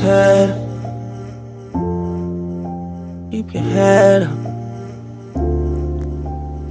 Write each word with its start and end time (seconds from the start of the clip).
Head. 0.00 0.56
Keep 3.30 3.52
your 3.52 3.62
head 3.62 4.22
up. 4.22 4.38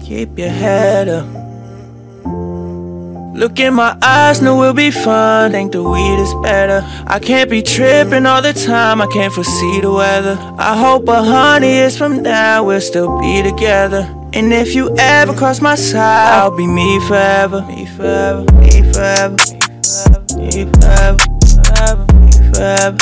Keep 0.02 0.40
your 0.40 0.50
head 0.50 1.10
up. 1.10 1.28
Look 3.36 3.60
in 3.60 3.76
my 3.76 3.98
eyes, 4.02 4.42
know 4.42 4.58
we'll 4.58 4.74
be 4.74 4.92
fine. 4.92 5.52
Think 5.52 5.74
the 5.74 5.84
weed 5.84 6.20
is 6.20 6.34
better. 6.42 6.84
I 7.06 7.20
can't 7.20 7.50
be 7.50 7.62
tripping 7.62 8.26
all 8.26 8.42
the 8.42 8.54
time, 8.54 9.02
I 9.02 9.08
can't 9.08 9.32
foresee 9.32 9.82
the 9.82 9.92
weather. 9.92 10.38
I 10.58 10.76
hope 10.78 11.08
a 11.08 11.22
hundred 11.22 11.68
years 11.68 11.98
from 11.98 12.24
now 12.24 12.64
we'll 12.64 12.82
still 12.82 13.20
be 13.20 13.44
together. 13.44 14.19
And 14.32 14.54
if 14.54 14.76
you 14.76 14.96
ever 14.98 15.34
cross 15.34 15.60
my 15.60 15.76
side, 15.76 16.42
I'll 16.42 16.56
be 16.56 16.68
me 16.68 17.00
forever. 17.08 17.62
Me 17.68 17.86
forever, 17.86 18.46
me 18.60 18.70
forever, 18.94 19.36
me 20.38 20.66
forever, 20.70 21.18
me 22.14 22.32
forever, 22.54 22.96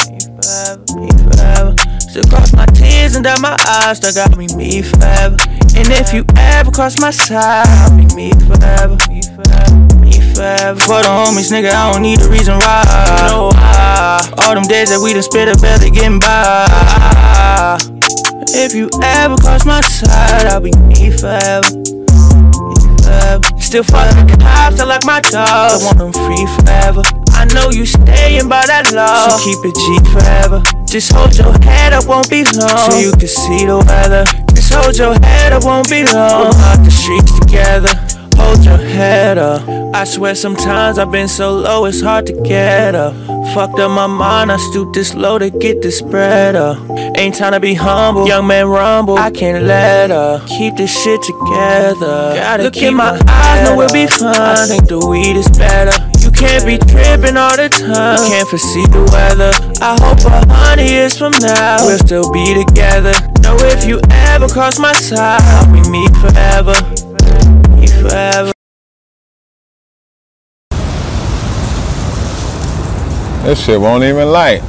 me 0.95 1.09
forever. 1.23 1.75
Still 1.99 2.23
cross 2.29 2.53
my 2.53 2.65
tears 2.67 3.15
and 3.15 3.25
dot 3.25 3.41
my 3.41 3.57
eyes, 3.67 3.97
still 3.97 4.13
got 4.13 4.37
me 4.37 4.47
me 4.55 4.81
forever. 4.81 5.35
And 5.75 5.91
if 5.91 6.13
you 6.13 6.25
ever 6.37 6.71
cross 6.71 6.99
my 6.99 7.11
side, 7.11 7.67
I'll 7.67 7.95
be 7.95 8.05
me 8.15 8.31
forever, 8.47 8.97
me 9.09 9.21
forever, 9.21 9.95
me 9.99 10.13
forever. 10.33 10.79
For 10.79 11.01
the 11.03 11.09
homies, 11.09 11.51
nigga, 11.51 11.71
I 11.71 11.91
don't 11.91 12.01
need 12.03 12.21
a 12.21 12.29
reason 12.29 12.55
why. 12.55 13.27
No, 13.29 13.49
why. 13.49 14.33
All 14.37 14.55
them 14.55 14.63
days 14.63 14.89
that 14.89 15.01
we 15.01 15.11
done 15.11 15.21
spit 15.23 15.49
up, 15.49 15.61
barely 15.61 15.91
getting 15.91 16.19
by. 16.19 17.96
If 18.53 18.73
you 18.73 18.89
ever 19.03 19.35
cross 19.37 19.65
my 19.65 19.81
side, 19.81 20.45
I'll 20.47 20.61
be 20.61 20.71
me 20.87 21.11
forever. 21.11 21.67
Forever. 23.03 23.47
Still 23.59 23.83
fucking 23.83 24.27
the 24.27 24.37
cops, 24.39 24.79
I 24.79 24.85
like 24.85 25.05
my 25.05 25.21
dog. 25.21 25.47
I 25.47 25.77
want 25.83 25.97
them 25.97 26.13
free 26.13 26.45
forever. 26.57 27.01
I 27.37 27.45
know 27.53 27.69
you 27.69 27.85
staying 27.85 28.49
by 28.49 28.65
that 28.65 28.91
law, 28.93 29.29
so 29.29 29.43
keep 29.45 29.59
it 29.63 29.75
G 29.75 29.99
forever. 30.09 30.63
Just 30.85 31.11
hold 31.11 31.37
your 31.37 31.53
head 31.61 31.93
up, 31.93 32.07
won't 32.07 32.29
be 32.29 32.43
long, 32.43 32.91
so 32.91 32.97
you 32.97 33.11
can 33.11 33.27
see 33.27 33.65
the 33.65 33.77
weather. 33.77 34.25
Just 34.55 34.73
hold 34.73 34.97
your 34.97 35.13
head 35.13 35.53
up, 35.53 35.63
won't 35.63 35.89
be 35.89 36.03
long. 36.03 36.49
We'll 36.49 36.83
the 36.83 36.89
streets 36.89 37.39
together. 37.39 38.16
Hold 38.37 38.63
your 38.63 38.77
head 38.77 39.37
up. 39.37 39.67
I 39.93 40.03
swear 40.03 40.35
sometimes 40.35 40.99
I've 40.99 41.11
been 41.11 41.27
so 41.27 41.53
low, 41.53 41.85
it's 41.85 42.01
hard 42.01 42.25
to 42.27 42.33
get 42.33 42.93
up. 42.93 43.15
Fucked 43.53 43.79
up 43.79 43.89
my 43.91 44.07
mind, 44.07 44.51
I 44.51 44.57
stooped 44.57 44.93
this 44.93 45.15
low 45.15 45.39
to 45.39 45.49
get 45.49 45.81
this 45.81 45.99
spread 45.99 46.55
up. 46.55 46.77
Ain't 47.17 47.35
time 47.35 47.53
to 47.53 47.59
be 47.59 47.73
humble, 47.73 48.27
young 48.27 48.45
man 48.45 48.67
rumble. 48.67 49.17
I 49.17 49.31
can't 49.31 49.63
let 49.65 50.11
up. 50.11 50.45
Keep 50.47 50.75
this 50.75 50.91
shit 51.03 51.21
together. 51.23 52.33
Gotta 52.35 52.63
Look 52.63 52.77
in 52.77 52.95
my 52.95 53.19
eyes, 53.27 53.63
know 53.63 53.75
we'll 53.75 53.91
be 53.91 54.05
fun. 54.07 54.35
I 54.35 54.65
think 54.67 54.87
the 54.87 54.99
weed 54.99 55.35
is 55.35 55.47
better. 55.57 55.97
You 56.19 56.31
can't 56.31 56.65
be 56.65 56.77
tripping 56.77 57.37
all 57.37 57.55
the 57.55 57.69
time. 57.69 58.17
You 58.19 58.29
can't 58.29 58.47
foresee 58.49 58.85
the 58.87 59.01
weather. 59.11 59.51
I 59.81 59.97
hope 59.99 60.19
a 60.25 60.53
hundred 60.53 60.89
years 60.89 61.17
from 61.17 61.31
now 61.39 61.77
we'll 61.85 61.97
still 61.97 62.31
be 62.31 62.53
together. 62.53 63.13
Know 63.41 63.55
if 63.61 63.85
you 63.87 63.99
ever 64.11 64.47
cross 64.47 64.77
my 64.77 64.93
side, 64.93 65.41
I'll 65.41 65.71
be 65.71 65.81
me 65.89 66.07
forever. 66.19 66.75
Forever. 68.09 68.53
This 73.43 73.63
shit 73.63 73.79
won't 73.79 74.03
even 74.03 74.31
light. 74.31 74.61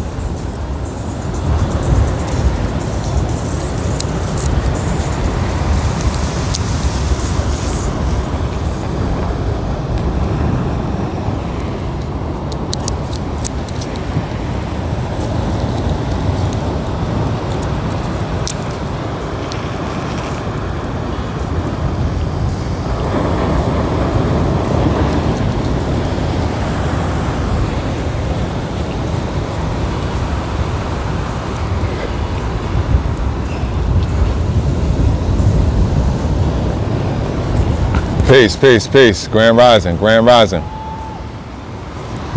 Peace, 38.38 38.54
peace, 38.54 38.86
peace. 38.86 39.26
Grand 39.26 39.56
Rising, 39.56 39.96
Grand 39.96 40.24
Rising. 40.24 40.62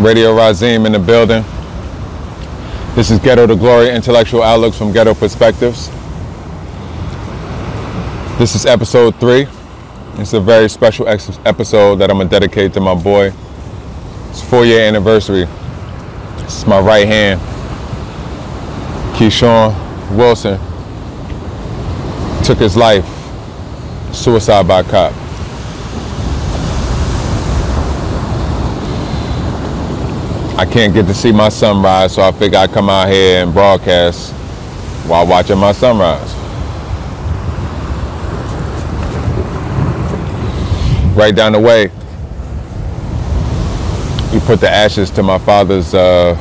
Radio 0.03 0.35
Razim 0.35 0.87
in 0.87 0.93
the 0.93 0.97
building. 0.97 1.43
This 2.95 3.11
is 3.11 3.19
Ghetto 3.19 3.45
to 3.45 3.55
Glory 3.55 3.91
Intellectual 3.91 4.41
Outlooks 4.41 4.79
from 4.79 4.91
Ghetto 4.91 5.13
Perspectives. 5.13 5.89
This 8.39 8.55
is 8.55 8.65
episode 8.65 9.15
three. 9.17 9.45
It's 10.15 10.33
a 10.33 10.39
very 10.39 10.69
special 10.69 11.07
episode 11.07 11.97
that 11.97 12.09
I'm 12.09 12.17
gonna 12.17 12.27
dedicate 12.27 12.73
to 12.73 12.79
my 12.79 12.95
boy. 12.95 13.31
It's 14.31 14.41
four 14.41 14.65
year 14.65 14.81
anniversary. 14.81 15.47
It's 16.37 16.65
my 16.65 16.79
right 16.79 17.07
hand. 17.07 17.39
Keshawn 19.15 20.17
Wilson 20.17 20.57
took 22.43 22.57
his 22.57 22.75
life. 22.75 23.05
Suicide 24.15 24.67
by 24.67 24.81
cop. 24.81 25.20
Can't 30.71 30.93
get 30.93 31.05
to 31.07 31.13
see 31.13 31.33
my 31.33 31.49
sunrise, 31.49 32.15
so 32.15 32.21
I 32.21 32.31
figure 32.31 32.57
I'd 32.57 32.71
come 32.71 32.89
out 32.89 33.09
here 33.09 33.43
and 33.43 33.53
broadcast 33.53 34.31
while 35.05 35.27
watching 35.27 35.57
my 35.57 35.73
sunrise. 35.73 36.33
Right 41.13 41.35
down 41.35 41.51
the 41.51 41.59
way, 41.59 41.87
we 44.31 44.39
put 44.45 44.61
the 44.61 44.69
ashes 44.69 45.09
to 45.11 45.23
my 45.23 45.37
father's 45.39 45.93
uh, 45.93 46.37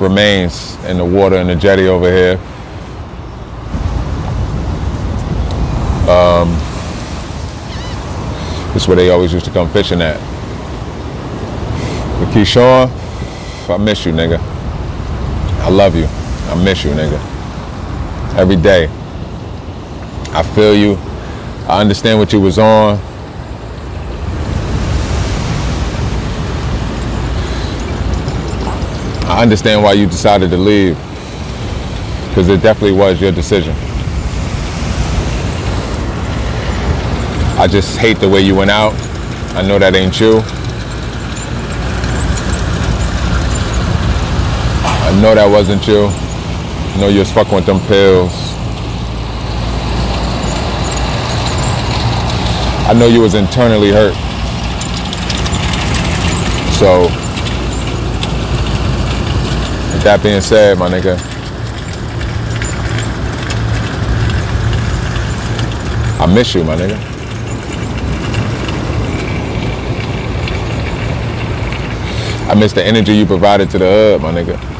remains 0.00 0.76
in 0.84 0.96
the 0.96 1.04
water 1.04 1.36
in 1.36 1.48
the 1.48 1.56
jetty 1.56 1.88
over 1.88 2.12
here. 2.12 2.38
Um, 6.08 6.50
this 8.72 8.82
is 8.82 8.88
where 8.88 8.96
they 8.96 9.10
always 9.10 9.32
used 9.32 9.46
to 9.46 9.50
come 9.50 9.68
fishing 9.70 10.00
at. 10.00 10.20
But 12.20 12.32
Keshawn, 12.32 13.03
I 13.70 13.78
miss 13.78 14.04
you, 14.04 14.12
nigga. 14.12 14.38
I 15.62 15.70
love 15.70 15.96
you. 15.96 16.06
I 16.06 16.62
miss 16.62 16.84
you, 16.84 16.90
nigga. 16.90 17.18
Every 18.36 18.56
day. 18.56 18.88
I 20.32 20.42
feel 20.42 20.74
you. 20.74 20.96
I 21.66 21.80
understand 21.80 22.18
what 22.18 22.32
you 22.32 22.40
was 22.40 22.58
on. 22.58 22.98
I 29.26 29.42
understand 29.42 29.82
why 29.82 29.94
you 29.94 30.06
decided 30.06 30.50
to 30.50 30.56
leave. 30.56 30.96
Because 32.28 32.48
it 32.48 32.60
definitely 32.62 32.98
was 32.98 33.20
your 33.20 33.32
decision. 33.32 33.74
I 37.56 37.66
just 37.70 37.96
hate 37.96 38.18
the 38.18 38.28
way 38.28 38.40
you 38.40 38.54
went 38.54 38.70
out. 38.70 38.92
I 39.56 39.62
know 39.66 39.78
that 39.78 39.94
ain't 39.94 40.20
you. 40.20 40.42
I 45.14 45.20
know 45.22 45.32
that 45.32 45.48
wasn't 45.48 45.86
you. 45.86 46.06
I 46.06 46.96
know 46.98 47.06
you 47.06 47.20
was 47.20 47.30
fucking 47.30 47.54
with 47.54 47.66
them 47.66 47.78
pills. 47.86 48.32
I 52.90 52.94
know 52.98 53.06
you 53.06 53.20
was 53.20 53.34
internally 53.34 53.92
hurt. 53.92 54.12
So, 56.80 57.02
with 59.94 60.02
that 60.02 60.18
being 60.20 60.40
said, 60.40 60.78
my 60.78 60.90
nigga, 60.90 61.16
I 66.18 66.26
miss 66.26 66.52
you, 66.56 66.64
my 66.64 66.74
nigga. 66.74 66.98
I 72.50 72.54
miss 72.58 72.72
the 72.72 72.84
energy 72.84 73.12
you 73.12 73.26
provided 73.26 73.70
to 73.70 73.78
the 73.78 73.86
hood, 73.86 74.20
my 74.20 74.32
nigga. 74.32 74.73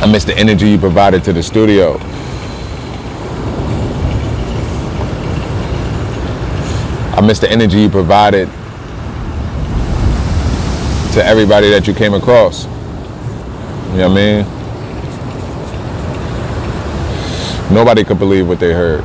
I 0.00 0.06
miss 0.10 0.24
the 0.24 0.36
energy 0.36 0.68
you 0.70 0.78
provided 0.78 1.24
to 1.24 1.32
the 1.32 1.42
studio. 1.42 1.98
I 7.16 7.20
miss 7.20 7.38
the 7.38 7.50
energy 7.50 7.80
you 7.80 7.88
provided 7.88 8.48
to 11.14 11.24
everybody 11.24 11.70
that 11.70 11.86
you 11.86 11.94
came 11.94 12.12
across. 12.12 12.64
You 12.64 14.00
know 14.00 14.08
what 14.08 14.18
I 14.18 14.42
mean? 14.42 14.44
Nobody 17.72 18.02
could 18.04 18.18
believe 18.18 18.48
what 18.48 18.58
they 18.58 18.72
heard. 18.72 19.04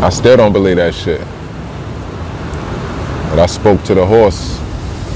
I 0.00 0.10
still 0.10 0.36
don't 0.36 0.52
believe 0.52 0.76
that 0.76 0.94
shit. 0.94 1.20
But 3.30 3.40
I 3.40 3.46
spoke 3.46 3.82
to 3.84 3.94
the 3.94 4.06
horse. 4.06 4.67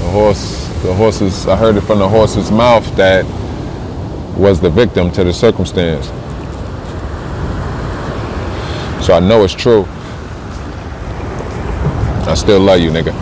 The 0.03 0.09
horse, 0.09 0.67
the 0.83 0.93
horse's, 0.93 1.47
I 1.47 1.55
heard 1.55 1.77
it 1.77 1.81
from 1.81 1.99
the 1.99 2.07
horse's 2.07 2.51
mouth 2.51 2.85
that 2.97 3.25
was 4.37 4.59
the 4.59 4.69
victim 4.69 5.09
to 5.11 5.23
the 5.23 5.33
circumstance. 5.33 6.07
So 9.03 9.13
I 9.13 9.19
know 9.19 9.43
it's 9.43 9.53
true. 9.53 9.85
I 12.29 12.35
still 12.35 12.59
love 12.59 12.79
you, 12.79 12.89
nigga. 12.89 13.13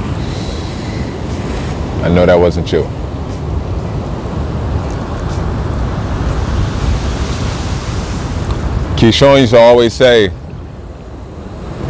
I 2.03 2.09
know 2.09 2.25
that 2.25 2.35
wasn't 2.35 2.71
you. 2.71 2.83
Keshawn 8.97 9.41
used 9.41 9.53
to 9.53 9.59
always 9.59 9.93
say, 9.93 10.29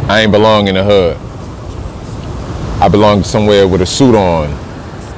I 0.08 0.20
ain't 0.20 0.32
belong 0.32 0.68
in 0.68 0.74
the 0.74 0.84
hood. 0.84 1.16
I 2.80 2.88
belong 2.88 3.22
somewhere 3.24 3.68
with 3.68 3.82
a 3.82 3.86
suit 3.86 4.14
on, 4.14 4.50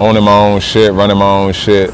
owning 0.00 0.24
my 0.24 0.36
own 0.36 0.60
shit, 0.60 0.92
running 0.92 1.16
my 1.16 1.30
own 1.30 1.52
shit. 1.52 1.90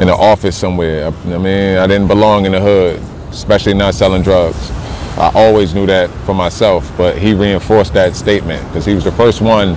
In 0.00 0.08
an 0.08 0.10
office 0.10 0.56
somewhere. 0.56 1.06
I 1.06 1.38
mean, 1.38 1.78
I 1.78 1.86
didn't 1.86 2.08
belong 2.08 2.44
in 2.44 2.52
the 2.52 2.60
hood, 2.60 3.00
especially 3.30 3.74
not 3.74 3.94
selling 3.94 4.22
drugs. 4.22 4.70
I 5.16 5.32
always 5.34 5.72
knew 5.74 5.86
that 5.86 6.10
for 6.26 6.34
myself, 6.34 6.92
but 6.98 7.16
he 7.16 7.32
reinforced 7.32 7.94
that 7.94 8.14
statement 8.14 8.62
because 8.68 8.84
he 8.84 8.94
was 8.94 9.04
the 9.04 9.12
first 9.12 9.40
one 9.40 9.70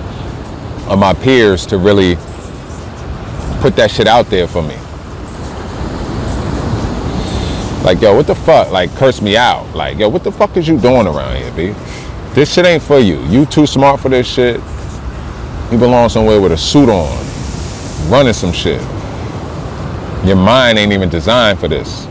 of 0.88 0.98
my 0.98 1.14
peers 1.14 1.64
to 1.66 1.78
really 1.78 2.16
put 3.60 3.74
that 3.76 3.90
shit 3.90 4.06
out 4.06 4.26
there 4.26 4.46
for 4.46 4.62
me. 4.62 4.76
Like, 7.82 8.02
yo, 8.02 8.14
what 8.14 8.26
the 8.26 8.34
fuck? 8.34 8.70
Like, 8.70 8.94
curse 8.96 9.22
me 9.22 9.38
out. 9.38 9.74
Like, 9.74 9.98
yo, 9.98 10.10
what 10.10 10.22
the 10.22 10.32
fuck 10.32 10.54
is 10.58 10.68
you 10.68 10.78
doing 10.78 11.06
around 11.06 11.36
here, 11.36 11.52
B? 11.52 11.74
This 12.34 12.54
shit 12.54 12.64
ain't 12.64 12.82
for 12.82 13.00
you. 13.00 13.18
You 13.26 13.44
too 13.44 13.66
smart 13.66 14.00
for 14.00 14.08
this 14.08 14.26
shit. 14.26 14.60
You 15.72 15.78
belong 15.78 16.08
somewhere 16.08 16.40
with 16.40 16.52
a 16.52 16.56
suit 16.56 16.88
on, 16.88 18.10
running 18.10 18.32
some 18.32 18.52
shit. 18.52 18.80
Your 20.24 20.36
mind 20.36 20.78
ain't 20.78 20.92
even 20.92 21.08
designed 21.08 21.58
for 21.58 21.66
this. 21.66 22.06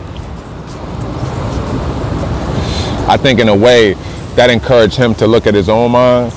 I 3.08 3.18
think 3.18 3.40
in 3.40 3.50
a 3.50 3.56
way 3.56 3.94
that 4.36 4.50
encouraged 4.50 4.96
him 4.96 5.16
to 5.16 5.26
look 5.26 5.48
at 5.48 5.54
his 5.54 5.68
own 5.68 5.92
mind. 5.92 6.32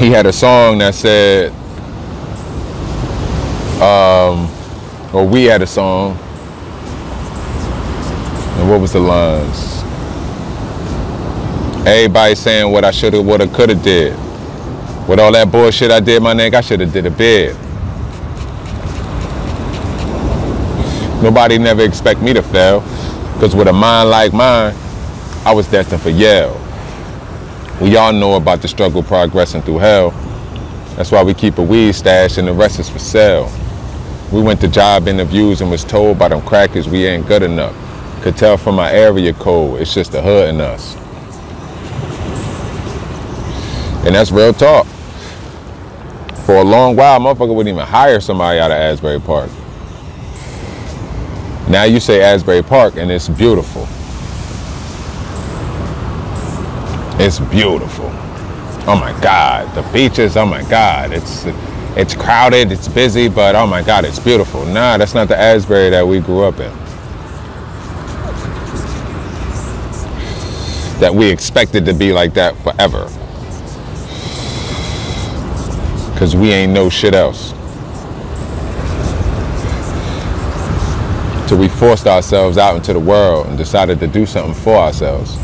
He 0.00 0.10
had 0.10 0.26
a 0.26 0.32
song 0.32 0.78
that 0.78 0.94
said, 0.94 1.52
um, 3.82 4.48
or 5.12 5.26
we 5.26 5.44
had 5.44 5.62
a 5.62 5.66
song. 5.66 6.16
And 8.58 8.70
what 8.70 8.80
was 8.80 8.92
the 8.92 9.00
lines? 9.00 9.67
Everybody 11.88 12.34
saying 12.34 12.70
what 12.70 12.84
I 12.84 12.90
shoulda, 12.90 13.22
woulda, 13.22 13.48
coulda 13.48 13.74
did. 13.74 14.12
With 15.08 15.18
all 15.18 15.32
that 15.32 15.50
bullshit 15.50 15.90
I 15.90 16.00
did, 16.00 16.22
my 16.22 16.34
nigga, 16.34 16.56
I 16.56 16.60
shoulda 16.60 16.84
did 16.84 17.06
a 17.06 17.10
bid. 17.10 17.56
Nobody 21.22 21.56
never 21.56 21.80
expect 21.80 22.20
me 22.20 22.34
to 22.34 22.42
fail. 22.42 22.80
Because 23.32 23.56
with 23.56 23.68
a 23.68 23.72
mind 23.72 24.10
like 24.10 24.34
mine, 24.34 24.74
I 25.46 25.54
was 25.54 25.66
destined 25.66 26.02
for 26.02 26.10
Yale. 26.10 26.60
We 27.80 27.96
all 27.96 28.12
know 28.12 28.34
about 28.34 28.60
the 28.60 28.68
struggle 28.68 29.02
progressing 29.02 29.62
through 29.62 29.78
hell. 29.78 30.10
That's 30.94 31.10
why 31.10 31.22
we 31.22 31.32
keep 31.32 31.56
a 31.56 31.62
weed 31.62 31.94
stash 31.94 32.36
and 32.36 32.48
the 32.48 32.52
rest 32.52 32.78
is 32.78 32.90
for 32.90 32.98
sale. 32.98 33.50
We 34.30 34.42
went 34.42 34.60
to 34.60 34.68
job 34.68 35.08
interviews 35.08 35.62
and 35.62 35.70
was 35.70 35.84
told 35.84 36.18
by 36.18 36.28
them 36.28 36.42
crackers 36.42 36.86
we 36.86 37.06
ain't 37.06 37.26
good 37.26 37.42
enough. 37.42 37.74
Could 38.22 38.36
tell 38.36 38.58
from 38.58 38.74
my 38.74 38.92
area 38.92 39.32
code, 39.32 39.80
it's 39.80 39.94
just 39.94 40.12
the 40.12 40.20
hood 40.20 40.50
in 40.50 40.60
us. 40.60 40.97
And 44.08 44.14
that's 44.14 44.32
real 44.32 44.54
talk. 44.54 44.86
For 46.46 46.54
a 46.54 46.64
long 46.64 46.96
while, 46.96 47.20
motherfucker 47.20 47.54
wouldn't 47.54 47.74
even 47.74 47.86
hire 47.86 48.20
somebody 48.20 48.58
out 48.58 48.70
of 48.70 48.78
Asbury 48.78 49.20
Park. 49.20 49.50
Now 51.68 51.84
you 51.84 52.00
say 52.00 52.22
Asbury 52.22 52.62
Park 52.62 52.96
and 52.96 53.10
it's 53.10 53.28
beautiful. 53.28 53.82
It's 57.22 57.38
beautiful. 57.50 58.06
Oh 58.90 58.96
my 58.98 59.12
God, 59.20 59.74
the 59.74 59.82
beaches, 59.92 60.38
oh 60.38 60.46
my 60.46 60.62
God, 60.70 61.12
it's 61.12 61.44
it's 61.94 62.14
crowded, 62.14 62.72
it's 62.72 62.88
busy, 62.88 63.28
but 63.28 63.54
oh 63.54 63.66
my 63.66 63.82
God, 63.82 64.06
it's 64.06 64.18
beautiful. 64.18 64.64
Nah, 64.64 64.96
that's 64.96 65.12
not 65.12 65.28
the 65.28 65.36
Asbury 65.36 65.90
that 65.90 66.08
we 66.08 66.20
grew 66.20 66.44
up 66.44 66.58
in. 66.60 66.72
That 70.98 71.14
we 71.14 71.28
expected 71.28 71.84
to 71.84 71.92
be 71.92 72.14
like 72.14 72.32
that 72.32 72.56
forever. 72.62 73.06
Cause 76.18 76.34
we 76.34 76.52
ain't 76.52 76.72
no 76.72 76.90
shit 76.90 77.14
else. 77.14 77.52
Till 81.48 81.58
we 81.58 81.68
forced 81.68 82.08
ourselves 82.08 82.58
out 82.58 82.74
into 82.74 82.92
the 82.92 82.98
world 82.98 83.46
and 83.46 83.56
decided 83.56 84.00
to 84.00 84.08
do 84.08 84.26
something 84.26 84.52
for 84.52 84.74
ourselves. 84.74 85.38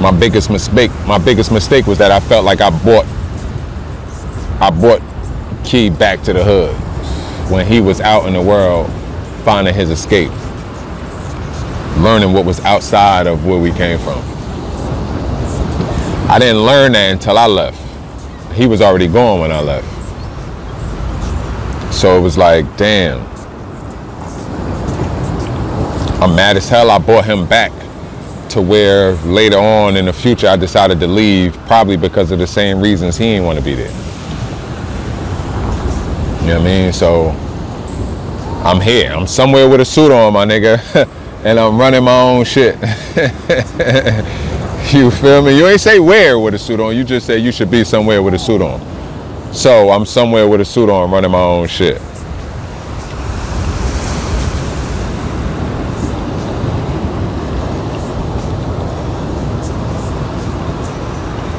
my 0.00 0.10
biggest 0.10 0.48
mistake 0.48 0.90
my 1.06 1.18
biggest 1.18 1.52
mistake 1.52 1.86
was 1.86 1.98
that 1.98 2.10
I 2.10 2.20
felt 2.20 2.44
like 2.44 2.62
I 2.62 2.70
bought 2.70 3.04
I 4.60 4.70
brought 4.70 5.02
Key 5.62 5.90
back 5.90 6.22
to 6.22 6.32
the 6.32 6.42
hood 6.42 6.74
when 7.50 7.66
he 7.66 7.80
was 7.80 8.00
out 8.00 8.26
in 8.26 8.32
the 8.32 8.40
world 8.40 8.90
finding 9.44 9.74
his 9.74 9.90
escape 9.90 10.32
learning 12.02 12.32
what 12.32 12.44
was 12.44 12.60
outside 12.60 13.26
of 13.26 13.44
where 13.46 13.58
we 13.60 13.70
came 13.72 13.98
from 13.98 14.18
I 16.30 16.38
didn't 16.38 16.64
learn 16.64 16.92
that 16.92 17.10
until 17.12 17.38
I 17.38 17.46
left 17.46 17.78
he 18.54 18.66
was 18.66 18.80
already 18.80 19.08
gone 19.08 19.40
when 19.40 19.52
I 19.52 19.60
left 19.60 19.86
so 21.92 22.16
it 22.16 22.20
was 22.20 22.38
like 22.38 22.64
damn 22.76 23.20
I'm 26.22 26.36
mad 26.36 26.56
as 26.56 26.68
hell 26.68 26.90
I 26.90 26.98
brought 26.98 27.24
him 27.24 27.46
back 27.46 27.72
to 28.50 28.60
where 28.60 29.12
later 29.24 29.56
on 29.58 29.96
in 29.96 30.04
the 30.04 30.12
future 30.12 30.48
I 30.48 30.56
decided 30.56 31.00
to 31.00 31.06
leave 31.06 31.54
probably 31.66 31.96
because 31.96 32.30
of 32.30 32.38
the 32.38 32.46
same 32.46 32.80
reasons 32.80 33.16
he 33.16 33.26
didn't 33.26 33.46
want 33.46 33.58
to 33.58 33.64
be 33.64 33.74
there. 33.74 33.90
You 36.42 36.48
know 36.48 36.58
what 36.58 36.62
I 36.62 36.64
mean? 36.64 36.92
So 36.92 37.30
I'm 38.64 38.80
here. 38.80 39.12
I'm 39.12 39.26
somewhere 39.26 39.68
with 39.68 39.80
a 39.80 39.84
suit 39.84 40.10
on, 40.10 40.32
my 40.32 40.44
nigga, 40.44 40.78
and 41.44 41.58
I'm 41.58 41.78
running 41.78 42.04
my 42.04 42.20
own 42.20 42.44
shit. 42.44 42.74
you 44.92 45.10
feel 45.10 45.42
me? 45.42 45.56
You 45.56 45.66
ain't 45.66 45.80
say 45.80 45.98
where 45.98 46.38
with 46.38 46.54
a 46.54 46.58
suit 46.58 46.80
on. 46.80 46.96
You 46.96 47.04
just 47.04 47.26
say 47.26 47.38
you 47.38 47.52
should 47.52 47.70
be 47.70 47.84
somewhere 47.84 48.22
with 48.22 48.34
a 48.34 48.38
suit 48.38 48.62
on. 48.62 48.80
So 49.52 49.90
I'm 49.90 50.06
somewhere 50.06 50.46
with 50.46 50.60
a 50.60 50.64
suit 50.64 50.88
on 50.88 51.10
running 51.10 51.30
my 51.30 51.40
own 51.40 51.68
shit. 51.68 52.00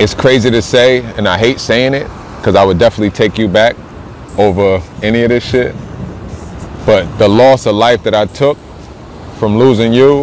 it's 0.01 0.15
crazy 0.15 0.49
to 0.49 0.63
say, 0.63 1.03
and 1.15 1.27
I 1.27 1.37
hate 1.37 1.59
saying 1.59 1.93
it, 1.93 2.07
because 2.37 2.55
I 2.55 2.65
would 2.65 2.79
definitely 2.79 3.11
take 3.11 3.37
you 3.37 3.47
back 3.47 3.75
over 4.35 4.81
any 5.03 5.21
of 5.21 5.29
this 5.29 5.47
shit. 5.47 5.75
But 6.87 7.05
the 7.19 7.29
loss 7.29 7.67
of 7.67 7.75
life 7.75 8.01
that 8.03 8.15
I 8.15 8.25
took 8.25 8.57
from 9.41 9.57
losing 9.57 9.91
you 9.91 10.19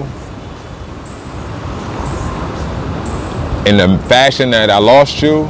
in 3.67 3.77
the 3.77 4.01
fashion 4.09 4.49
that 4.49 4.71
I 4.71 4.79
lost 4.79 5.21
you 5.23 5.41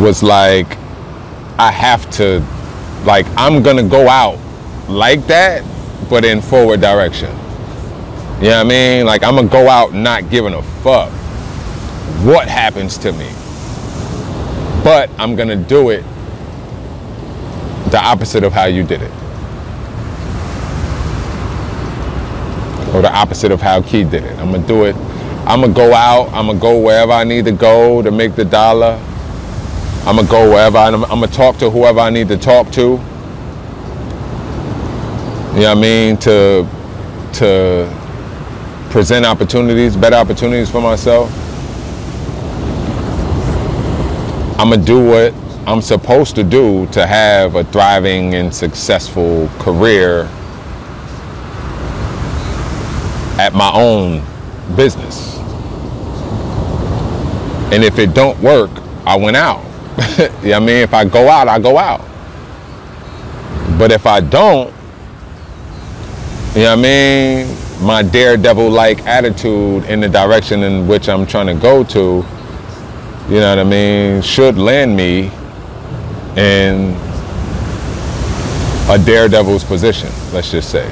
was 0.00 0.22
like, 0.22 0.78
I 1.58 1.72
have 1.72 2.08
to, 2.10 2.46
like, 3.04 3.26
I'm 3.36 3.60
gonna 3.60 3.82
go 3.82 4.08
out 4.08 4.38
like 4.88 5.26
that, 5.26 5.64
but 6.08 6.24
in 6.24 6.40
forward 6.40 6.80
direction. 6.80 7.30
You 8.36 8.50
know 8.50 8.58
what 8.58 8.58
I 8.58 8.62
mean? 8.62 9.04
Like, 9.04 9.24
I'm 9.24 9.34
gonna 9.34 9.48
go 9.48 9.68
out 9.68 9.92
not 9.92 10.30
giving 10.30 10.54
a 10.54 10.62
fuck 10.62 11.10
what 12.24 12.46
happens 12.46 12.96
to 12.98 13.10
me. 13.10 13.28
But 14.84 15.10
I'm 15.18 15.34
to 15.34 15.56
do 15.56 15.90
it 15.90 16.04
the 17.90 18.00
opposite 18.00 18.44
of 18.44 18.52
how 18.52 18.66
you 18.66 18.84
did 18.84 19.02
it. 19.02 19.27
Or 22.94 23.02
the 23.02 23.12
opposite 23.12 23.52
of 23.52 23.60
how 23.60 23.82
Key 23.82 24.04
did 24.04 24.24
it. 24.24 24.38
I'm 24.38 24.52
to 24.52 24.66
do 24.66 24.84
it. 24.84 24.96
I'm 25.46 25.62
to 25.62 25.68
go 25.68 25.94
out. 25.94 26.30
I'm 26.32 26.48
to 26.48 26.54
go 26.54 26.80
wherever 26.80 27.12
I 27.12 27.24
need 27.24 27.44
to 27.44 27.52
go 27.52 28.02
to 28.02 28.10
make 28.10 28.34
the 28.34 28.44
dollar. 28.44 28.98
I'm 30.04 30.16
to 30.16 30.30
go 30.30 30.50
wherever. 30.50 30.78
I'm, 30.78 31.04
I'm 31.04 31.20
to 31.20 31.26
talk 31.26 31.58
to 31.58 31.70
whoever 31.70 32.00
I 32.00 32.10
need 32.10 32.28
to 32.28 32.36
talk 32.36 32.70
to. 32.72 32.82
You 32.82 32.96
know 35.64 35.64
what 35.64 35.66
I 35.66 35.74
mean? 35.74 36.16
To, 36.18 36.66
to 37.34 37.94
present 38.90 39.26
opportunities, 39.26 39.96
better 39.96 40.16
opportunities 40.16 40.70
for 40.70 40.80
myself. 40.80 41.30
I'm 44.58 44.70
gonna 44.70 44.84
do 44.84 45.04
what 45.04 45.34
I'm 45.68 45.80
supposed 45.80 46.34
to 46.36 46.42
do 46.42 46.86
to 46.88 47.06
have 47.06 47.54
a 47.54 47.64
thriving 47.64 48.34
and 48.34 48.52
successful 48.52 49.48
career 49.58 50.28
at 53.38 53.54
my 53.54 53.70
own 53.72 54.22
business. 54.76 55.38
And 57.72 57.84
if 57.84 57.98
it 57.98 58.14
don't 58.14 58.38
work, 58.40 58.70
I 59.06 59.16
went 59.16 59.36
out. 59.36 59.64
you 60.42 60.50
know 60.50 60.56
I 60.56 60.60
mean? 60.60 60.76
If 60.76 60.94
I 60.94 61.04
go 61.04 61.28
out, 61.28 61.48
I 61.48 61.58
go 61.58 61.78
out. 61.78 62.00
But 63.78 63.92
if 63.92 64.06
I 64.06 64.20
don't, 64.20 64.74
you 66.54 66.64
know 66.64 66.70
what 66.70 66.78
I 66.78 66.82
mean? 66.82 67.56
My 67.80 68.02
daredevil 68.02 68.70
like 68.70 69.06
attitude 69.06 69.84
in 69.84 70.00
the 70.00 70.08
direction 70.08 70.62
in 70.64 70.88
which 70.88 71.08
I'm 71.08 71.26
trying 71.26 71.46
to 71.46 71.54
go 71.54 71.84
to, 71.84 72.24
you 73.28 73.40
know 73.40 73.50
what 73.50 73.58
I 73.58 73.64
mean, 73.64 74.22
should 74.22 74.58
land 74.58 74.96
me 74.96 75.30
in 76.36 76.96
a 78.88 78.98
daredevil's 79.04 79.62
position, 79.62 80.10
let's 80.32 80.50
just 80.50 80.70
say. 80.70 80.86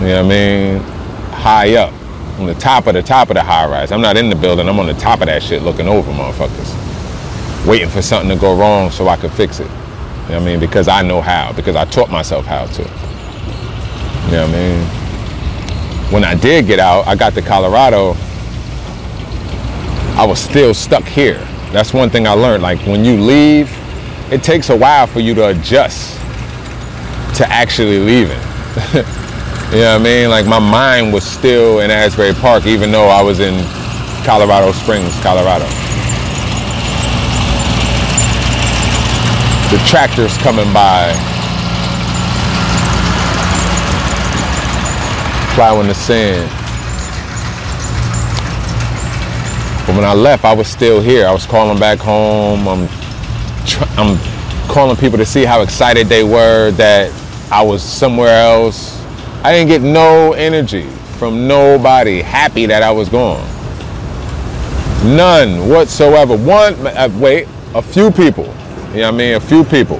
You 0.00 0.06
know 0.06 0.24
what 0.24 0.24
I 0.24 0.28
mean? 0.28 0.97
High 1.38 1.76
up, 1.76 1.92
on 2.38 2.46
the 2.46 2.54
top 2.54 2.86
of 2.86 2.94
the 2.94 3.02
top 3.02 3.30
of 3.30 3.34
the 3.34 3.42
high 3.42 3.66
rise. 3.66 3.92
I'm 3.92 4.00
not 4.00 4.16
in 4.16 4.28
the 4.28 4.36
building, 4.36 4.68
I'm 4.68 4.78
on 4.78 4.86
the 4.86 4.94
top 4.94 5.20
of 5.20 5.26
that 5.26 5.42
shit 5.42 5.62
looking 5.62 5.88
over 5.88 6.10
motherfuckers. 6.12 7.66
Waiting 7.66 7.88
for 7.88 8.02
something 8.02 8.28
to 8.28 8.36
go 8.40 8.56
wrong 8.56 8.90
so 8.90 9.08
I 9.08 9.16
can 9.16 9.30
fix 9.30 9.60
it. 9.60 9.64
You 9.64 9.70
know 9.70 10.40
what 10.40 10.42
I 10.42 10.44
mean? 10.44 10.60
Because 10.60 10.88
I 10.88 11.02
know 11.02 11.20
how, 11.20 11.52
because 11.52 11.76
I 11.76 11.84
taught 11.86 12.10
myself 12.10 12.44
how 12.44 12.66
to. 12.66 12.82
You 12.82 14.32
know 14.32 14.46
what 14.46 14.50
I 14.50 14.52
mean? 14.52 16.12
When 16.12 16.24
I 16.24 16.34
did 16.34 16.66
get 16.66 16.78
out, 16.78 17.06
I 17.06 17.16
got 17.16 17.34
to 17.34 17.42
Colorado, 17.42 18.14
I 20.16 20.26
was 20.26 20.40
still 20.40 20.74
stuck 20.74 21.04
here. 21.04 21.38
That's 21.70 21.94
one 21.94 22.10
thing 22.10 22.26
I 22.26 22.32
learned. 22.32 22.62
Like 22.62 22.80
when 22.86 23.04
you 23.04 23.20
leave, 23.20 23.70
it 24.32 24.42
takes 24.42 24.70
a 24.70 24.76
while 24.76 25.06
for 25.06 25.20
you 25.20 25.34
to 25.34 25.48
adjust 25.48 26.18
to 27.36 27.46
actually 27.48 28.00
leaving. 28.00 28.40
you 29.70 29.80
know 29.80 29.92
what 29.92 30.00
I 30.00 30.04
mean? 30.04 30.30
Like 30.30 30.46
my 30.46 30.58
mind 30.58 31.12
was 31.12 31.24
still 31.24 31.80
in 31.80 31.90
Asbury 31.90 32.32
Park, 32.32 32.64
even 32.64 32.90
though 32.90 33.08
I 33.08 33.20
was 33.20 33.38
in 33.38 33.54
Colorado 34.24 34.72
Springs, 34.72 35.12
Colorado. 35.20 35.66
The 39.70 39.76
tractors 39.86 40.34
coming 40.38 40.72
by, 40.72 41.12
plowing 45.54 45.88
the 45.88 45.94
sand. 45.94 46.48
But 49.86 49.96
when 49.96 50.04
I 50.04 50.14
left, 50.14 50.46
I 50.46 50.54
was 50.54 50.66
still 50.66 51.02
here. 51.02 51.26
I 51.26 51.32
was 51.32 51.44
calling 51.44 51.78
back 51.78 51.98
home. 51.98 52.66
I'm, 52.66 52.88
I'm 53.98 54.18
calling 54.68 54.96
people 54.96 55.18
to 55.18 55.26
see 55.26 55.44
how 55.44 55.60
excited 55.60 56.06
they 56.06 56.24
were 56.24 56.70
that 56.72 57.12
I 57.52 57.62
was 57.62 57.82
somewhere 57.82 58.38
else. 58.42 58.97
I 59.44 59.52
didn't 59.52 59.68
get 59.68 59.82
no 59.82 60.32
energy 60.32 60.88
from 61.18 61.46
nobody 61.46 62.20
happy 62.20 62.66
that 62.66 62.82
I 62.82 62.90
was 62.90 63.08
gone. 63.08 63.46
None 65.16 65.68
whatsoever. 65.68 66.36
One, 66.36 66.74
uh, 66.86 67.08
wait, 67.14 67.46
a 67.74 67.80
few 67.80 68.10
people. 68.10 68.44
You 68.44 69.02
know 69.02 69.02
what 69.02 69.04
I 69.04 69.10
mean? 69.12 69.34
A 69.34 69.40
few 69.40 69.64
people. 69.64 69.98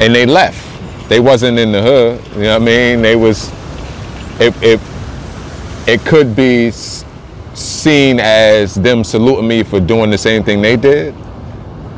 And 0.00 0.14
they 0.14 0.24
left. 0.24 0.66
They 1.10 1.20
wasn't 1.20 1.58
in 1.58 1.72
the 1.72 1.82
hood. 1.82 2.24
You 2.34 2.42
know 2.42 2.58
what 2.58 2.62
I 2.62 2.64
mean? 2.64 3.02
They 3.02 3.16
was, 3.16 3.50
it, 4.40 4.54
it, 4.62 4.80
it 5.86 6.00
could 6.06 6.34
be 6.34 6.70
seen 6.70 8.20
as 8.20 8.74
them 8.74 9.04
saluting 9.04 9.48
me 9.48 9.62
for 9.62 9.80
doing 9.80 10.10
the 10.10 10.18
same 10.18 10.42
thing 10.42 10.62
they 10.62 10.76
did. 10.76 11.14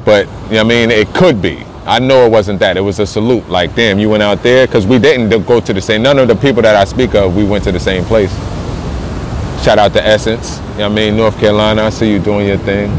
But, 0.05 0.27
you 0.27 0.33
know 0.33 0.39
what 0.49 0.59
I 0.59 0.65
mean? 0.65 0.91
It 0.91 1.09
could 1.15 1.41
be. 1.41 1.65
I 1.85 1.99
know 1.99 2.25
it 2.27 2.31
wasn't 2.31 2.61
that. 2.61 2.77
It 2.77 2.81
was 2.81 3.01
a 3.01 3.07
salute. 3.07 3.49
Like, 3.49 3.75
damn, 3.75 3.99
you 3.99 4.09
went 4.09 4.23
out 4.23 4.43
there? 4.43 4.67
Because 4.67 4.87
we 4.87 4.99
didn't 5.01 5.31
go 5.47 5.61
to 5.61 5.73
the 5.73 5.81
same, 5.81 6.03
none 6.03 6.19
of 6.19 6.29
the 6.29 6.37
people 6.37 6.63
that 6.63 6.77
I 6.77 6.85
speak 6.85 7.15
of, 7.15 7.35
we 7.35 7.45
went 7.45 7.65
to 7.65 7.73
the 7.73 7.81
same 7.81 8.05
place. 8.05 8.33
Shout 9.65 9.79
out 9.79 9.93
to 9.95 10.05
Essence. 10.05 10.59
You 10.73 10.79
know 10.79 10.87
I 10.87 10.89
mean? 10.89 11.17
North 11.17 11.39
Carolina, 11.39 11.83
I 11.83 11.91
see 11.91 12.11
you 12.11 12.19
doing 12.19 12.47
your 12.47 12.59
thing. 12.59 12.91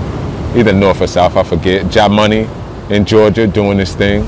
Either 0.57 0.73
North 0.73 1.01
or 1.01 1.07
South, 1.07 1.35
I 1.37 1.43
forget. 1.43 1.89
Job 1.91 2.11
Money 2.11 2.47
in 2.89 3.05
Georgia 3.05 3.47
doing 3.47 3.77
this 3.77 3.95
thing. 3.95 4.27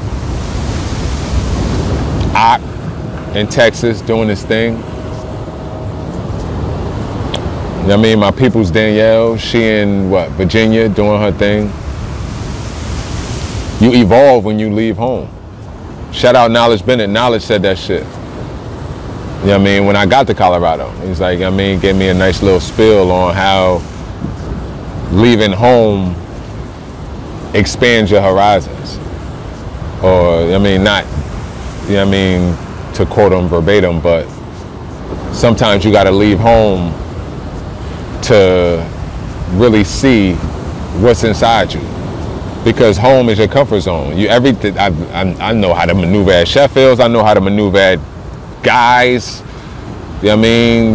Ock 2.33 2.62
in 3.35 3.47
Texas 3.47 4.01
doing 4.01 4.27
this 4.27 4.43
thing. 4.43 4.74
You 4.74 4.81
know 7.91 7.97
what 7.97 8.00
I 8.00 8.01
mean? 8.01 8.19
My 8.19 8.31
people's 8.31 8.71
Danielle, 8.71 9.38
she 9.38 9.63
in 9.63 10.09
what, 10.09 10.29
Virginia 10.31 10.88
doing 10.89 11.21
her 11.21 11.31
thing. 11.31 11.71
You 13.82 13.91
evolve 13.91 14.46
when 14.46 14.58
you 14.58 14.74
leave 14.74 14.96
home. 14.96 15.29
Shout 16.13 16.34
out 16.34 16.50
Knowledge 16.50 16.86
Bennett. 16.86 17.10
Knowledge 17.10 17.41
said 17.41 17.62
that 17.63 17.77
shit. 17.77 18.03
You 18.03 19.51
know 19.51 19.60
what 19.60 19.62
I 19.62 19.63
mean? 19.63 19.86
When 19.86 19.98
I 19.98 20.05
got 20.05 20.27
to 20.27 20.34
Colorado, 20.34 20.89
he's 21.05 21.20
like, 21.20 21.41
I 21.41 21.50
mean, 21.50 21.79
gave 21.82 21.98
me 21.98 22.08
a 22.08 22.13
nice 22.13 22.41
little 22.41 22.62
spill 22.62 23.12
on 23.12 23.36
how 23.36 23.82
leaving 25.12 25.51
home 25.51 26.15
expands 27.53 28.10
your 28.10 28.22
horizons. 28.22 28.98
Or, 30.01 30.53
I 30.53 30.58
mean, 30.58 30.82
not, 30.82 31.03
you 31.88 31.96
know 31.96 32.05
what 32.05 32.08
I 32.08 32.12
mean, 32.12 32.94
to 32.94 33.05
quote 33.05 33.34
him 33.34 33.50
verbatim, 33.50 34.00
but 34.00 34.25
sometimes 35.34 35.84
you 35.84 35.91
got 35.91 36.05
to 36.05 36.12
leave 36.12 36.39
home 36.39 36.94
to 38.24 38.89
really 39.55 39.84
see 39.84 40.34
what's 41.01 41.25
inside 41.25 41.74
you 41.74 41.82
because 42.65 42.98
home 42.98 43.29
is 43.29 43.38
your 43.38 43.48
comfort 43.48 43.81
zone. 43.81 44.17
You 44.17 44.27
everything. 44.27 44.77
I, 44.77 44.88
I, 45.13 45.50
I 45.50 45.53
know 45.53 45.74
how 45.74 45.86
to 45.86 45.93
maneuver 45.93 46.31
at 46.31 46.48
Sheffield's. 46.48 47.00
I 47.00 47.07
know 47.07 47.24
how 47.24 47.36
to 47.36 47.39
maneuver 47.39 47.77
at 47.77 48.00
guys. 48.63 49.41
You 50.22 50.29
know 50.29 50.38
what 50.38 50.39
I 50.39 50.41
mean? 50.41 50.93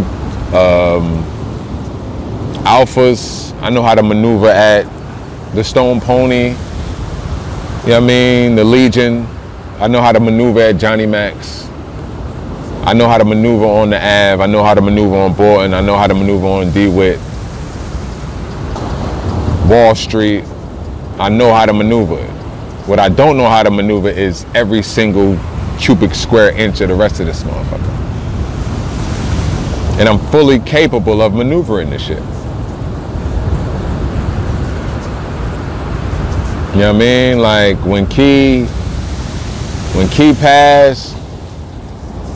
Um, 0.53 1.25
alphas. 2.65 3.55
I 3.62 3.71
know 3.71 3.85
how 3.85 3.95
to 3.95 4.03
maneuver 4.03 4.49
at 4.49 4.83
the 5.55 5.62
Stone 5.62 6.00
Pony. 6.00 6.49
You 6.49 6.50
know 6.50 6.57
what 7.85 7.95
I 7.95 8.00
mean? 8.00 8.57
The 8.57 8.65
Legion. 8.65 9.27
I 9.79 9.87
know 9.87 10.03
how 10.03 10.11
to 10.11 10.21
maneuver 10.21 10.61
at 10.61 10.77
Johnny 10.77 11.07
Max. 11.07 11.69
I 12.83 12.95
know 12.95 13.09
how 13.09 13.17
to 13.17 13.25
maneuver 13.25 13.65
on 13.65 13.91
the 13.91 13.97
Ave. 13.97 14.43
I 14.43 14.47
know 14.47 14.65
how 14.65 14.75
to 14.75 14.81
maneuver 14.81 15.17
on 15.17 15.35
Borton. 15.35 15.73
I 15.73 15.81
know 15.81 15.97
how 15.97 16.09
to 16.09 16.15
maneuver 16.15 16.47
on 16.47 16.73
DeWitt. 16.73 17.21
Wall 19.71 19.95
Street. 19.95 20.45
I 21.21 21.29
know 21.29 21.53
how 21.53 21.67
to 21.67 21.75
maneuver. 21.75 22.17
What 22.87 22.99
I 22.99 23.11
don't 23.11 23.37
know 23.37 23.47
how 23.47 23.62
to 23.62 23.71
maneuver 23.71 24.09
is 24.09 24.47
every 24.55 24.83
single 24.83 25.39
cubic 25.79 26.15
square 26.15 26.50
inch 26.57 26.81
of 26.81 26.89
the 26.89 26.95
rest 26.95 27.21
of 27.21 27.27
this 27.27 27.43
motherfucker. 27.43 27.91
And 30.00 30.09
I'm 30.09 30.19
fully 30.31 30.61
capable 30.61 31.21
of 31.21 31.35
maneuvering 31.35 31.91
this 31.91 32.00
shit. 32.00 32.23
You 36.73 36.81
know 36.81 36.87
what 36.87 36.97
I 36.97 36.99
mean? 36.99 37.39
Like 37.41 37.77
when 37.85 38.07
Key, 38.07 38.65
when 39.95 40.09
Key 40.09 40.33
passed, 40.33 41.15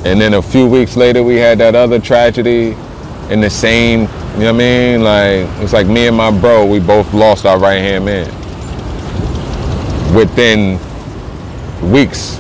and 0.05 0.21
then 0.21 0.35
a 0.35 0.43
few 0.43 0.69
weeks 0.69 0.95
later 0.95 1.23
we 1.23 1.37
had 1.37 1.57
that 1.57 1.75
other 1.75 1.99
tragedy 1.99 2.77
in 3.31 3.41
the 3.41 3.49
same, 3.49 4.01
you 4.01 4.41
know 4.41 4.53
what 4.53 4.57
I 4.57 4.59
mean? 4.59 5.03
Like 5.03 5.63
it's 5.63 5.73
like 5.73 5.87
me 5.87 6.07
and 6.07 6.15
my 6.19 6.39
bro, 6.39 6.67
we 6.67 6.81
both 6.81 7.15
lost 7.15 7.47
our 7.47 7.59
right 7.59 7.79
hand 7.79 8.05
man 8.05 8.44
within 10.15 10.79
weeks. 11.91 12.39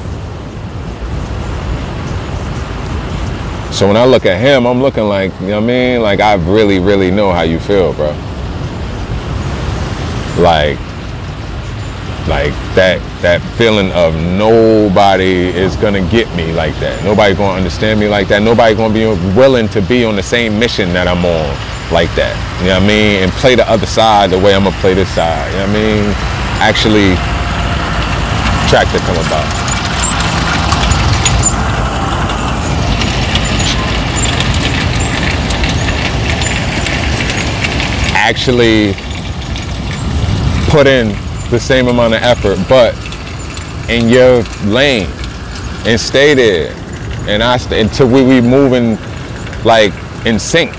So 3.77 3.89
when 3.89 3.97
I 3.97 4.05
look 4.05 4.25
at 4.25 4.41
him, 4.41 4.67
I'm 4.67 4.81
looking 4.81 5.09
like, 5.09 5.33
you 5.41 5.49
know 5.49 5.57
what 5.57 5.65
I 5.65 5.67
mean? 5.67 6.01
Like 6.01 6.21
I 6.21 6.35
really, 6.35 6.79
really 6.79 7.11
know 7.11 7.33
how 7.33 7.43
you 7.43 7.59
feel, 7.59 7.93
bro. 7.95 8.11
Like, 10.39 10.79
like 12.29 12.55
that 12.75 13.03
that 13.21 13.43
feeling 13.59 13.93
of 13.93 14.15
nobody 14.15 15.49
is 15.49 15.77
gonna 15.77 16.09
get 16.09 16.33
me 16.37 16.53
like 16.53 16.75
that. 16.77 17.03
Nobody 17.05 17.35
gonna 17.35 17.57
understand 17.57 18.01
me 18.01 18.09
like 18.09 18.29
that. 18.29 18.43
Nobody 18.43 18.75
gonna 18.75 18.95
be 18.95 19.07
willing 19.37 19.69
to 19.71 19.83
be 19.83 20.05
on 20.05 20.17
the 20.17 20.23
same 20.23 20.59
mission 20.59 20.93
that 20.93 21.09
I'm 21.09 21.25
on 21.25 21.93
like 21.93 22.15
that. 22.15 22.35
You 22.61 22.69
know 22.69 22.75
what 22.75 22.85
I 22.85 22.87
mean? 22.87 23.23
And 23.25 23.33
play 23.33 23.57
the 23.57 23.69
other 23.69 23.87
side 23.87 24.31
the 24.31 24.39
way 24.39 24.55
I'm 24.55 24.65
gonna 24.65 24.77
play 24.77 24.95
this 24.95 25.11
side. 25.11 25.51
You 25.51 25.59
know 25.59 25.67
what 25.67 25.77
I 25.77 25.83
mean? 25.83 26.05
Actually 26.63 27.44
track 28.69 28.91
to 28.93 28.99
come 28.99 29.17
about. 29.17 29.45
Actually 38.17 38.95
put 40.71 40.87
in 40.87 41.09
the 41.51 41.61
same 41.61 41.89
amount 41.89 42.15
of 42.15 42.23
effort, 42.23 42.59
but 42.69 42.95
in 43.89 44.09
your 44.09 44.43
lane 44.65 45.09
and 45.87 46.01
stay 46.01 46.35
there. 46.35 46.75
And 47.29 47.43
I 47.43 47.57
stay 47.59 47.81
until 47.81 48.09
we 48.09 48.23
we 48.23 48.41
moving 48.41 48.99
like 49.65 49.93
in 50.27 50.39
sync, 50.39 50.73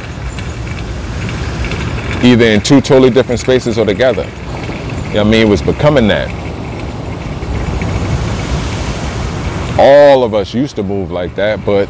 either 2.24 2.46
in 2.46 2.62
two 2.62 2.82
totally 2.82 3.10
different 3.10 3.40
spaces 3.40 3.78
or 3.78 3.86
together. 3.86 4.24
You 4.24 4.30
know 4.30 5.04
what 5.04 5.16
I 5.16 5.24
mean? 5.24 5.48
It 5.48 5.50
was 5.50 5.62
becoming 5.62 6.08
that. 6.10 6.45
All 9.78 10.24
of 10.24 10.34
us 10.34 10.54
used 10.54 10.76
to 10.78 10.84
move 10.84 11.12
like 11.12 11.36
that, 11.36 11.66
but 11.66 11.90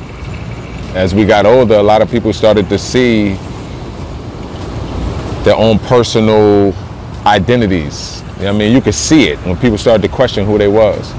as 0.95 1.13
we 1.13 1.25
got 1.25 1.45
older, 1.45 1.75
a 1.75 1.83
lot 1.83 2.01
of 2.01 2.09
people 2.09 2.33
started 2.33 2.67
to 2.69 2.79
see 2.79 3.33
their 5.43 5.55
own 5.55 5.77
personal 5.79 6.73
identities. 7.25 8.23
I 8.39 8.51
mean? 8.51 8.73
You 8.73 8.81
could 8.81 8.95
see 8.95 9.29
it 9.29 9.37
when 9.39 9.57
people 9.57 9.77
started 9.77 10.01
to 10.01 10.13
question 10.13 10.45
who 10.45 10.57
they 10.57 10.67
was. 10.67 11.13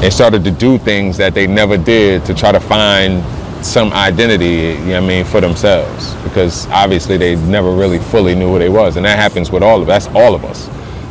They 0.00 0.10
started 0.10 0.44
to 0.44 0.50
do 0.50 0.78
things 0.78 1.16
that 1.16 1.34
they 1.34 1.46
never 1.46 1.76
did 1.76 2.24
to 2.26 2.34
try 2.34 2.52
to 2.52 2.60
find 2.60 3.24
some 3.64 3.92
identity, 3.92 4.46
you 4.46 4.74
know 4.76 5.00
what 5.00 5.02
I 5.02 5.06
mean, 5.06 5.24
for 5.24 5.40
themselves. 5.40 6.14
Because 6.22 6.66
obviously 6.68 7.16
they 7.16 7.34
never 7.34 7.72
really 7.72 7.98
fully 7.98 8.34
knew 8.34 8.52
who 8.52 8.58
they 8.58 8.68
was. 8.68 8.96
And 8.96 9.04
that 9.06 9.18
happens 9.18 9.50
with 9.50 9.62
all 9.62 9.82
of 9.82 9.88
us. 9.88 10.06
that's 10.06 10.16
all 10.16 10.34
of 10.34 10.44
us. 10.44 10.66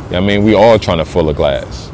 You 0.06 0.12
know 0.12 0.18
I 0.18 0.20
mean? 0.20 0.44
We 0.44 0.54
all 0.54 0.78
trying 0.78 0.98
to 0.98 1.04
fill 1.04 1.28
a 1.28 1.34
glass. 1.34 1.90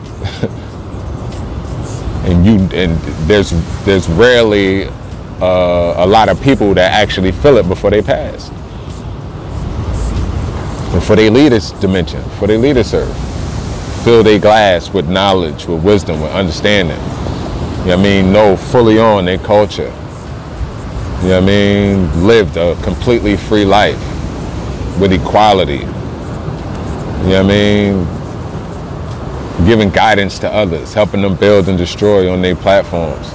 And 2.24 2.46
you 2.46 2.54
and 2.76 2.96
there's 3.26 3.50
there's 3.84 4.08
rarely 4.08 4.84
uh, 5.40 5.94
a 5.96 6.06
lot 6.06 6.28
of 6.28 6.40
people 6.40 6.72
that 6.74 6.92
actually 6.92 7.32
fill 7.32 7.56
it 7.56 7.68
before 7.68 7.90
they 7.90 8.02
pass. 8.02 8.50
And 10.92 11.02
for 11.02 11.16
their 11.16 11.30
leaders 11.30 11.72
dimension, 11.72 12.22
for 12.38 12.46
their 12.46 12.58
leader 12.58 12.84
serve. 12.84 13.14
Fill 14.04 14.22
their 14.22 14.38
glass 14.38 14.92
with 14.92 15.08
knowledge, 15.08 15.66
with 15.66 15.82
wisdom, 15.82 16.20
with 16.20 16.32
understanding. 16.32 16.98
You 16.98 17.02
know 17.02 17.96
what 17.96 17.98
I 17.98 18.02
mean? 18.02 18.32
Know 18.32 18.56
fully 18.56 18.98
on 18.98 19.24
their 19.24 19.38
culture. 19.38 19.92
You 21.22 21.28
know 21.28 21.40
what 21.40 21.42
I 21.42 21.46
mean? 21.46 22.26
Lived 22.26 22.56
a 22.56 22.74
completely 22.82 23.36
free 23.36 23.64
life 23.64 23.98
with 25.00 25.12
equality. 25.12 25.78
You 25.78 25.86
know 27.28 27.28
what 27.28 27.36
I 27.36 27.42
mean? 27.42 28.21
Giving 29.64 29.90
guidance 29.90 30.38
to 30.40 30.52
others, 30.52 30.92
helping 30.92 31.22
them 31.22 31.36
build 31.36 31.68
and 31.68 31.78
destroy 31.78 32.30
on 32.30 32.42
their 32.42 32.56
platforms 32.56 33.28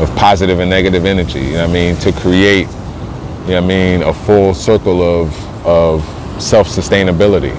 of 0.00 0.14
positive 0.16 0.58
and 0.58 0.68
negative 0.68 1.04
energy. 1.04 1.38
You 1.38 1.52
know 1.52 1.60
what 1.62 1.70
I 1.70 1.72
mean? 1.72 1.96
To 1.96 2.12
create, 2.12 2.66
you 2.66 3.54
know 3.54 3.54
what 3.54 3.56
I 3.56 3.60
mean, 3.60 4.02
a 4.02 4.12
full 4.12 4.54
circle 4.54 5.02
of, 5.02 5.66
of 5.66 6.02
self-sustainability. 6.42 7.54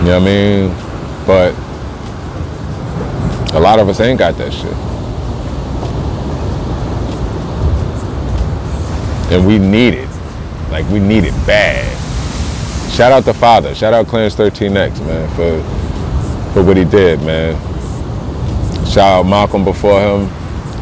You 0.00 0.12
know 0.12 0.20
what 0.20 0.22
I 0.22 0.24
mean? 0.24 0.70
But 1.26 1.54
a 3.56 3.60
lot 3.60 3.78
of 3.78 3.88
us 3.88 3.98
ain't 4.00 4.18
got 4.18 4.36
that 4.36 4.52
shit. 4.52 4.74
And 9.32 9.46
we 9.46 9.58
need 9.58 9.94
it. 9.94 10.08
Like 10.70 10.86
we 10.90 11.00
need 11.00 11.24
it 11.24 11.32
bad. 11.46 12.05
Shout 12.96 13.12
out 13.12 13.26
to 13.26 13.34
Father. 13.34 13.74
Shout 13.74 13.92
out 13.92 14.06
Clarence 14.06 14.34
13X, 14.36 15.06
man, 15.06 15.28
for 15.36 15.62
for 16.54 16.64
what 16.64 16.78
he 16.78 16.84
did, 16.86 17.20
man. 17.20 17.54
Shout 18.86 19.18
out 19.18 19.26
Malcolm 19.26 19.66
before 19.66 20.00
him. 20.00 20.28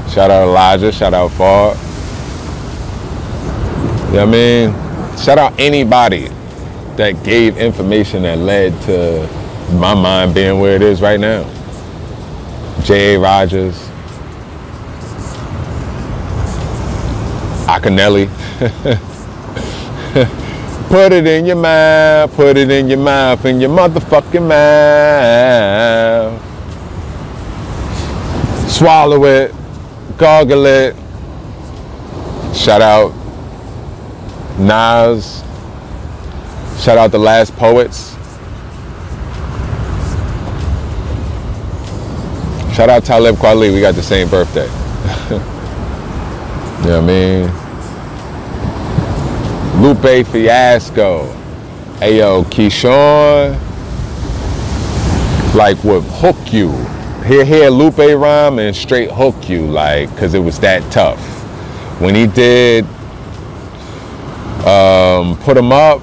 Shout 0.08 0.30
out 0.30 0.46
Elijah. 0.46 0.92
Shout 0.92 1.12
out 1.12 1.32
Fard. 1.32 1.74
You 4.10 4.12
know 4.12 4.26
what 4.26 4.28
I 4.28 4.30
mean? 4.30 5.18
Shout 5.18 5.38
out 5.38 5.58
anybody 5.58 6.28
that 6.94 7.20
gave 7.24 7.56
information 7.56 8.22
that 8.22 8.38
led 8.38 8.80
to 8.82 9.28
my 9.72 9.94
mind 9.94 10.34
being 10.34 10.60
where 10.60 10.76
it 10.76 10.82
is 10.82 11.02
right 11.02 11.18
now. 11.18 11.42
J.A. 12.84 13.18
Rogers, 13.18 13.74
Akinelli. 17.66 18.30
put 20.94 21.12
it 21.12 21.26
in 21.26 21.44
your 21.44 21.56
mouth, 21.56 22.32
put 22.36 22.56
it 22.56 22.70
in 22.70 22.88
your 22.88 23.00
mouth, 23.00 23.44
in 23.46 23.60
your 23.60 23.68
motherfucking 23.68 24.46
mouth. 24.46 26.40
Swallow 28.70 29.24
it, 29.24 29.52
gargle 30.16 30.66
it. 30.66 30.94
Shout 32.54 32.80
out 32.80 33.12
Nas. 34.56 35.42
Shout 36.78 36.96
out 36.96 37.10
the 37.10 37.18
last 37.18 37.56
poets. 37.56 38.14
Shout 42.72 42.88
out 42.88 43.04
Talib 43.04 43.34
Kweli. 43.34 43.74
We 43.74 43.80
got 43.80 43.96
the 43.96 44.02
same 44.02 44.28
birthday. 44.28 44.66
you 45.30 45.38
know 46.88 47.00
what 47.00 47.02
I 47.02 47.04
mean? 47.04 47.63
Lupe 49.80 50.26
Fiasco. 50.26 51.26
Ayo, 52.00 52.44
Keshawn. 52.44 53.58
Like 55.54 55.82
would 55.84 56.02
hook 56.04 56.52
you. 56.52 56.72
Hear 57.24 57.44
hear 57.44 57.70
Lupe 57.70 57.98
rhyme 57.98 58.58
and 58.58 58.74
straight 58.74 59.10
hook 59.10 59.48
you, 59.48 59.66
like, 59.66 60.14
cause 60.16 60.34
it 60.34 60.40
was 60.40 60.58
that 60.60 60.82
tough. 60.92 61.20
When 62.00 62.14
he 62.14 62.26
did 62.26 62.84
um, 64.66 65.36
put 65.38 65.56
him 65.56 65.72
up. 65.72 66.00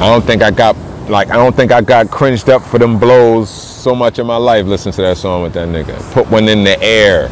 I 0.00 0.08
don't 0.08 0.24
think 0.24 0.42
I 0.42 0.50
got 0.50 0.74
like 1.10 1.28
I 1.28 1.34
don't 1.34 1.54
think 1.54 1.72
I 1.72 1.82
got 1.82 2.10
cringed 2.10 2.48
up 2.48 2.62
for 2.62 2.78
them 2.78 2.98
blows 2.98 3.50
so 3.50 3.94
much 3.94 4.18
in 4.18 4.26
my 4.26 4.36
life. 4.36 4.64
Listen 4.64 4.90
to 4.92 5.02
that 5.02 5.18
song 5.18 5.42
with 5.42 5.52
that 5.52 5.68
nigga. 5.68 6.00
Put 6.12 6.30
one 6.30 6.48
in 6.48 6.64
the 6.64 6.80
air, 6.82 7.30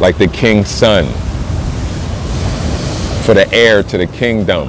like 0.00 0.18
the 0.18 0.26
king's 0.26 0.68
son, 0.68 1.06
for 3.22 3.34
the 3.34 3.48
heir 3.52 3.82
to 3.84 3.98
the 3.98 4.06
kingdom. 4.06 4.68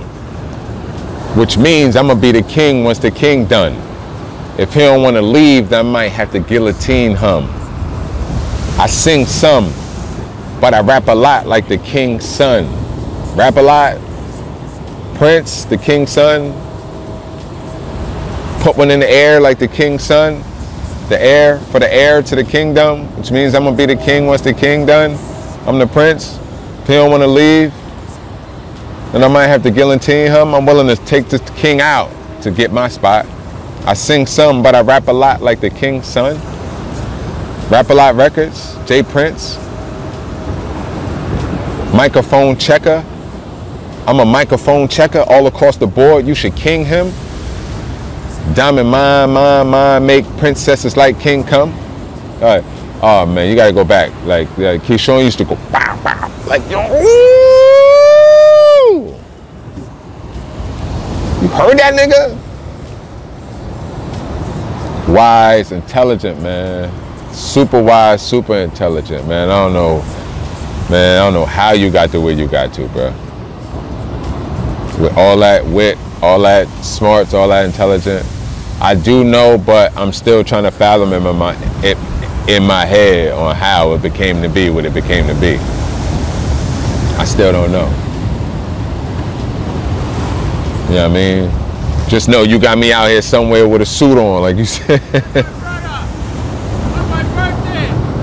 Which 1.36 1.58
means 1.58 1.96
I'm 1.96 2.08
gonna 2.08 2.20
be 2.20 2.32
the 2.32 2.44
king 2.44 2.84
once 2.84 3.00
the 3.00 3.10
king 3.10 3.46
done. 3.46 3.74
If 4.60 4.74
he 4.74 4.82
don't 4.82 5.02
want 5.02 5.16
to 5.16 5.22
leave, 5.22 5.70
then 5.70 5.88
I 5.88 5.90
might 5.90 6.10
have 6.10 6.32
to 6.34 6.40
guillotine 6.40 7.16
him. 7.16 7.48
I 8.80 8.86
sing 8.88 9.26
some, 9.26 9.74
but 10.62 10.76
I 10.76 10.82
rap 10.82 11.08
a 11.08 11.16
lot 11.16 11.48
like 11.48 11.68
the 11.68 11.80
king's 11.80 12.24
son. 12.24 12.66
Rap 13.36 13.56
a 13.56 13.62
lot. 13.62 13.98
Prince, 15.16 15.66
the 15.66 15.78
king's 15.78 16.12
son. 16.12 16.52
Put 18.62 18.78
one 18.78 18.92
in 18.92 19.00
the 19.00 19.10
air 19.10 19.40
like 19.40 19.58
the 19.58 19.68
king's 19.68 20.04
son. 20.04 20.44
The 21.10 21.20
heir, 21.20 21.58
for 21.72 21.80
the 21.80 21.92
heir 21.92 22.22
to 22.22 22.36
the 22.36 22.44
kingdom, 22.44 23.08
which 23.18 23.32
means 23.32 23.56
I'm 23.56 23.64
gonna 23.64 23.76
be 23.76 23.88
the 23.88 23.96
king 23.96 24.28
once 24.28 24.42
the 24.42 24.54
king 24.54 24.86
done. 24.86 25.18
I'm 25.68 25.80
the 25.80 25.88
prince. 25.88 26.38
If 26.82 26.88
he 26.88 26.94
don't 26.94 27.10
want 27.10 27.24
to 27.24 27.28
leave, 27.28 27.74
then 29.14 29.24
I 29.24 29.28
might 29.28 29.46
have 29.46 29.62
to 29.64 29.72
guillotine 29.72 30.32
him. 30.32 30.56
I'm 30.56 30.66
willing 30.66 30.88
to 30.88 30.96
take 31.06 31.30
this 31.30 31.42
king 31.52 31.82
out 31.82 32.12
to 32.42 32.50
get 32.50 32.74
my 32.74 32.88
spot. 32.88 33.28
I 33.86 33.94
sing 33.94 34.26
some, 34.26 34.64
but 34.64 34.74
I 34.74 34.82
rap 34.82 35.08
a 35.08 35.12
lot 35.14 35.42
like 35.42 35.62
the 35.62 35.70
king's 35.70 36.08
son. 36.08 36.36
Rap 37.70 37.92
a 37.92 37.94
lot 37.94 38.16
records, 38.16 38.76
J 38.88 39.04
Prince. 39.04 39.58
Microphone 41.94 42.58
checker. 42.58 43.06
I'm 44.08 44.20
a 44.20 44.26
microphone 44.26 44.88
checker 44.88 45.24
all 45.28 45.46
across 45.46 45.78
the 45.78 45.86
board. 45.86 46.26
You 46.26 46.34
should 46.34 46.56
king 46.56 46.84
him. 46.84 47.12
Diamond 48.56 48.90
mine, 48.90 49.32
mine, 49.32 49.68
mine, 49.68 50.06
make 50.06 50.26
princesses 50.38 50.98
like 50.98 51.20
king 51.20 51.44
come. 51.44 51.72
All 52.36 52.42
right. 52.42 52.64
Oh 53.02 53.26
man, 53.26 53.50
you 53.50 53.56
gotta 53.56 53.74
go 53.74 53.84
back. 53.84 54.12
Like, 54.26 54.50
like 54.58 54.82
Keshawn 54.82 55.24
used 55.24 55.38
to 55.38 55.46
go 55.46 55.56
bow, 55.72 56.02
bow, 56.04 56.46
like 56.48 56.68
yo. 56.70 57.33
Heard 61.54 61.78
that 61.80 61.94
nigga? 61.94 62.38
Wise, 65.14 65.72
intelligent, 65.72 66.42
man. 66.42 66.92
Super 67.34 67.82
wise, 67.82 68.22
super 68.22 68.56
intelligent, 68.56 69.28
man. 69.28 69.50
I 69.50 69.64
don't 69.64 69.74
know, 69.74 70.02
man. 70.90 71.22
I 71.22 71.26
don't 71.26 71.34
know 71.34 71.46
how 71.46 71.72
you 71.72 71.92
got 71.92 72.12
to 72.12 72.22
where 72.22 72.34
you 72.34 72.48
got 72.48 72.74
to, 72.76 72.88
bro. 72.90 73.12
With 75.02 75.18
all 75.18 75.38
that 75.38 75.66
wit, 75.66 75.98
all 76.22 76.40
that 76.42 76.68
smarts, 76.84 77.34
all 77.34 77.50
that 77.50 77.66
intelligent. 77.66 78.26
I 78.82 78.96
do 78.96 79.24
know, 79.24 79.58
but 79.58 79.96
I'm 79.98 80.12
still 80.14 80.44
trying 80.44 80.64
to 80.64 80.72
fathom 80.72 81.14
in 81.14 81.24
my 81.36 81.56
it, 81.84 81.98
in 82.50 82.64
my 82.64 82.86
head 82.86 83.32
on 83.34 83.56
how 83.56 83.94
it 83.94 84.02
became 84.02 84.42
to 84.42 84.50
be 84.50 84.70
what 84.70 84.86
it 84.86 84.94
became 84.94 85.28
to 85.28 85.36
be. 85.36 85.58
I 87.18 87.26
still 87.26 87.52
don't 87.52 87.72
know. 87.72 87.88
You 90.94 91.00
know 91.00 91.10
what 91.10 91.18
I 91.18 91.42
mean? 91.42 92.08
Just 92.08 92.30
know 92.30 92.44
you 92.44 92.60
got 92.60 92.78
me 92.78 92.94
out 92.94 93.10
here 93.10 93.24
somewhere 93.24 93.68
with 93.68 93.82
a 93.82 93.86
suit 93.86 94.16
on, 94.16 94.44
like 94.44 94.58
you 94.58 94.66
said. 94.66 95.02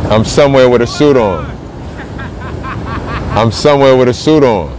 I'm 0.09 0.24
somewhere 0.24 0.68
with 0.68 0.80
a 0.80 0.87
suit 0.87 1.16
on. 1.16 1.46
I'm 3.37 3.50
somewhere 3.50 3.96
with 3.96 4.06
a 4.06 4.14
suit 4.14 4.44
on. 4.44 4.70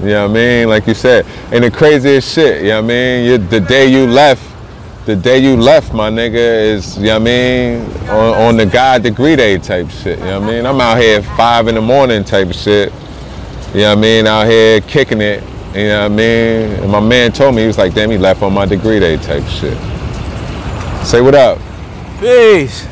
You 0.00 0.06
know 0.06 0.22
what 0.22 0.32
I 0.32 0.34
mean? 0.34 0.68
Like 0.68 0.88
you 0.88 0.94
said. 0.94 1.24
And 1.52 1.62
the 1.62 1.70
craziest 1.70 2.34
shit, 2.34 2.62
you 2.62 2.70
know 2.70 2.82
what 2.82 2.86
I 2.86 2.88
mean? 2.88 3.26
You, 3.26 3.38
the 3.38 3.60
day 3.60 3.86
you 3.86 4.08
left, 4.08 4.42
the 5.06 5.14
day 5.14 5.38
you 5.38 5.56
left, 5.56 5.94
my 5.94 6.10
nigga, 6.10 6.34
is, 6.34 6.98
you 6.98 7.04
know 7.04 7.12
what 7.12 7.22
I 7.22 7.24
mean, 7.24 7.92
on, 8.08 8.34
on 8.42 8.56
the 8.56 8.66
God 8.66 9.04
degree 9.04 9.36
day 9.36 9.58
type 9.58 9.88
shit, 9.88 10.18
you 10.18 10.24
know 10.24 10.40
what 10.40 10.48
I 10.48 10.52
mean? 10.52 10.66
I'm 10.66 10.80
out 10.80 10.98
here 10.98 11.20
at 11.20 11.36
five 11.36 11.68
in 11.68 11.76
the 11.76 11.80
morning 11.80 12.24
type 12.24 12.52
shit. 12.52 12.92
You 13.72 13.82
know 13.82 13.90
what 13.90 13.98
I 13.98 14.00
mean? 14.00 14.26
Out 14.26 14.48
here 14.48 14.80
kicking 14.80 15.20
it. 15.20 15.44
You 15.76 15.88
know 15.88 16.02
what 16.02 16.12
I 16.12 16.14
mean? 16.14 16.72
And 16.82 16.90
my 16.90 17.00
man 17.00 17.32
told 17.32 17.54
me, 17.54 17.60
he 17.62 17.66
was 17.66 17.76
like, 17.78 17.94
damn, 17.94 18.10
he 18.10 18.16
left 18.18 18.42
on 18.42 18.52
my 18.54 18.64
degree 18.64 18.98
day 18.98 19.16
type 19.18 19.44
shit. 19.44 19.76
Say 21.06 21.20
what 21.20 21.34
up. 21.34 21.58
Peace. 22.18 22.86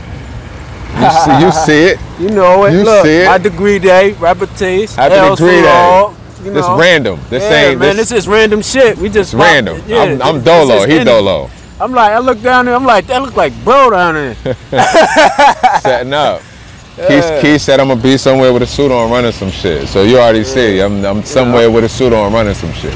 You 1.00 1.10
see, 1.10 1.40
you 1.40 1.52
see 1.66 1.84
it. 1.92 1.98
You 2.20 2.30
know 2.30 2.64
it. 2.64 2.72
You 2.72 2.84
Look, 2.84 3.04
see 3.06 3.22
it. 3.22 3.26
my 3.26 3.38
degree 3.38 3.78
day, 3.78 4.12
repetition. 4.12 4.94
Happy 4.96 5.30
degree 5.34 5.62
day. 5.62 6.10
You 6.44 6.52
This 6.52 6.66
know. 6.66 6.78
random. 6.78 7.20
This 7.30 7.42
yeah, 7.42 7.70
ain't 7.70 7.80
man. 7.80 7.96
this, 7.96 8.10
This, 8.10 8.18
is 8.24 8.28
random 8.28 8.60
shit. 8.60 8.98
We 8.98 9.08
just 9.08 9.32
random. 9.32 9.82
Yeah, 9.86 10.02
I'm, 10.02 10.22
I'm 10.22 10.34
this- 10.36 10.44
dolo. 10.44 10.66
this 10.80 10.84
He 10.86 10.94
any- 10.96 11.04
dolo. 11.04 11.50
I'm 11.80 11.92
like, 11.92 12.12
I 12.12 12.18
look 12.18 12.40
down 12.42 12.66
there. 12.66 12.74
I'm 12.74 12.84
like, 12.84 13.06
that 13.08 13.20
look 13.22 13.34
like 13.34 13.52
bro 13.64 13.90
down 13.90 14.14
there. 14.14 14.34
Setting 15.80 16.12
up. 16.12 16.42
Yeah. 16.96 17.08
Keith, 17.08 17.42
Keith 17.42 17.60
said 17.60 17.80
I'm 17.80 17.88
gonna 17.88 18.00
be 18.00 18.16
somewhere 18.16 18.52
with 18.52 18.62
a 18.62 18.66
suit 18.66 18.92
on 18.92 19.10
running 19.10 19.32
some 19.32 19.50
shit. 19.50 19.88
So 19.88 20.02
you 20.02 20.18
already 20.18 20.44
see 20.44 20.80
I'm, 20.80 21.04
I'm 21.04 21.24
somewhere 21.24 21.70
with 21.70 21.84
a 21.84 21.88
suit 21.88 22.12
on 22.12 22.32
running 22.32 22.54
some 22.54 22.72
shit. 22.72 22.92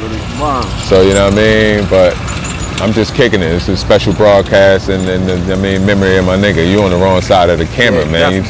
So 0.87 1.03
you 1.03 1.15
know 1.15 1.25
what 1.25 1.33
I 1.33 1.37
mean? 1.37 1.87
But 1.91 2.15
I'm 2.81 2.93
just 2.93 3.15
kicking 3.17 3.43
it. 3.43 3.53
It's 3.53 3.67
a 3.69 3.77
special 3.77 4.13
broadcast 4.13 4.89
and, 4.89 5.09
and, 5.09 5.29
and 5.29 5.53
I 5.53 5.57
mean 5.57 5.85
memory 5.85 6.17
of 6.17 6.27
my 6.27 6.37
nigga. 6.37 6.71
You 6.71 6.81
on 6.83 6.91
the 6.91 6.97
wrong 6.97 7.21
side 7.23 7.51
of 7.51 7.59
the 7.59 7.67
camera, 7.67 8.05
Yeah, 8.05 8.13
man. 8.13 8.33
You 8.35 8.43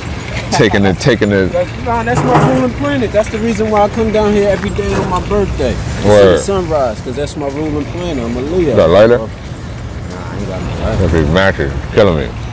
taking 0.53 0.83
the 0.83 0.93
taking 0.95 1.31
the 1.31 1.47
That- 1.47 1.85
nah, 1.85 2.03
that's 2.03 2.23
my 2.23 2.55
ruling 2.55 2.75
planet. 2.77 3.11
That's 3.11 3.31
the 3.31 3.39
reason 3.39 3.71
why 3.71 3.83
I 3.83 3.89
come 3.89 4.13
down 4.13 4.35
here 4.35 4.51
every 4.51 4.71
day 4.71 4.93
on 4.95 5.09
my 5.09 5.27
birthday. 5.29 5.73
To 5.73 6.03
see 6.03 6.09
Word. 6.09 6.25
the 6.35 6.39
sunrise, 6.39 6.99
because 6.99 7.17
that's 7.17 7.37
my 7.39 7.49
ruling 7.49 7.87
planet. 7.87 8.23
I'm 8.23 8.37
a 8.37 8.41
Leo. 8.41 8.77
Got 8.77 8.91
a 8.91 8.93
lighter? 8.93 9.19
Nah, 9.19 9.25
I 9.25 10.37
ain't 10.39 10.47
got 10.47 10.63
no 10.63 10.85
lighter. 10.85 11.05
every 11.05 11.23
matches, 11.33 11.73
killing 11.95 12.17
me. 12.29 12.48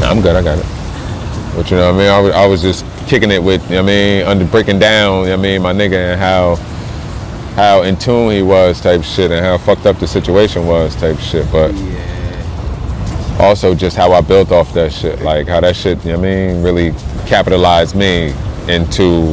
Nah, 0.00 0.10
I'm 0.10 0.20
good, 0.20 0.36
I 0.36 0.42
got 0.42 0.58
it. 0.58 0.66
But 1.54 1.70
you 1.70 1.76
know 1.76 1.92
what 1.92 1.96
I 1.96 1.98
mean? 1.98 2.08
I 2.08 2.20
was, 2.20 2.32
I 2.34 2.46
was 2.46 2.62
just 2.62 2.84
kicking 3.08 3.30
it 3.30 3.42
with, 3.42 3.62
you 3.64 3.76
know 3.76 3.82
what 3.82 3.90
I 3.90 3.94
mean, 3.94 4.26
under 4.26 4.44
breaking 4.44 4.78
down, 4.78 5.20
you 5.20 5.30
know 5.30 5.36
what 5.36 5.38
I 5.40 5.42
mean, 5.42 5.62
my 5.62 5.72
nigga 5.72 6.12
and 6.12 6.20
how 6.20 6.56
how 7.56 7.82
in 7.82 7.96
tune 7.96 8.30
he 8.30 8.42
was 8.42 8.80
type 8.80 9.02
shit 9.02 9.32
and 9.32 9.44
how 9.44 9.58
fucked 9.58 9.84
up 9.84 9.98
the 9.98 10.06
situation 10.06 10.66
was 10.66 10.94
type 10.94 11.18
shit. 11.18 11.50
But 11.50 11.74
also 13.40 13.74
just 13.74 13.96
how 13.96 14.12
I 14.12 14.20
built 14.20 14.52
off 14.52 14.72
that 14.74 14.92
shit. 14.92 15.20
Like 15.22 15.48
how 15.48 15.60
that 15.60 15.74
shit, 15.74 15.98
you 16.04 16.12
know 16.12 16.18
what 16.20 16.28
I 16.28 16.52
mean, 16.52 16.62
really 16.62 16.92
capitalized 17.26 17.96
me 17.96 18.32
into 18.68 19.32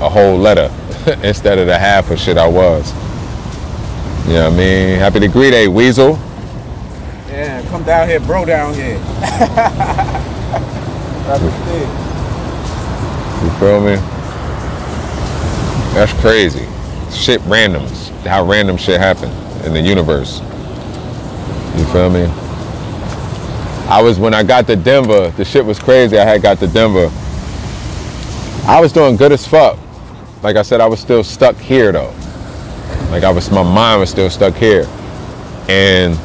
a 0.00 0.08
whole 0.08 0.38
letter 0.38 0.72
instead 1.22 1.58
of 1.58 1.66
the 1.66 1.78
half 1.78 2.10
of 2.10 2.18
shit 2.18 2.38
I 2.38 2.46
was. 2.46 2.90
You 4.26 4.34
know 4.34 4.44
what 4.48 4.54
I 4.54 4.56
mean? 4.56 4.98
Happy 4.98 5.18
degree 5.18 5.50
day, 5.50 5.64
eh, 5.64 5.68
Weasel. 5.68 6.18
Yeah, 7.30 7.62
come 7.68 7.84
down 7.84 8.08
here, 8.08 8.18
bro, 8.18 8.44
down 8.44 8.74
here. 8.74 8.98
That's 11.28 11.42
the 11.42 11.50
thing. 11.50 11.88
You 13.44 13.50
feel 13.60 13.80
me? 13.80 13.94
That's 15.94 16.12
crazy. 16.20 16.66
Shit 17.12 17.40
randoms. 17.42 18.10
How 18.26 18.44
random 18.44 18.76
shit 18.76 19.00
happen 19.00 19.30
in 19.64 19.72
the 19.72 19.80
universe. 19.80 20.40
You 21.78 21.84
feel 21.92 22.10
me? 22.10 22.24
I 23.88 24.02
was 24.02 24.18
when 24.18 24.34
I 24.34 24.42
got 24.42 24.66
to 24.66 24.74
Denver, 24.74 25.30
the 25.30 25.44
shit 25.44 25.64
was 25.64 25.78
crazy. 25.78 26.18
I 26.18 26.24
had 26.24 26.42
got 26.42 26.58
to 26.58 26.66
Denver. 26.66 27.10
I 28.66 28.80
was 28.80 28.92
doing 28.92 29.16
good 29.16 29.30
as 29.30 29.46
fuck. 29.46 29.78
Like 30.42 30.56
I 30.56 30.62
said, 30.62 30.80
I 30.80 30.86
was 30.86 30.98
still 30.98 31.22
stuck 31.22 31.56
here 31.56 31.92
though. 31.92 32.12
Like 33.10 33.22
I 33.22 33.30
was 33.30 33.50
my 33.52 33.62
mind 33.62 34.00
was 34.00 34.10
still 34.10 34.30
stuck 34.30 34.54
here. 34.54 34.86
And 35.68 36.18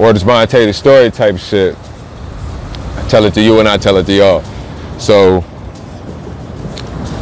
or 0.00 0.14
mind 0.24 0.48
tell 0.48 0.64
the 0.64 0.72
story 0.72 1.10
type 1.10 1.36
shit. 1.36 1.76
I 2.96 3.06
tell 3.10 3.26
it 3.26 3.34
to 3.34 3.42
you 3.42 3.60
and 3.60 3.68
I 3.68 3.76
tell 3.76 3.98
it 3.98 4.06
to 4.06 4.12
y'all. 4.14 4.42
So 4.98 5.44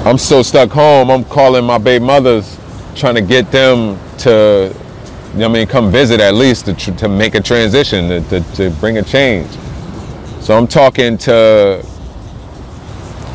I'm 0.05 0.17
so 0.17 0.43
stuck 0.43 0.71
home. 0.71 1.11
I'm 1.11 1.25
calling 1.25 1.65
my 1.65 1.79
baby 1.79 2.05
mothers, 2.05 2.57
trying 2.95 3.17
to 3.17 3.21
get 3.21 3.51
them 3.51 3.99
to, 4.19 4.73
you 5.33 5.39
know 5.41 5.47
I 5.47 5.53
mean, 5.53 5.67
come 5.67 5.91
visit 5.91 6.21
at 6.21 6.35
least 6.35 6.67
to, 6.67 6.75
to 6.75 7.09
make 7.09 7.35
a 7.35 7.41
transition, 7.41 8.09
to, 8.09 8.21
to, 8.29 8.55
to 8.55 8.71
bring 8.79 8.99
a 8.99 9.03
change. 9.03 9.51
So 10.41 10.57
I'm 10.57 10.69
talking 10.69 11.19
to 11.19 11.85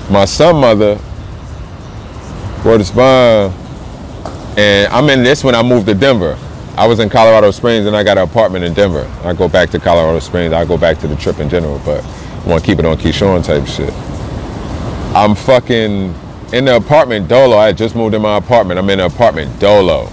my 0.09 0.23
son 0.23 0.55
mother, 0.55 0.97
is 2.65 2.91
bond, 2.91 3.53
and 4.57 4.87
I'm 4.93 5.09
in 5.09 5.21
this 5.21 5.43
when 5.43 5.53
I 5.53 5.61
moved 5.61 5.87
to 5.87 5.93
Denver. 5.93 6.39
I 6.75 6.87
was 6.87 6.99
in 6.99 7.07
Colorado 7.07 7.51
Springs 7.51 7.85
and 7.85 7.95
I 7.95 8.03
got 8.03 8.17
an 8.17 8.23
apartment 8.23 8.65
in 8.65 8.73
Denver. 8.73 9.07
I 9.23 9.33
go 9.33 9.47
back 9.47 9.69
to 9.71 9.79
Colorado 9.79 10.17
Springs. 10.17 10.53
I 10.53 10.65
go 10.65 10.75
back 10.75 10.97
to 10.99 11.07
the 11.07 11.15
trip 11.15 11.39
in 11.39 11.47
general, 11.47 11.79
but 11.85 12.03
I 12.03 12.47
want 12.47 12.63
to 12.63 12.65
keep 12.65 12.79
it 12.79 12.85
on 12.85 12.97
Keshawn 12.97 13.45
type 13.45 13.67
shit. 13.67 13.93
I'm 15.15 15.35
fucking 15.35 16.15
in 16.51 16.65
the 16.65 16.75
apartment 16.75 17.27
dolo. 17.27 17.57
I 17.57 17.73
just 17.73 17.95
moved 17.95 18.15
in 18.15 18.23
my 18.23 18.37
apartment. 18.37 18.79
I'm 18.79 18.89
in 18.89 18.97
the 18.97 19.05
apartment 19.05 19.59
dolo. 19.59 20.09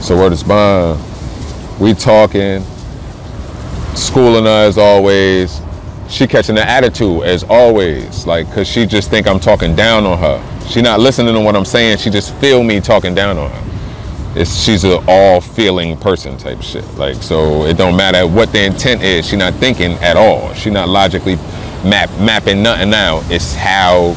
So 0.00 0.16
word 0.16 0.32
is 0.32 0.42
bond. 0.42 0.98
We 1.78 1.92
talking, 1.92 2.64
schooling 3.94 4.44
her 4.44 4.66
as 4.66 4.78
always. 4.78 5.60
She 6.08 6.26
catching 6.26 6.54
the 6.54 6.66
attitude 6.66 7.24
as 7.24 7.44
always, 7.44 8.26
like, 8.26 8.50
cause 8.52 8.66
she 8.66 8.86
just 8.86 9.10
think 9.10 9.28
I'm 9.28 9.38
talking 9.38 9.76
down 9.76 10.06
on 10.06 10.18
her. 10.18 10.66
She 10.66 10.80
not 10.80 10.98
listening 10.98 11.34
to 11.34 11.40
what 11.40 11.54
I'm 11.54 11.66
saying. 11.66 11.98
She 11.98 12.08
just 12.08 12.34
feel 12.36 12.64
me 12.64 12.80
talking 12.80 13.14
down 13.14 13.36
on 13.36 13.50
her. 13.50 13.69
It's 14.36 14.62
she's 14.62 14.84
an 14.84 15.02
all 15.08 15.40
feeling 15.40 15.96
person 15.96 16.36
type 16.38 16.62
shit. 16.62 16.84
Like 16.94 17.16
so, 17.16 17.64
it 17.64 17.76
don't 17.76 17.96
matter 17.96 18.26
what 18.26 18.52
the 18.52 18.64
intent 18.64 19.02
is. 19.02 19.26
She 19.26 19.36
not 19.36 19.54
thinking 19.54 19.92
at 19.94 20.16
all. 20.16 20.54
She 20.54 20.70
not 20.70 20.88
logically 20.88 21.36
map 21.84 22.10
mapping 22.20 22.62
nothing 22.62 22.94
out. 22.94 23.24
It's 23.30 23.54
how 23.54 24.14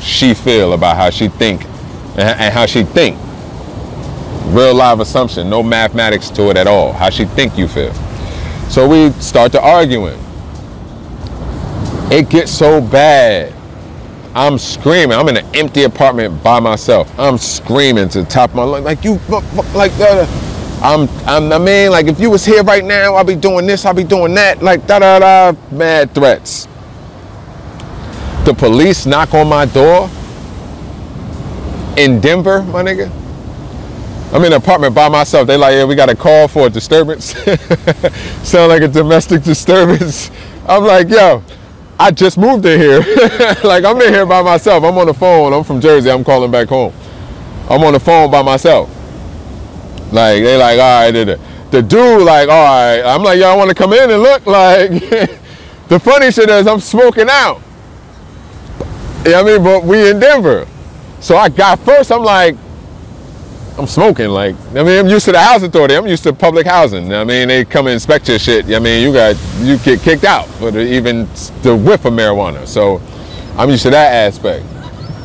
she 0.00 0.34
feel 0.34 0.72
about 0.72 0.96
how 0.96 1.10
she 1.10 1.28
think 1.28 1.64
and, 2.16 2.52
how 2.52 2.66
she 2.66 2.82
think. 2.82 3.18
Real 4.46 4.74
live 4.74 5.00
assumption, 5.00 5.50
no 5.50 5.62
mathematics 5.62 6.30
to 6.30 6.50
it 6.50 6.56
at 6.56 6.66
all. 6.66 6.92
How 6.92 7.10
she 7.10 7.24
think 7.24 7.58
you 7.58 7.68
feel. 7.68 7.92
So 8.68 8.88
we 8.88 9.10
start 9.20 9.52
to 9.52 9.60
arguing. 9.60 10.18
It 12.10 12.30
gets 12.30 12.52
so 12.52 12.80
bad. 12.80 13.55
I'm 14.36 14.58
screaming. 14.58 15.16
I'm 15.16 15.30
in 15.30 15.38
an 15.38 15.56
empty 15.56 15.84
apartment 15.84 16.42
by 16.42 16.60
myself. 16.60 17.10
I'm 17.18 17.38
screaming 17.38 18.10
to 18.10 18.22
the 18.22 18.28
top 18.28 18.50
of 18.50 18.56
my 18.56 18.64
lungs, 18.64 18.84
like 18.84 19.02
you, 19.02 19.18
like 19.74 19.92
uh, 19.98 20.26
I'm, 20.82 21.08
I'm. 21.26 21.50
I 21.50 21.58
mean, 21.58 21.90
like 21.90 22.04
if 22.04 22.20
you 22.20 22.28
was 22.28 22.44
here 22.44 22.62
right 22.62 22.84
now, 22.84 23.14
I'll 23.14 23.24
be 23.24 23.34
doing 23.34 23.66
this, 23.66 23.86
I'll 23.86 23.94
be 23.94 24.04
doing 24.04 24.34
that, 24.34 24.62
like 24.62 24.86
da 24.86 24.98
da 24.98 25.20
da, 25.20 25.58
mad 25.70 26.14
threats. 26.14 26.68
The 28.44 28.52
police 28.52 29.06
knock 29.06 29.32
on 29.32 29.48
my 29.48 29.64
door 29.64 30.10
in 31.96 32.20
Denver, 32.20 32.62
my 32.64 32.82
nigga. 32.82 33.10
I'm 34.34 34.44
in 34.44 34.52
an 34.52 34.58
apartment 34.60 34.94
by 34.94 35.08
myself. 35.08 35.46
They 35.46 35.56
like, 35.56 35.72
yeah, 35.72 35.84
we 35.86 35.94
got 35.94 36.10
a 36.10 36.14
call 36.14 36.46
for 36.46 36.66
a 36.66 36.70
disturbance. 36.70 37.32
Sound 38.46 38.68
like 38.68 38.82
a 38.82 38.88
domestic 38.88 39.42
disturbance. 39.44 40.30
I'm 40.68 40.84
like, 40.84 41.08
yo, 41.08 41.42
I 41.98 42.10
just 42.10 42.36
moved 42.36 42.66
in 42.66 42.78
here. 42.78 43.00
like 43.64 43.84
I'm 43.84 44.00
in 44.00 44.12
here 44.12 44.26
by 44.26 44.42
myself. 44.42 44.84
I'm 44.84 44.96
on 44.98 45.06
the 45.06 45.14
phone. 45.14 45.52
I'm 45.52 45.64
from 45.64 45.80
Jersey. 45.80 46.10
I'm 46.10 46.24
calling 46.24 46.50
back 46.50 46.68
home. 46.68 46.92
I'm 47.70 47.82
on 47.82 47.94
the 47.94 48.00
phone 48.00 48.30
by 48.30 48.42
myself. 48.42 48.90
Like 50.12 50.42
they 50.42 50.56
like, 50.56 50.78
all 50.78 51.02
right, 51.02 51.38
the, 51.70 51.82
dude 51.82 52.22
like, 52.22 52.48
all 52.48 52.64
right. 52.64 53.02
I'm 53.02 53.22
like, 53.22 53.38
y'all 53.38 53.56
want 53.56 53.70
to 53.70 53.74
come 53.74 53.92
in 53.92 54.10
and 54.10 54.22
look? 54.22 54.46
Like, 54.46 54.90
the 55.88 55.98
funny 55.98 56.30
shit 56.30 56.48
is 56.48 56.66
I'm 56.66 56.80
smoking 56.80 57.28
out. 57.28 57.60
Yeah, 59.26 59.40
I 59.40 59.42
mean, 59.42 59.64
but 59.64 59.82
we 59.82 60.10
in 60.10 60.20
Denver. 60.20 60.66
So 61.20 61.36
I 61.36 61.48
got 61.48 61.80
first. 61.80 62.12
I'm 62.12 62.22
like, 62.22 62.56
I'm 63.78 63.86
smoking. 63.86 64.30
Like, 64.30 64.56
I 64.70 64.82
mean, 64.82 64.98
I'm 64.98 65.06
used 65.06 65.26
to 65.26 65.32
the 65.32 65.40
housing 65.40 65.68
authority. 65.68 65.94
I'm 65.96 66.06
used 66.06 66.22
to 66.22 66.32
public 66.32 66.66
housing. 66.66 67.12
I 67.12 67.24
mean, 67.24 67.48
they 67.48 67.64
come 67.64 67.86
and 67.86 67.94
inspect 67.94 68.28
your 68.28 68.38
shit. 68.38 68.66
I 68.66 68.78
mean, 68.78 69.02
you 69.02 69.12
got 69.12 69.36
you 69.58 69.76
get 69.78 70.00
kicked 70.00 70.24
out 70.24 70.46
for 70.46 70.70
the, 70.70 70.80
even 70.80 71.28
the 71.62 71.76
whiff 71.76 72.04
of 72.06 72.14
marijuana. 72.14 72.66
So 72.66 73.02
I'm 73.56 73.68
used 73.68 73.82
to 73.82 73.90
that 73.90 74.14
aspect. 74.14 74.64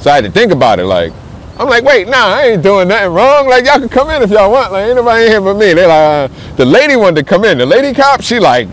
So 0.01 0.11
I 0.11 0.15
had 0.15 0.25
to 0.25 0.31
think 0.31 0.51
about 0.51 0.79
it. 0.79 0.85
Like, 0.85 1.13
I'm 1.57 1.69
like, 1.69 1.83
wait, 1.83 2.07
nah, 2.07 2.17
I 2.17 2.47
ain't 2.47 2.63
doing 2.63 2.87
nothing 2.87 3.13
wrong. 3.13 3.47
Like, 3.47 3.65
y'all 3.65 3.79
can 3.79 3.87
come 3.87 4.09
in 4.09 4.21
if 4.21 4.31
y'all 4.31 4.51
want. 4.51 4.73
Like, 4.73 4.87
ain't 4.87 4.95
nobody 4.95 5.25
in 5.25 5.31
here 5.31 5.41
but 5.41 5.53
me. 5.53 5.73
They 5.73 5.85
like, 5.85 6.31
uh, 6.31 6.55
the 6.55 6.65
lady 6.65 6.95
wanted 6.95 7.21
to 7.21 7.23
come 7.23 7.45
in. 7.45 7.57
The 7.57 7.65
lady 7.65 7.93
cop, 7.93 8.21
she 8.21 8.39
like, 8.39 8.67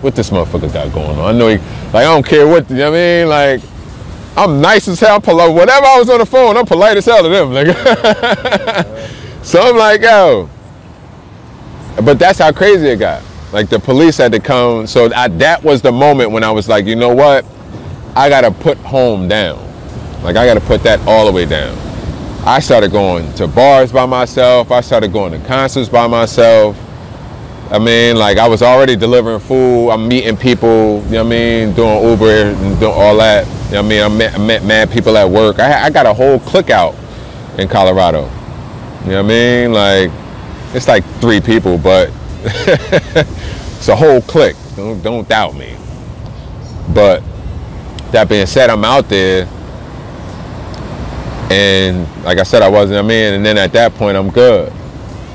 what 0.00 0.14
this 0.14 0.30
motherfucker 0.30 0.72
got 0.72 0.92
going 0.94 1.18
on? 1.18 1.34
I 1.34 1.38
know 1.38 1.48
he, 1.48 1.58
like, 1.58 1.94
I 1.94 2.02
don't 2.04 2.24
care 2.24 2.46
what, 2.46 2.70
you 2.70 2.76
know 2.76 2.90
what 2.90 2.98
I 2.98 3.00
mean? 3.00 3.28
Like, 3.28 3.71
I'm 4.36 4.60
nice 4.62 4.88
as 4.88 4.98
hell, 4.98 5.20
polite. 5.20 5.54
Whatever 5.54 5.84
I 5.84 5.98
was 5.98 6.08
on 6.08 6.18
the 6.18 6.26
phone, 6.26 6.56
I'm 6.56 6.64
polite 6.64 6.96
as 6.96 7.04
hell 7.04 7.22
to 7.22 7.28
them, 7.28 7.50
nigga. 7.50 7.74
so 9.44 9.60
I'm 9.60 9.76
like, 9.76 10.00
yo. 10.00 10.48
But 12.02 12.18
that's 12.18 12.38
how 12.38 12.50
crazy 12.50 12.88
it 12.88 12.96
got. 12.96 13.22
Like 13.52 13.68
the 13.68 13.78
police 13.78 14.16
had 14.16 14.32
to 14.32 14.40
come. 14.40 14.86
So 14.86 15.12
I, 15.14 15.28
that 15.28 15.62
was 15.62 15.82
the 15.82 15.92
moment 15.92 16.30
when 16.30 16.42
I 16.42 16.50
was 16.50 16.68
like, 16.68 16.86
you 16.86 16.96
know 16.96 17.14
what? 17.14 17.44
I 18.16 18.30
gotta 18.30 18.50
put 18.50 18.78
home 18.78 19.28
down. 19.28 19.58
Like 20.22 20.36
I 20.36 20.46
gotta 20.46 20.60
put 20.60 20.82
that 20.84 21.00
all 21.06 21.26
the 21.26 21.32
way 21.32 21.44
down. 21.44 21.76
I 22.46 22.60
started 22.60 22.90
going 22.90 23.32
to 23.34 23.46
bars 23.46 23.92
by 23.92 24.06
myself. 24.06 24.70
I 24.72 24.80
started 24.80 25.12
going 25.12 25.32
to 25.32 25.46
concerts 25.46 25.90
by 25.90 26.06
myself. 26.06 26.76
I 27.70 27.78
mean, 27.78 28.16
like 28.16 28.38
I 28.38 28.48
was 28.48 28.62
already 28.62 28.96
delivering 28.96 29.40
food. 29.40 29.90
I'm 29.90 30.08
meeting 30.08 30.36
people, 30.36 31.02
you 31.04 31.12
know 31.12 31.24
what 31.24 31.26
I 31.26 31.28
mean, 31.28 31.72
doing 31.74 32.10
Uber 32.10 32.24
and 32.26 32.80
doing 32.80 32.92
all 32.92 33.16
that. 33.18 33.46
You 33.72 33.78
know 33.78 33.84
I 33.84 33.88
mean? 33.88 34.02
I 34.02 34.08
met, 34.08 34.38
met 34.38 34.64
mad 34.64 34.90
people 34.90 35.16
at 35.16 35.30
work. 35.30 35.58
I, 35.58 35.84
I 35.84 35.90
got 35.90 36.04
a 36.04 36.12
whole 36.12 36.38
clique 36.40 36.68
out 36.68 36.94
in 37.56 37.68
Colorado. 37.68 38.24
You 39.04 39.12
know 39.12 39.22
what 39.22 39.24
I 39.24 39.28
mean? 39.28 39.72
Like, 39.72 40.10
it's 40.74 40.88
like 40.88 41.02
three 41.22 41.40
people, 41.40 41.78
but 41.78 42.10
it's 42.44 43.88
a 43.88 43.96
whole 43.96 44.20
clique. 44.20 44.56
Don't, 44.76 45.02
don't 45.02 45.26
doubt 45.26 45.54
me. 45.54 45.74
But 46.92 47.22
that 48.10 48.28
being 48.28 48.44
said, 48.44 48.68
I'm 48.68 48.84
out 48.84 49.08
there, 49.08 49.48
and 51.50 52.06
like 52.24 52.36
I 52.36 52.42
said, 52.42 52.60
I 52.60 52.68
wasn't. 52.68 52.98
I 52.98 53.02
mean, 53.02 53.32
and 53.32 53.46
then 53.46 53.56
at 53.56 53.72
that 53.72 53.94
point, 53.94 54.18
I'm 54.18 54.28
good. 54.28 54.70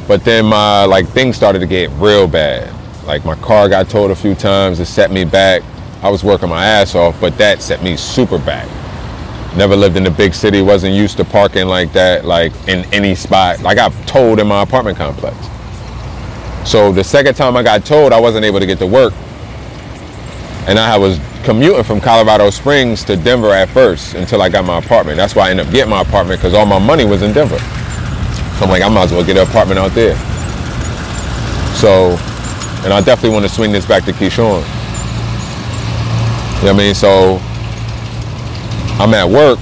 But 0.08 0.23
then 0.23 0.45
my 0.45 0.86
like 0.86 1.08
things 1.08 1.36
started 1.36 1.58
to 1.58 1.67
get 1.67 1.89
real 1.93 2.28
bad. 2.28 2.71
Like 3.08 3.26
my 3.26 3.36
car 3.38 3.67
got 3.67 3.89
towed 3.89 4.12
a 4.12 4.15
few 4.15 4.36
times. 4.36 4.80
It 4.80 4.86
set 4.86 5.10
me 5.10 5.26
back. 5.26 5.63
I 6.01 6.10
was 6.10 6.23
working 6.23 6.49
my 6.49 6.65
ass 6.65 6.95
off, 6.95 7.19
but 7.19 7.38
that 7.38 7.62
set 7.62 7.81
me 7.83 7.97
super 7.97 8.38
back. 8.38 8.67
Never 9.57 9.75
lived 9.75 9.97
in 9.97 10.05
a 10.05 10.12
big 10.12 10.36
city. 10.36 10.62
Wasn't 10.62 10.93
used 10.93 11.17
to 11.17 11.25
parking 11.25 11.67
like 11.67 11.91
that, 11.93 12.25
like 12.25 12.53
in 12.67 12.86
any 12.93 13.15
spot. 13.15 13.65
I 13.65 13.73
got 13.73 13.91
told 14.07 14.39
in 14.39 14.47
my 14.47 14.62
apartment 14.62 14.97
complex. 14.97 15.36
So 16.69 16.91
the 16.91 17.03
second 17.03 17.33
time 17.33 17.57
I 17.57 17.63
got 17.63 17.83
told, 17.83 18.13
I 18.13 18.19
wasn't 18.19 18.45
able 18.45 18.60
to 18.60 18.67
get 18.67 18.77
to 18.79 18.86
work. 18.86 19.13
And 20.67 20.77
I 20.77 20.97
was 20.97 21.19
commuting 21.43 21.83
from 21.83 21.99
Colorado 21.99 22.49
Springs 22.51 23.03
to 23.05 23.15
Denver 23.15 23.51
at 23.51 23.69
first 23.69 24.13
until 24.13 24.41
I 24.41 24.49
got 24.49 24.65
my 24.65 24.77
apartment. 24.77 25.17
That's 25.17 25.33
why 25.33 25.47
I 25.47 25.51
ended 25.51 25.65
up 25.65 25.71
getting 25.71 25.89
my 25.89 26.01
apartment 26.01 26.39
because 26.39 26.53
all 26.53 26.65
my 26.65 26.77
money 26.77 27.05
was 27.05 27.23
in 27.23 27.33
Denver. 27.33 27.57
So 27.57 28.65
I'm 28.65 28.69
like, 28.69 28.83
I 28.83 28.89
might 28.89 29.03
as 29.03 29.12
well 29.12 29.25
get 29.25 29.38
an 29.38 29.47
apartment 29.47 29.79
out 29.79 29.93
there. 29.93 30.15
So, 31.77 32.17
and 32.83 32.93
I 32.93 33.01
definitely 33.01 33.31
want 33.31 33.47
to 33.47 33.49
swing 33.49 33.71
this 33.71 33.86
back 33.86 34.03
to 34.05 34.12
Keshawn. 34.12 34.77
You 36.58 36.63
know 36.63 36.74
what 36.74 36.82
I 36.82 36.86
mean? 36.86 36.96
So 36.96 37.39
I'm 39.00 39.13
at 39.13 39.30
work. 39.30 39.60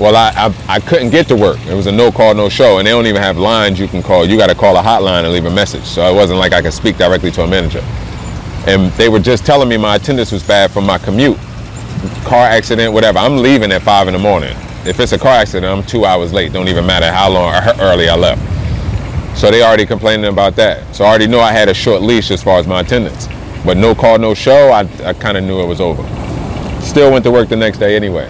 Well, 0.00 0.16
I, 0.16 0.32
I, 0.34 0.76
I 0.76 0.80
couldn't 0.80 1.10
get 1.10 1.28
to 1.28 1.36
work. 1.36 1.60
It 1.66 1.74
was 1.74 1.86
a 1.86 1.92
no 1.92 2.10
call, 2.10 2.34
no 2.34 2.48
show, 2.48 2.78
and 2.78 2.86
they 2.86 2.90
don't 2.92 3.06
even 3.06 3.20
have 3.20 3.36
lines 3.36 3.78
you 3.78 3.86
can 3.86 4.02
call. 4.02 4.24
You 4.24 4.38
got 4.38 4.48
to 4.48 4.54
call 4.54 4.78
a 4.78 4.82
hotline 4.82 5.24
and 5.24 5.32
leave 5.34 5.44
a 5.44 5.50
message. 5.50 5.84
So 5.84 6.10
it 6.10 6.14
wasn't 6.14 6.38
like 6.38 6.54
I 6.54 6.62
could 6.62 6.72
speak 6.72 6.96
directly 6.96 7.30
to 7.32 7.42
a 7.42 7.46
manager. 7.46 7.80
And 8.66 8.90
they 8.92 9.10
were 9.10 9.18
just 9.18 9.44
telling 9.44 9.68
me 9.68 9.76
my 9.76 9.96
attendance 9.96 10.32
was 10.32 10.42
bad 10.42 10.70
from 10.70 10.86
my 10.86 10.96
commute, 10.96 11.36
car 12.24 12.46
accident, 12.46 12.94
whatever. 12.94 13.18
I'm 13.18 13.36
leaving 13.36 13.70
at 13.70 13.82
five 13.82 14.08
in 14.08 14.14
the 14.14 14.18
morning. 14.18 14.56
If 14.86 14.98
it's 14.98 15.12
a 15.12 15.18
car 15.18 15.34
accident, 15.34 15.70
I'm 15.70 15.84
two 15.84 16.06
hours 16.06 16.32
late. 16.32 16.54
Don't 16.54 16.68
even 16.68 16.86
matter 16.86 17.12
how 17.12 17.28
long 17.28 17.54
or 17.54 17.82
early 17.82 18.08
I 18.08 18.16
left. 18.16 18.40
So 19.38 19.50
they 19.50 19.62
already 19.62 19.84
complaining 19.84 20.32
about 20.32 20.56
that. 20.56 20.96
So 20.96 21.04
I 21.04 21.08
already 21.08 21.26
knew 21.26 21.38
I 21.38 21.52
had 21.52 21.68
a 21.68 21.74
short 21.74 22.00
leash 22.00 22.30
as 22.30 22.42
far 22.42 22.58
as 22.58 22.66
my 22.66 22.80
attendance. 22.80 23.28
But 23.64 23.76
no 23.76 23.94
call, 23.94 24.18
no 24.18 24.34
show, 24.34 24.70
I, 24.70 24.80
I 25.04 25.12
kind 25.12 25.36
of 25.36 25.44
knew 25.44 25.60
it 25.60 25.66
was 25.66 25.80
over. 25.80 26.02
Still 26.82 27.12
went 27.12 27.24
to 27.24 27.30
work 27.30 27.48
the 27.48 27.56
next 27.56 27.78
day 27.78 27.94
anyway. 27.94 28.28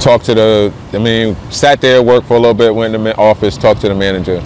Talked 0.00 0.24
to 0.26 0.34
the, 0.34 0.74
I 0.92 0.98
mean, 0.98 1.36
sat 1.50 1.80
there, 1.80 2.02
worked 2.02 2.26
for 2.26 2.34
a 2.34 2.40
little 2.40 2.54
bit, 2.54 2.74
went 2.74 2.92
to 2.94 2.98
the 2.98 3.16
office, 3.16 3.56
talked 3.56 3.82
to 3.82 3.88
the 3.88 3.94
manager. 3.94 4.40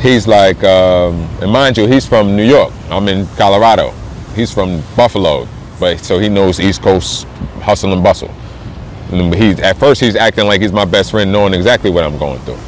He's 0.00 0.26
like, 0.26 0.62
um, 0.64 1.14
and 1.42 1.50
mind 1.50 1.76
you, 1.76 1.86
he's 1.86 2.06
from 2.06 2.36
New 2.36 2.44
York. 2.44 2.72
I'm 2.88 3.08
in 3.08 3.26
Colorado. 3.36 3.90
He's 4.34 4.52
from 4.54 4.82
Buffalo, 4.96 5.46
but 5.78 5.98
so 5.98 6.18
he 6.18 6.28
knows 6.28 6.60
East 6.60 6.82
Coast 6.82 7.26
hustle 7.60 7.92
and 7.92 8.02
bustle. 8.02 8.30
And 9.10 9.34
he, 9.34 9.50
at 9.62 9.76
first, 9.76 10.00
he's 10.00 10.16
acting 10.16 10.46
like 10.46 10.60
he's 10.60 10.72
my 10.72 10.84
best 10.84 11.10
friend, 11.10 11.32
knowing 11.32 11.52
exactly 11.52 11.90
what 11.90 12.04
I'm 12.04 12.16
going 12.16 12.38
through. 12.40 12.54
You 12.54 12.60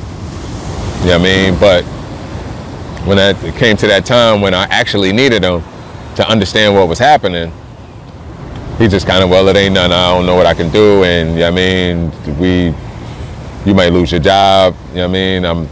know 1.07 1.19
what 1.19 1.21
I 1.21 1.51
mean? 1.51 1.59
But 1.59 1.85
when 3.07 3.19
it 3.19 3.55
came 3.55 3.77
to 3.79 3.87
that 3.87 4.05
time 4.05 4.43
when 4.43 4.53
I 4.53 4.64
actually 4.64 5.12
needed 5.12 5.43
him 5.43 5.62
to 6.20 6.28
understand 6.28 6.74
what 6.74 6.88
was 6.88 6.98
happening, 6.98 7.52
he 8.78 8.88
just 8.88 9.06
kind 9.06 9.22
of, 9.22 9.30
well, 9.30 9.46
it 9.48 9.56
ain't 9.56 9.74
nothing. 9.74 9.92
I 9.92 10.14
don't 10.14 10.26
know 10.26 10.37
what 10.37 10.46
I 10.46 10.54
can 10.54 10.70
do. 10.70 11.04
And, 11.04 11.35
you 11.35 11.40
know 11.40 11.48
I 11.48 11.50
mean, 11.50 12.38
we, 12.38 12.74
you 13.66 13.74
might 13.74 13.92
lose 13.92 14.11
your 14.11 14.20
job. 14.20 14.74
You 14.90 14.96
know 14.96 15.00
what 15.02 15.09
I 15.09 15.12
mean? 15.12 15.44
I'm, 15.44 15.68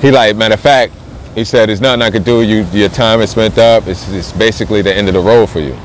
he 0.00 0.10
like, 0.10 0.36
matter 0.36 0.54
of 0.54 0.60
fact, 0.60 0.92
he 1.34 1.44
said, 1.44 1.68
there's 1.68 1.80
nothing 1.80 2.02
I 2.02 2.10
could 2.10 2.24
do. 2.24 2.42
You, 2.42 2.64
your 2.72 2.88
time 2.88 3.20
is 3.20 3.30
spent 3.30 3.58
up. 3.58 3.86
It's, 3.86 4.08
it's 4.10 4.32
basically 4.32 4.82
the 4.82 4.94
end 4.94 5.08
of 5.08 5.14
the 5.14 5.20
road 5.20 5.46
for 5.46 5.60
you. 5.60 5.76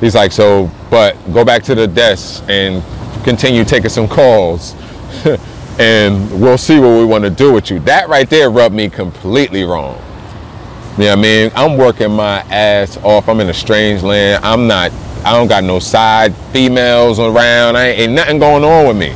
He's 0.00 0.14
like, 0.14 0.32
so, 0.32 0.70
but 0.90 1.16
go 1.32 1.44
back 1.44 1.62
to 1.64 1.74
the 1.74 1.86
desk 1.86 2.44
and 2.48 2.82
continue 3.24 3.64
taking 3.64 3.90
some 3.90 4.08
calls. 4.08 4.74
and 5.78 6.40
we'll 6.40 6.58
see 6.58 6.78
what 6.78 6.98
we 6.98 7.04
want 7.04 7.24
to 7.24 7.30
do 7.30 7.52
with 7.52 7.70
you. 7.70 7.78
That 7.80 8.08
right 8.08 8.28
there 8.28 8.50
rubbed 8.50 8.74
me 8.74 8.88
completely 8.88 9.64
wrong. 9.64 10.00
You 10.96 11.06
know 11.06 11.10
what 11.10 11.18
I 11.18 11.22
mean? 11.22 11.50
I'm 11.56 11.76
working 11.76 12.12
my 12.12 12.38
ass 12.42 12.96
off. 12.98 13.28
I'm 13.28 13.40
in 13.40 13.48
a 13.48 13.54
strange 13.54 14.04
land. 14.04 14.44
I'm 14.44 14.68
not, 14.68 14.92
I 15.24 15.32
don't 15.32 15.48
got 15.48 15.64
no 15.64 15.80
side 15.80 16.32
females 16.52 17.18
around. 17.18 17.76
I 17.76 17.88
ain't, 17.88 18.00
ain't 18.00 18.12
nothing 18.12 18.38
going 18.38 18.62
on 18.62 18.86
with 18.86 18.96
me. 18.96 19.12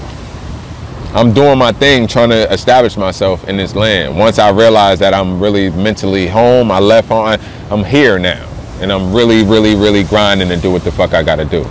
I'm 1.15 1.33
doing 1.33 1.57
my 1.57 1.71
thing, 1.71 2.09
trying 2.09 2.31
to 2.31 2.53
establish 2.53 2.97
myself 2.97 3.49
in 3.49 3.57
this 3.57 3.77
land. 3.77 4.19
Once 4.19 4.41
I 4.41 4.51
realized 4.51 5.01
that 5.03 5.15
I'm 5.15 5.41
really 5.41 5.71
mentally 5.71 6.27
home, 6.27 6.73
I 6.73 6.81
left 6.81 7.11
home, 7.11 7.39
I'm 7.71 7.85
here 7.85 8.19
now. 8.19 8.45
And 8.81 8.91
I'm 8.91 9.13
really, 9.15 9.45
really, 9.45 9.77
really 9.77 10.03
grinding 10.03 10.49
to 10.49 10.57
do 10.57 10.73
what 10.73 10.83
the 10.83 10.91
fuck 10.91 11.15
I 11.15 11.23
gotta 11.23 11.45
do. 11.45 11.63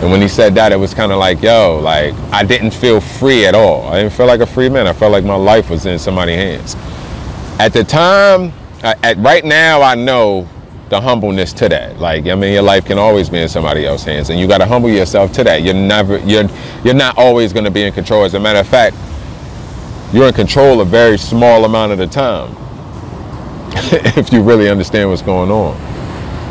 And 0.00 0.12
when 0.12 0.20
he 0.20 0.28
said 0.28 0.54
that, 0.54 0.70
it 0.70 0.76
was 0.76 0.94
kind 0.94 1.10
of 1.10 1.18
like, 1.18 1.42
yo, 1.42 1.80
like 1.82 2.14
I 2.30 2.44
didn't 2.44 2.70
feel 2.70 3.00
free 3.00 3.46
at 3.46 3.56
all. 3.56 3.88
I 3.88 4.00
didn't 4.00 4.12
feel 4.12 4.26
like 4.26 4.40
a 4.40 4.46
free 4.46 4.68
man. 4.68 4.86
I 4.86 4.92
felt 4.92 5.10
like 5.10 5.24
my 5.24 5.34
life 5.34 5.70
was 5.70 5.86
in 5.86 5.98
somebody's 5.98 6.36
hands. 6.36 6.76
At 7.58 7.72
the 7.72 7.82
time, 7.82 8.52
at 8.82 9.16
right 9.18 9.44
now, 9.44 9.82
I 9.82 9.94
know 9.94 10.48
the 10.88 11.00
humbleness 11.00 11.52
to 11.54 11.68
that. 11.68 11.98
Like, 11.98 12.26
I 12.26 12.34
mean, 12.34 12.52
your 12.52 12.62
life 12.62 12.86
can 12.86 12.98
always 12.98 13.28
be 13.28 13.38
in 13.38 13.48
somebody 13.48 13.86
else's 13.86 14.06
hands, 14.06 14.30
and 14.30 14.40
you 14.40 14.46
got 14.46 14.58
to 14.58 14.66
humble 14.66 14.88
yourself 14.88 15.32
to 15.32 15.44
that. 15.44 15.62
You're 15.62 15.74
never, 15.74 16.18
you're, 16.18 16.48
you're 16.84 16.94
not 16.94 17.18
always 17.18 17.52
going 17.52 17.64
to 17.64 17.70
be 17.70 17.82
in 17.82 17.92
control. 17.92 18.24
As 18.24 18.34
a 18.34 18.40
matter 18.40 18.60
of 18.60 18.68
fact, 18.68 18.96
you're 20.12 20.28
in 20.28 20.34
control 20.34 20.80
a 20.80 20.84
very 20.84 21.18
small 21.18 21.64
amount 21.64 21.92
of 21.92 21.98
the 21.98 22.06
time, 22.06 22.56
if 24.16 24.32
you 24.32 24.42
really 24.42 24.68
understand 24.70 25.10
what's 25.10 25.22
going 25.22 25.50
on. 25.50 25.76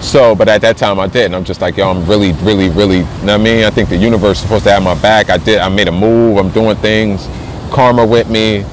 So, 0.02 0.36
but 0.36 0.48
at 0.48 0.62
that 0.62 0.78
time 0.78 1.00
I 1.00 1.08
didn't. 1.08 1.34
I'm 1.34 1.44
just 1.44 1.60
like, 1.60 1.76
yo, 1.76 1.90
I'm 1.90 2.06
really, 2.08 2.34
really, 2.34 2.70
really, 2.70 2.98
you 2.98 3.04
know 3.04 3.10
what 3.10 3.30
I 3.30 3.38
mean? 3.38 3.64
I 3.64 3.72
think 3.72 3.90
the 3.90 3.98
universe 3.98 4.38
is 4.38 4.44
supposed 4.44 4.66
to 4.66 4.72
have 4.72 4.84
my 4.84 5.00
back. 5.02 5.32
I 5.32 5.38
did, 5.38 5.58
I 5.58 5.70
made 5.70 5.88
a 5.88 5.92
move. 5.92 6.38
I'm 6.38 6.52
doing 6.52 6.78
things. 6.78 7.28
Karma 7.72 8.06
with 8.06 8.30
me. 8.30 8.64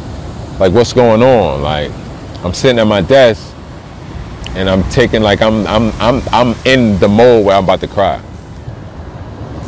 Like, 0.59 0.75
what's 0.75 0.93
going 0.93 1.23
on? 1.23 1.63
Like, 1.63 1.91
I'm 2.45 2.53
sitting 2.53 2.79
at 2.79 2.87
my 2.87 3.01
desk 3.01 3.55
and 4.55 4.69
I'm 4.69 4.83
taking 4.91 5.23
like 5.23 5.41
I'm 5.41 5.67
I'm 5.67 5.91
I'm 6.01 6.23
I'm 6.31 6.55
in 6.67 6.99
the 6.99 7.09
mode 7.09 7.45
where 7.45 7.57
I'm 7.57 7.65
about 7.65 7.81
to 7.81 7.89
cry. 7.89 8.23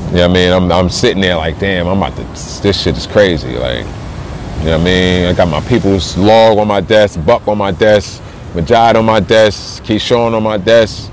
You 0.09 0.13
know 0.13 0.29
what 0.29 0.31
I 0.31 0.35
mean? 0.35 0.53
I'm 0.53 0.71
I'm 0.71 0.91
sitting 0.91 1.23
there 1.23 1.37
like, 1.37 1.59
damn, 1.59 1.89
I'm 1.89 1.97
about 1.97 2.17
to 2.17 2.63
this 2.63 2.83
shit 2.83 2.97
is 2.97 3.07
crazy. 3.07 3.57
Like, 3.57 3.79
you 3.79 4.67
know 4.67 4.73
what 4.73 4.81
I 4.81 4.85
mean? 4.85 5.27
I 5.27 5.33
got 5.33 5.49
my 5.49 5.61
people's 5.63 6.19
log 6.19 6.59
on 6.59 6.69
my 6.69 6.83
desk, 6.83 7.19
Buck 7.25 7.49
on 7.49 7.57
my 7.57 7.73
desk, 7.73 8.23
Majad 8.53 8.95
on 8.95 9.07
my 9.07 9.21
desk, 9.21 9.83
Keshawn 9.83 10.35
on 10.35 10.43
my 10.43 10.59
desk. 10.59 11.11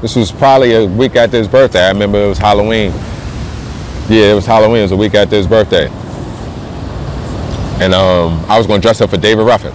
This 0.00 0.14
was 0.14 0.30
probably 0.30 0.74
a 0.74 0.86
week 0.86 1.16
after 1.16 1.38
his 1.38 1.48
birthday. 1.48 1.86
I 1.86 1.88
remember 1.90 2.22
it 2.22 2.28
was 2.28 2.38
Halloween. 2.38 2.92
Yeah, 4.08 4.32
it 4.32 4.34
was 4.34 4.46
Halloween. 4.46 4.78
It 4.78 4.82
was 4.82 4.92
a 4.92 4.96
week 4.96 5.14
after 5.14 5.34
his 5.34 5.48
birthday. 5.48 5.88
And 7.82 7.94
um, 7.94 8.44
I 8.48 8.56
was 8.56 8.68
gonna 8.68 8.80
dress 8.80 9.00
up 9.00 9.10
for 9.10 9.16
David 9.16 9.42
Ruffin. 9.42 9.74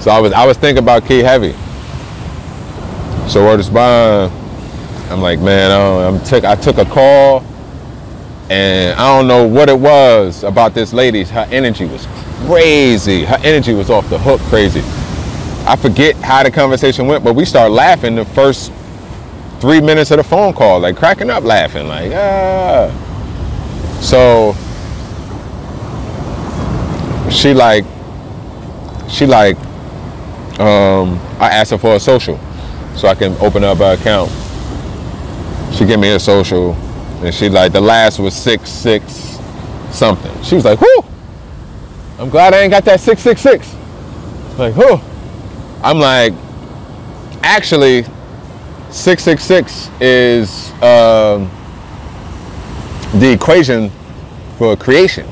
So 0.00 0.10
I 0.10 0.20
was 0.20 0.32
I 0.32 0.46
was 0.46 0.56
thinking 0.56 0.82
about 0.82 1.06
Key 1.06 1.20
Heavy. 1.20 1.52
So 3.28 3.44
word 3.44 3.60
is 3.60 3.68
bond. 3.68 4.32
I'm 5.10 5.20
like, 5.20 5.40
man, 5.40 5.70
I, 5.70 6.06
I'm 6.06 6.22
took 6.24 6.44
I 6.44 6.54
took 6.54 6.78
a 6.78 6.84
call 6.84 7.44
and 8.50 8.98
I 8.98 9.16
don't 9.16 9.28
know 9.28 9.46
what 9.46 9.68
it 9.68 9.78
was 9.78 10.44
about 10.44 10.74
this 10.74 10.92
lady. 10.92 11.24
Her 11.24 11.46
energy 11.50 11.84
was 11.84 12.06
crazy. 12.46 13.24
Her 13.24 13.38
energy 13.42 13.74
was 13.74 13.90
off 13.90 14.08
the 14.08 14.18
hook 14.18 14.40
crazy. 14.42 14.82
I 15.66 15.76
forget 15.76 16.16
how 16.16 16.42
the 16.42 16.50
conversation 16.50 17.06
went, 17.06 17.22
but 17.22 17.34
we 17.34 17.44
started 17.44 17.74
laughing 17.74 18.14
the 18.14 18.24
first 18.24 18.72
three 19.60 19.80
minutes 19.80 20.10
of 20.10 20.16
the 20.16 20.24
phone 20.24 20.54
call, 20.54 20.80
like 20.80 20.96
cracking 20.96 21.28
up 21.28 21.44
laughing, 21.44 21.88
like, 21.88 22.12
ah. 22.14 22.90
So 24.00 24.54
she 27.30 27.52
like, 27.52 27.84
she 29.10 29.26
like, 29.26 29.58
um, 30.58 31.18
I 31.38 31.50
asked 31.50 31.70
her 31.70 31.78
for 31.78 31.94
a 31.94 32.00
social 32.00 32.38
so 32.96 33.08
I 33.08 33.14
can 33.14 33.36
open 33.40 33.64
up 33.64 33.78
her 33.78 33.94
account. 33.94 34.30
She 35.74 35.84
gave 35.84 35.98
me 35.98 36.10
a 36.10 36.20
social 36.20 36.74
and 37.22 37.34
she 37.34 37.48
like, 37.48 37.72
the 37.72 37.80
last 37.80 38.18
was 38.18 38.34
six, 38.34 38.70
six 38.70 39.38
something. 39.90 40.42
She 40.42 40.54
was 40.54 40.64
like, 40.64 40.80
whoo, 40.80 41.04
I'm 42.18 42.28
glad 42.30 42.54
I 42.54 42.62
ain't 42.62 42.70
got 42.70 42.84
that 42.86 43.00
666. 43.00 44.58
Like, 44.58 44.74
whoo. 44.74 45.00
I'm 45.82 46.00
like, 46.00 46.32
actually, 47.42 48.02
666 48.90 49.90
is 50.00 50.72
um, 50.82 51.50
the 53.20 53.32
equation 53.32 53.92
for 54.56 54.76
creation, 54.76 55.28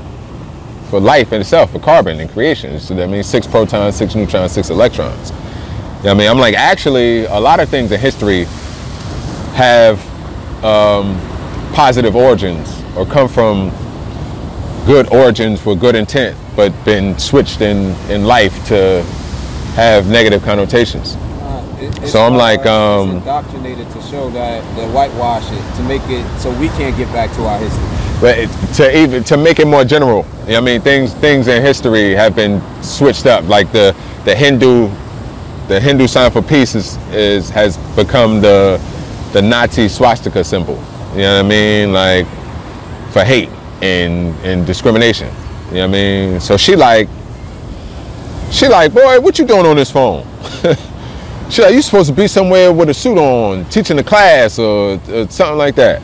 for 0.87 1.01
life 1.01 1.33
in 1.33 1.40
itself, 1.40 1.72
for 1.72 1.79
carbon 1.79 2.20
and 2.20 2.31
creation. 2.31 2.79
So 2.81 2.94
that 2.94 3.09
means 3.09 3.27
six 3.27 3.46
protons, 3.46 3.96
six 3.96 4.14
neutrons, 4.14 4.53
six 4.53 4.70
electrons. 4.70 5.31
You 5.31 5.37
know 6.05 6.11
I 6.11 6.14
mean? 6.14 6.31
I'm 6.31 6.38
like, 6.38 6.55
actually, 6.55 7.25
a 7.27 7.38
lot 7.38 7.61
of 7.61 7.68
things 7.68 7.90
in 7.92 7.99
history 7.99 8.44
have 9.55 9.99
um, 10.64 11.18
positive 11.75 12.14
origins 12.14 12.83
or 12.96 13.07
come 13.07 13.29
from 13.29 13.70
good 14.87 15.12
origins 15.12 15.61
for 15.61 15.75
good 15.75 15.96
intent, 15.96 16.37
but 16.55 16.72
been 16.85 17.18
switched 17.18 17.61
in, 17.61 17.94
in 18.11 18.25
life 18.25 18.66
to 18.68 19.03
have 19.75 20.09
negative 20.09 20.42
connotations. 20.42 21.16
It- 21.87 22.03
it's 22.03 22.12
So 22.12 22.20
I'm 22.25 22.37
like, 22.37 22.66
um, 22.66 23.11
indoctrinated 23.16 23.90
to 23.92 24.03
show 24.03 24.31
that 24.31 24.62
the 24.77 24.87
whitewash 24.88 25.44
it 25.51 25.77
to 25.77 25.83
make 25.85 26.03
it 26.09 26.25
so 26.38 26.51
we 26.53 26.68
can't 26.70 26.96
get 26.96 27.12
back 27.12 27.33
to 27.37 27.46
our 27.46 27.59
history. 27.59 27.85
But 28.20 28.38
it, 28.38 28.51
to 28.77 28.96
even 29.03 29.25
to 29.25 29.37
make 29.37 29.59
it 29.61 29.66
more 29.66 29.85
general, 29.85 30.25
you 30.46 30.53
know 30.55 30.55
what 30.55 30.57
I 30.57 30.72
mean, 30.72 30.81
things 30.81 31.12
things 31.14 31.49
in 31.49 31.62
history 31.62 32.14
have 32.14 32.35
been 32.35 32.62
switched 32.83 33.27
up. 33.27 33.46
Like 33.49 33.70
the 33.72 33.94
the 34.25 34.35
Hindu 34.35 34.90
the 35.68 35.81
Hindu 35.81 36.07
sign 36.07 36.31
for 36.31 36.42
peace 36.42 36.75
is, 36.75 36.96
is 37.12 37.51
has 37.51 37.77
become 37.94 38.40
the 38.40 38.81
the 39.33 39.42
Nazi 39.42 39.88
swastika 39.88 40.42
symbol. 40.44 40.79
You 41.14 41.22
know 41.22 41.37
what 41.37 41.44
I 41.44 41.49
mean? 41.49 41.92
Like 41.92 42.27
for 43.12 43.22
hate 43.25 43.51
and 43.83 44.35
and 44.44 44.66
discrimination. 44.66 45.29
You 45.68 45.75
know 45.75 45.81
what 45.81 45.88
I 45.88 45.92
mean? 45.92 46.40
So 46.40 46.57
she 46.57 46.75
like 46.77 47.09
she 48.51 48.68
like, 48.68 48.94
boy, 48.94 49.20
what 49.20 49.38
you 49.38 49.44
doing 49.44 49.66
on 49.66 49.77
this 49.77 49.90
phone? 49.90 50.25
like, 51.59 51.75
you 51.75 51.83
supposed 51.83 52.09
to 52.11 52.15
be 52.15 52.27
somewhere 52.27 52.73
with 52.73 52.89
a 52.89 52.95
suit 52.95 53.19
on, 53.19 53.65
teaching 53.67 53.99
a 53.99 54.05
class 54.05 54.59
or, 54.59 55.01
or 55.09 55.29
something 55.29 55.59
like 55.59 55.75
that. 55.77 56.03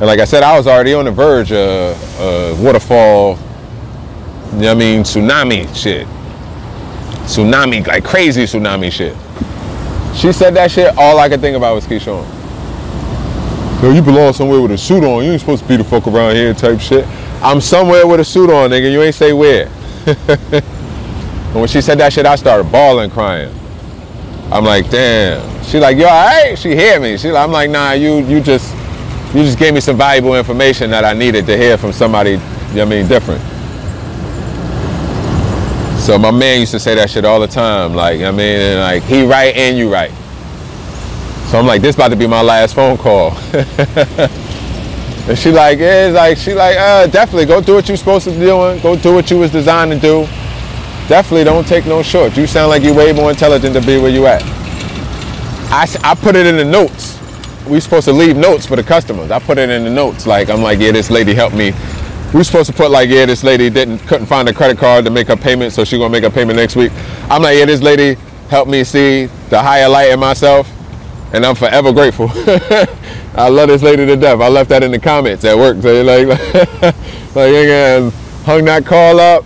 And 0.00 0.06
like 0.06 0.18
I 0.18 0.24
said, 0.24 0.42
I 0.42 0.56
was 0.56 0.66
already 0.66 0.94
on 0.94 1.04
the 1.04 1.10
verge 1.10 1.52
of 1.52 2.60
waterfall, 2.62 3.38
you 4.54 4.62
know 4.62 4.68
what 4.68 4.70
I 4.70 4.74
mean, 4.74 5.02
tsunami 5.02 5.74
shit. 5.76 6.06
Tsunami, 7.26 7.86
like 7.86 8.02
crazy 8.02 8.44
tsunami 8.44 8.90
shit. 8.90 9.14
She 10.16 10.32
said 10.32 10.54
that 10.54 10.70
shit, 10.70 10.96
all 10.96 11.18
I 11.18 11.28
could 11.28 11.40
think 11.40 11.56
about 11.56 11.74
was 11.74 11.86
Keshawn. 11.86 12.26
Yo, 13.82 13.90
you 13.92 14.02
belong 14.02 14.32
somewhere 14.32 14.60
with 14.60 14.72
a 14.72 14.78
suit 14.78 15.04
on. 15.04 15.24
You 15.24 15.32
ain't 15.32 15.40
supposed 15.40 15.62
to 15.62 15.68
be 15.68 15.76
the 15.76 15.84
fuck 15.84 16.06
around 16.06 16.34
here 16.34 16.52
type 16.52 16.80
shit. 16.80 17.06
I'm 17.42 17.60
somewhere 17.60 18.06
with 18.06 18.20
a 18.20 18.24
suit 18.24 18.50
on, 18.50 18.70
nigga. 18.70 18.90
You 18.90 19.02
ain't 19.02 19.14
say 19.14 19.32
where. 19.32 19.66
and 20.06 21.54
when 21.54 21.68
she 21.68 21.80
said 21.80 21.98
that 21.98 22.12
shit, 22.12 22.26
I 22.26 22.36
started 22.36 22.72
bawling, 22.72 23.10
crying. 23.10 23.54
I'm 24.52 24.64
like, 24.64 24.90
damn. 24.90 25.62
She 25.64 25.78
like, 25.78 25.96
you 25.96 26.06
all 26.06 26.26
right? 26.26 26.58
She 26.58 26.74
hear 26.74 26.98
me. 26.98 27.16
She 27.16 27.30
like, 27.30 27.44
I'm 27.44 27.52
like, 27.52 27.70
nah, 27.70 27.92
you 27.92 28.18
you 28.26 28.40
just 28.40 28.74
you 29.32 29.44
just 29.44 29.58
gave 29.58 29.72
me 29.72 29.80
some 29.80 29.96
valuable 29.96 30.34
information 30.34 30.90
that 30.90 31.04
I 31.04 31.12
needed 31.12 31.46
to 31.46 31.56
hear 31.56 31.78
from 31.78 31.92
somebody, 31.92 32.32
you 32.32 32.38
know 32.74 32.82
I 32.82 32.84
mean, 32.86 33.06
different. 33.06 33.40
So 36.00 36.18
my 36.18 36.32
man 36.32 36.58
used 36.58 36.72
to 36.72 36.80
say 36.80 36.96
that 36.96 37.10
shit 37.10 37.24
all 37.24 37.38
the 37.38 37.46
time, 37.46 37.94
like, 37.94 38.14
you 38.14 38.22
know 38.22 38.30
I 38.30 38.32
mean, 38.32 38.60
and 38.60 38.80
like 38.80 39.04
he 39.04 39.24
right 39.24 39.54
and 39.54 39.78
you 39.78 39.92
right. 39.92 40.10
So 41.50 41.58
I'm 41.58 41.66
like, 41.66 41.80
this 41.80 41.94
about 41.94 42.08
to 42.08 42.16
be 42.16 42.26
my 42.26 42.42
last 42.42 42.74
phone 42.74 42.96
call. 42.96 43.36
and 43.52 45.38
she 45.38 45.52
like, 45.52 45.78
yeah, 45.78 46.10
like 46.12 46.38
she 46.38 46.54
like, 46.54 46.76
uh, 46.76 47.06
definitely 47.06 47.46
go 47.46 47.60
do 47.60 47.74
what 47.74 47.86
you're 47.86 47.96
supposed 47.96 48.24
to 48.24 48.32
be 48.32 48.40
doing. 48.40 48.80
Go 48.80 48.96
do 48.96 49.14
what 49.14 49.30
you 49.30 49.38
was 49.38 49.52
designed 49.52 49.92
to 49.92 49.98
do. 50.00 50.28
Definitely 51.10 51.42
don't 51.42 51.66
take 51.66 51.86
no 51.86 52.04
shorts. 52.04 52.36
You 52.36 52.46
sound 52.46 52.70
like 52.70 52.84
you're 52.84 52.94
way 52.94 53.12
more 53.12 53.30
intelligent 53.30 53.74
to 53.74 53.80
be 53.80 53.98
where 53.98 54.12
you 54.12 54.28
at. 54.28 54.44
I, 55.72 55.84
I 56.04 56.14
put 56.14 56.36
it 56.36 56.46
in 56.46 56.56
the 56.56 56.64
notes. 56.64 57.18
We 57.66 57.80
supposed 57.80 58.04
to 58.04 58.12
leave 58.12 58.36
notes 58.36 58.64
for 58.64 58.76
the 58.76 58.84
customers. 58.84 59.32
I 59.32 59.40
put 59.40 59.58
it 59.58 59.70
in 59.70 59.82
the 59.82 59.90
notes. 59.90 60.24
Like 60.24 60.48
I'm 60.48 60.62
like, 60.62 60.78
yeah, 60.78 60.92
this 60.92 61.10
lady 61.10 61.34
helped 61.34 61.56
me. 61.56 61.72
We 62.32 62.44
supposed 62.44 62.70
to 62.70 62.76
put 62.76 62.92
like, 62.92 63.08
yeah, 63.08 63.26
this 63.26 63.42
lady 63.42 63.68
didn't 63.70 63.98
couldn't 64.06 64.26
find 64.26 64.48
a 64.48 64.52
credit 64.52 64.78
card 64.78 65.04
to 65.04 65.10
make 65.10 65.26
her 65.26 65.36
payment, 65.36 65.72
so 65.72 65.82
she 65.82 65.98
gonna 65.98 66.10
make 66.10 66.22
a 66.22 66.30
payment 66.30 66.56
next 66.56 66.76
week. 66.76 66.92
I'm 67.28 67.42
like, 67.42 67.58
yeah, 67.58 67.64
this 67.64 67.82
lady 67.82 68.14
helped 68.48 68.70
me 68.70 68.84
see 68.84 69.26
the 69.48 69.60
higher 69.60 69.88
light 69.88 70.12
in 70.12 70.20
myself, 70.20 70.70
and 71.32 71.44
I'm 71.44 71.56
forever 71.56 71.92
grateful. 71.92 72.30
I 73.34 73.48
love 73.48 73.68
this 73.68 73.82
lady 73.82 74.06
to 74.06 74.14
death. 74.14 74.40
I 74.40 74.46
left 74.48 74.68
that 74.68 74.84
in 74.84 74.92
the 74.92 75.00
comments 75.00 75.44
at 75.44 75.58
work. 75.58 75.82
So 75.82 76.04
like, 76.04 76.28
like, 77.34 77.52
yeah, 77.52 78.10
hung 78.44 78.64
that 78.66 78.86
call 78.86 79.18
up, 79.18 79.44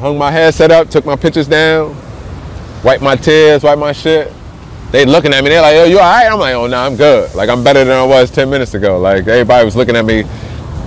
hung 0.00 0.18
my 0.18 0.30
headset 0.30 0.70
up, 0.70 0.88
took 0.90 1.04
my 1.04 1.16
pictures 1.16 1.46
down, 1.46 1.96
wiped 2.82 3.02
my 3.02 3.16
tears, 3.16 3.62
wiped 3.62 3.80
my 3.80 3.92
shit 3.92 4.32
they 4.90 5.04
looking 5.04 5.32
at 5.32 5.44
me. 5.44 5.50
They're 5.50 5.62
like, 5.62 5.74
"Yo, 5.76 5.84
you 5.84 5.98
all 5.98 6.12
right?" 6.12 6.26
I'm 6.26 6.38
like, 6.38 6.54
"Oh, 6.54 6.66
no, 6.66 6.76
nah, 6.76 6.86
I'm 6.86 6.96
good. 6.96 7.32
Like, 7.34 7.48
I'm 7.48 7.62
better 7.62 7.84
than 7.84 7.96
I 7.96 8.04
was 8.04 8.30
10 8.30 8.50
minutes 8.50 8.74
ago." 8.74 8.98
Like, 8.98 9.26
everybody 9.26 9.64
was 9.64 9.76
looking 9.76 9.96
at 9.96 10.04
me 10.04 10.22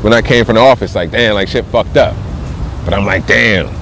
when 0.01 0.13
I 0.13 0.21
came 0.21 0.45
from 0.45 0.55
the 0.55 0.61
office, 0.61 0.95
like, 0.95 1.11
"Damn, 1.11 1.35
like 1.35 1.47
shit 1.47 1.65
fucked 1.65 1.97
up." 1.97 2.15
But 2.83 2.93
I'm 2.93 3.05
like, 3.05 3.25
"Damn, 3.25 3.73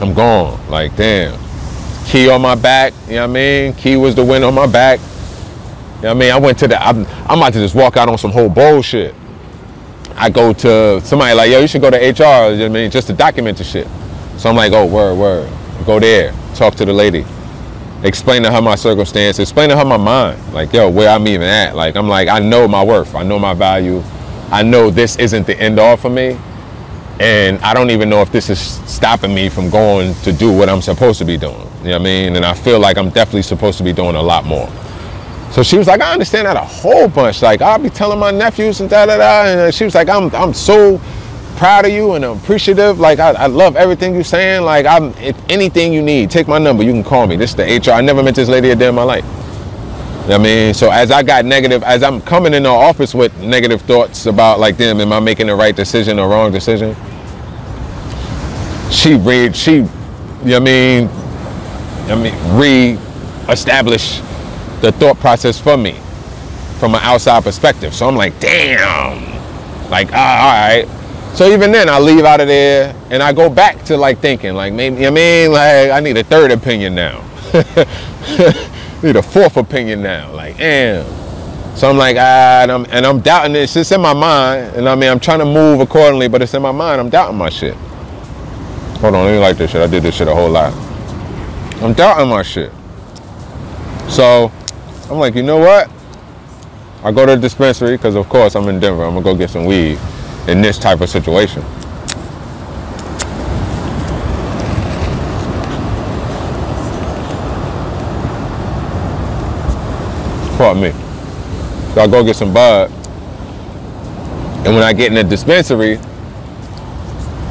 I'm 0.00 0.12
gone." 0.12 0.60
Like, 0.68 0.94
damn. 0.96 1.38
Key 2.06 2.28
on 2.28 2.42
my 2.42 2.54
back. 2.54 2.92
You 3.06 3.16
know 3.16 3.22
what 3.22 3.30
I 3.30 3.32
mean? 3.32 3.72
Key 3.74 3.96
was 3.96 4.14
the 4.14 4.24
wind 4.24 4.44
on 4.44 4.54
my 4.54 4.66
back. 4.66 4.98
You 4.98 6.02
know 6.04 6.08
what 6.08 6.16
I 6.16 6.20
mean? 6.20 6.32
I 6.32 6.38
went 6.38 6.58
to 6.58 6.68
the. 6.68 6.80
I'm, 6.82 7.06
I'm 7.26 7.38
about 7.38 7.52
to 7.54 7.58
just 7.58 7.74
walk 7.74 7.96
out 7.96 8.08
on 8.08 8.18
some 8.18 8.30
whole 8.30 8.48
bullshit. 8.48 9.14
I 10.14 10.30
go 10.30 10.52
to 10.52 11.00
somebody 11.02 11.34
like, 11.34 11.50
"Yo, 11.50 11.60
you 11.60 11.66
should 11.66 11.80
go 11.80 11.90
to 11.90 11.96
HR." 11.96 12.02
You 12.02 12.12
know 12.12 12.50
what 12.50 12.62
I 12.62 12.68
mean? 12.68 12.90
Just 12.90 13.06
to 13.06 13.14
document 13.14 13.56
the 13.56 13.64
shit. 13.64 13.88
So 14.38 14.48
I'm 14.48 14.56
like, 14.56 14.72
"Oh, 14.72 14.86
word, 14.86 15.16
word." 15.18 15.50
Go 15.84 16.00
there. 16.00 16.32
Talk 16.54 16.74
to 16.76 16.84
the 16.84 16.92
lady 16.92 17.24
explain 18.02 18.42
to 18.44 18.50
her 18.52 18.62
my 18.62 18.76
circumstance, 18.76 19.38
explain 19.38 19.68
to 19.70 19.76
her 19.76 19.84
my 19.84 19.96
mind. 19.96 20.40
Like, 20.52 20.72
yo, 20.72 20.88
where 20.88 21.08
I'm 21.08 21.26
even 21.26 21.46
at. 21.46 21.74
Like, 21.74 21.96
I'm 21.96 22.08
like, 22.08 22.28
I 22.28 22.38
know 22.38 22.68
my 22.68 22.82
worth. 22.82 23.14
I 23.14 23.22
know 23.22 23.38
my 23.38 23.54
value. 23.54 24.02
I 24.50 24.62
know 24.62 24.90
this 24.90 25.16
isn't 25.16 25.46
the 25.46 25.58
end 25.58 25.78
all 25.78 25.96
for 25.96 26.10
me. 26.10 26.38
And 27.20 27.58
I 27.58 27.74
don't 27.74 27.90
even 27.90 28.08
know 28.08 28.22
if 28.22 28.30
this 28.30 28.48
is 28.48 28.60
stopping 28.60 29.34
me 29.34 29.48
from 29.48 29.70
going 29.70 30.14
to 30.22 30.32
do 30.32 30.56
what 30.56 30.68
I'm 30.68 30.80
supposed 30.80 31.18
to 31.18 31.24
be 31.24 31.36
doing. 31.36 31.58
You 31.80 31.84
know 31.84 31.92
what 31.92 32.00
I 32.00 32.04
mean? 32.04 32.36
And 32.36 32.44
I 32.44 32.54
feel 32.54 32.78
like 32.78 32.96
I'm 32.96 33.10
definitely 33.10 33.42
supposed 33.42 33.78
to 33.78 33.84
be 33.84 33.92
doing 33.92 34.14
a 34.14 34.22
lot 34.22 34.44
more. 34.44 34.70
So 35.50 35.62
she 35.62 35.78
was 35.78 35.88
like, 35.88 36.00
I 36.00 36.12
understand 36.12 36.46
that 36.46 36.56
a 36.56 36.60
whole 36.60 37.08
bunch. 37.08 37.42
Like, 37.42 37.60
I'll 37.60 37.78
be 37.78 37.90
telling 37.90 38.20
my 38.20 38.30
nephews 38.30 38.80
and 38.80 38.88
da 38.88 39.06
da 39.06 39.16
da. 39.16 39.44
And 39.46 39.74
she 39.74 39.82
was 39.84 39.96
like, 39.96 40.08
I'm, 40.08 40.32
I'm 40.34 40.54
so 40.54 41.00
proud 41.58 41.84
of 41.84 41.92
you 41.92 42.12
and 42.12 42.24
appreciative. 42.24 43.00
Like, 43.00 43.18
I, 43.18 43.32
I 43.32 43.46
love 43.46 43.76
everything 43.76 44.14
you're 44.14 44.24
saying. 44.24 44.62
Like, 44.62 44.86
I'm, 44.86 45.12
if 45.18 45.36
anything 45.50 45.92
you 45.92 46.00
need, 46.00 46.30
take 46.30 46.46
my 46.46 46.58
number. 46.58 46.84
You 46.84 46.92
can 46.92 47.02
call 47.04 47.26
me. 47.26 47.36
This 47.36 47.50
is 47.50 47.56
the 47.56 47.64
HR. 47.64 47.94
I 47.94 48.00
never 48.00 48.22
met 48.22 48.36
this 48.36 48.48
lady 48.48 48.70
a 48.70 48.76
day 48.76 48.88
in 48.88 48.94
my 48.94 49.02
life. 49.02 49.24
I 50.30 50.38
mean? 50.38 50.72
So 50.72 50.90
as 50.90 51.10
I 51.10 51.22
got 51.22 51.44
negative, 51.44 51.82
as 51.82 52.02
I'm 52.02 52.20
coming 52.20 52.54
in 52.54 52.62
the 52.62 52.68
office 52.68 53.14
with 53.14 53.36
negative 53.40 53.82
thoughts 53.82 54.26
about 54.26 54.60
like 54.60 54.76
them, 54.76 55.00
am 55.00 55.12
I 55.12 55.20
making 55.20 55.48
the 55.48 55.54
right 55.54 55.74
decision 55.74 56.18
or 56.18 56.28
wrong 56.28 56.52
decision? 56.52 56.94
She 58.90 59.14
read, 59.14 59.56
she, 59.56 59.76
you 59.76 59.84
know 60.44 60.56
I 60.56 60.60
mean? 60.60 61.08
I 62.08 62.14
mean, 62.14 62.58
re-establish 62.58 64.18
the 64.80 64.92
thought 64.92 65.18
process 65.18 65.58
for 65.60 65.76
me 65.76 65.98
from 66.78 66.94
an 66.94 67.00
outside 67.02 67.42
perspective. 67.42 67.94
So 67.94 68.06
I'm 68.06 68.16
like, 68.16 68.38
damn. 68.38 69.38
Like, 69.90 70.10
ah, 70.12 70.42
all 70.42 70.84
right. 70.86 70.97
So 71.34 71.48
even 71.48 71.70
then, 71.70 71.88
I 71.88 72.00
leave 72.00 72.24
out 72.24 72.40
of 72.40 72.48
there 72.48 72.94
and 73.10 73.22
I 73.22 73.32
go 73.32 73.48
back 73.48 73.84
to 73.84 73.96
like 73.96 74.18
thinking, 74.18 74.54
like 74.54 74.72
maybe, 74.72 75.06
I 75.06 75.10
mean, 75.10 75.52
like 75.52 75.90
I 75.90 76.00
need 76.00 76.16
a 76.16 76.24
third 76.24 76.50
opinion 76.50 76.94
now. 76.94 77.24
need 79.02 79.16
a 79.16 79.22
fourth 79.22 79.56
opinion 79.56 80.02
now. 80.02 80.32
Like, 80.32 80.56
damn. 80.56 81.06
So 81.76 81.88
I'm 81.88 81.96
like, 81.96 82.16
ah, 82.18 82.62
and 82.62 82.72
I'm, 82.72 82.86
and 82.90 83.06
I'm 83.06 83.20
doubting 83.20 83.52
this. 83.52 83.76
It's 83.76 83.92
in 83.92 84.00
my 84.00 84.14
mind, 84.14 84.74
and 84.74 84.88
I 84.88 84.96
mean, 84.96 85.10
I'm 85.10 85.20
trying 85.20 85.38
to 85.38 85.44
move 85.44 85.80
accordingly, 85.80 86.26
but 86.26 86.42
it's 86.42 86.54
in 86.54 86.62
my 86.62 86.72
mind. 86.72 87.00
I'm 87.00 87.08
doubting 87.08 87.38
my 87.38 87.50
shit. 87.50 87.74
Hold 88.98 89.14
on, 89.14 89.26
let 89.26 89.32
me 89.32 89.38
like 89.38 89.56
this 89.56 89.70
shit. 89.70 89.80
I 89.80 89.86
did 89.86 90.02
this 90.02 90.16
shit 90.16 90.26
a 90.26 90.34
whole 90.34 90.50
lot. 90.50 90.72
I'm 91.80 91.92
doubting 91.92 92.28
my 92.28 92.42
shit. 92.42 92.72
So 94.08 94.50
I'm 95.08 95.18
like, 95.18 95.36
you 95.36 95.44
know 95.44 95.58
what? 95.58 95.88
I 97.04 97.12
go 97.12 97.24
to 97.26 97.36
the 97.36 97.40
dispensary 97.40 97.96
because, 97.96 98.16
of 98.16 98.28
course, 98.28 98.56
I'm 98.56 98.68
in 98.68 98.80
Denver. 98.80 99.04
I'm 99.04 99.14
gonna 99.14 99.22
go 99.22 99.36
get 99.36 99.50
some 99.50 99.64
weed 99.64 100.00
in 100.48 100.62
this 100.62 100.78
type 100.78 101.00
of 101.02 101.10
situation. 101.10 101.62
Pardon 110.56 110.82
me. 110.82 110.90
So 111.94 112.00
I 112.00 112.06
go 112.08 112.24
get 112.24 112.34
some 112.34 112.52
bud. 112.52 112.90
And 114.64 114.74
when 114.74 114.82
I 114.82 114.92
get 114.92 115.08
in 115.08 115.14
the 115.14 115.22
dispensary, 115.22 115.98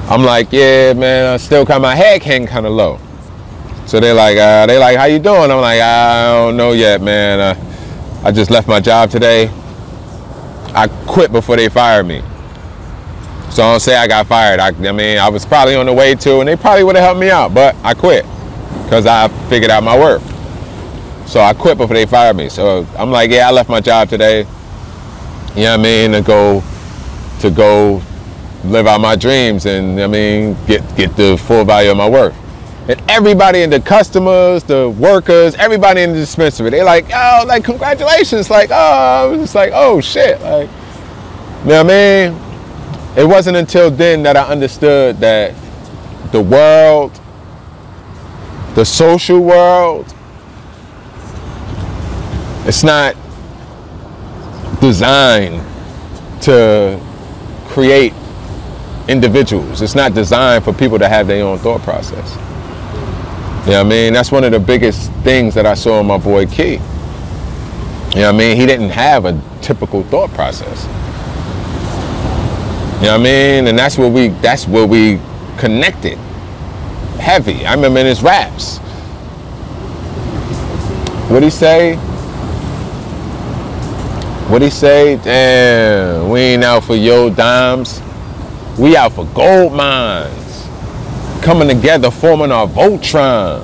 I'm 0.09 0.24
like, 0.24 0.51
yeah, 0.51 0.93
man, 0.93 1.34
I 1.34 1.38
still 1.38 1.63
got 1.65 1.82
my 1.82 1.95
head 1.95 2.22
hang 2.24 2.47
kind 2.47 2.65
of 2.65 2.74
low. 2.74 2.99
So 3.86 3.99
they're 3.99 4.13
like, 4.13 4.38
uh, 4.38 4.65
they 4.65 4.78
like, 4.78 4.97
how 4.97 5.05
you 5.05 5.19
doing? 5.19 5.51
I'm 5.51 5.61
like, 5.61 5.80
I 5.80 6.34
don't 6.34 6.57
know 6.57 6.74
yet, 6.74 7.01
man. 7.01 7.39
Uh, 7.39 8.22
I 8.24 8.32
just 8.32 8.51
left 8.51 8.67
my 8.67 8.82
job 8.82 9.09
today. 9.09 9.49
I 10.74 10.88
quit 11.07 11.32
before 11.32 11.55
they 11.55 11.69
fired 11.69 12.05
me. 12.05 12.22
So 13.50 13.64
I 13.64 13.72
don't 13.72 13.80
say 13.80 13.95
I 13.95 14.08
got 14.08 14.28
fired. 14.28 14.60
I, 14.60 14.68
I 14.68 14.91
mean, 14.91 15.18
I 15.18 15.30
was 15.30 15.45
probably 15.45 15.76
on 15.76 15.86
the 15.86 15.93
way 15.93 16.14
to, 16.16 16.39
and 16.39 16.48
they 16.48 16.56
probably 16.56 16.84
would 16.84 16.95
have 16.95 17.06
helped 17.06 17.20
me 17.20 17.30
out, 17.30 17.54
but 17.54 17.76
I 17.84 17.93
quit 17.93 18.26
because 18.84 19.06
I 19.06 19.28
figured 19.50 19.72
out 19.72 19.84
my 19.84 19.98
worth. 19.98 20.24
So 21.28 21.41
I 21.41 21.54
quit 21.54 21.78
before 21.78 21.95
they 21.95 22.06
fired 22.06 22.36
me. 22.36 22.50
So 22.50 22.86
I'm 22.98 23.12
like, 23.12 23.32
yeah, 23.32 23.48
I 23.48 23.52
left 23.52 23.70
my 23.70 23.82
job 23.82 24.10
today. 24.10 24.39
You 25.56 25.64
know 25.64 25.72
what 25.72 25.80
I 25.80 25.84
mean? 25.84 26.12
To 26.12 26.22
go, 26.22 26.64
to 27.39 27.52
go 27.52 28.02
live 28.64 28.88
out 28.88 29.02
my 29.02 29.16
dreams 29.16 29.66
and 29.66 30.00
I 30.00 30.08
mean, 30.08 30.56
get 30.68 30.84
get 30.95 31.16
the 31.16 31.38
full 31.38 31.66
value 31.66 31.91
of 31.91 31.98
my 31.98 32.10
worth. 32.10 32.36
And 32.89 33.02
everybody 33.10 33.64
in 33.64 33.70
the 33.70 33.82
customers, 33.82 34.64
the 34.64 34.89
workers, 34.89 35.56
everybody 35.56 36.02
in 36.02 36.14
the 36.14 36.20
dispensary, 36.20 36.70
they 36.70 36.84
like, 36.84 37.06
oh, 37.14 37.43
like 37.45 37.64
congratulations. 37.66 38.50
Like, 38.50 38.70
oh, 38.72 39.38
it's 39.41 39.56
like, 39.56 39.72
oh 39.74 40.00
shit. 40.00 40.39
Like, 40.41 40.70
You 41.64 41.70
know 41.70 41.84
what 41.84 41.91
I 41.91 42.30
mean? 42.30 42.47
It 43.18 43.26
wasn't 43.26 43.57
until 43.57 43.89
then 43.89 44.22
that 44.24 44.38
I 44.38 44.43
understood 44.43 45.18
that 45.18 45.55
the 46.32 46.39
world, 46.39 47.20
the 48.76 48.86
social 48.86 49.39
world, 49.39 50.13
it's 52.68 52.84
not 52.84 53.15
designed 54.80 55.63
to 56.43 57.01
create 57.70 58.13
individuals. 59.07 59.82
It's 59.82 59.95
not 59.95 60.13
designed 60.13 60.63
for 60.63 60.72
people 60.72 60.99
to 60.99 61.09
have 61.09 61.26
their 61.26 61.43
own 61.43 61.57
thought 61.57 61.82
process. 61.82 62.36
You 63.65 63.74
know 63.74 63.80
what 63.80 63.88
I 63.88 63.89
mean? 63.89 64.13
That's 64.13 64.32
one 64.32 64.43
of 64.43 64.51
the 64.51 64.59
biggest 64.59 65.11
things 65.24 65.55
that 65.55 65.65
I 65.65 65.74
saw 65.74 65.99
in 66.01 66.05
my 66.05 66.20
boy 66.20 66.45
Key. 66.45 66.74
You 66.74 66.78
know 66.78 66.82
what 68.13 68.26
I 68.28 68.32
mean? 68.34 68.57
He 68.57 68.68
didn't 68.68 68.89
have 68.91 69.26
a 69.26 69.41
typical 69.63 70.03
thought 70.03 70.30
process. 70.36 70.88
You 72.98 73.04
know 73.04 73.12
what 73.12 73.20
I 73.22 73.24
mean? 73.24 73.68
And 73.68 73.78
that's 73.78 73.95
where 73.95 74.10
we 74.10 74.30
that's 74.30 74.68
where 74.68 74.88
we 74.88 75.20
connected. 75.58 76.18
Heavy. 77.20 77.64
I 77.64 77.76
remember 77.76 78.00
in 78.00 78.08
his 78.08 78.24
raps. 78.24 78.80
What'd 81.30 81.43
he 81.43 81.52
say? 81.52 81.95
What'd 84.48 84.66
he 84.66 84.72
say? 84.72 85.18
Damn, 85.18 86.30
we 86.30 86.39
ain't 86.39 86.64
out 86.64 86.86
for 86.86 86.95
yo 86.95 87.30
dimes. 87.30 88.02
We 88.80 88.98
out 88.98 89.14
for 89.14 89.26
gold 89.28 89.74
mines. 89.74 90.68
Coming 91.43 91.68
together, 91.68 92.10
forming 92.10 92.52
our 92.52 92.68
Voltron. 92.68 93.62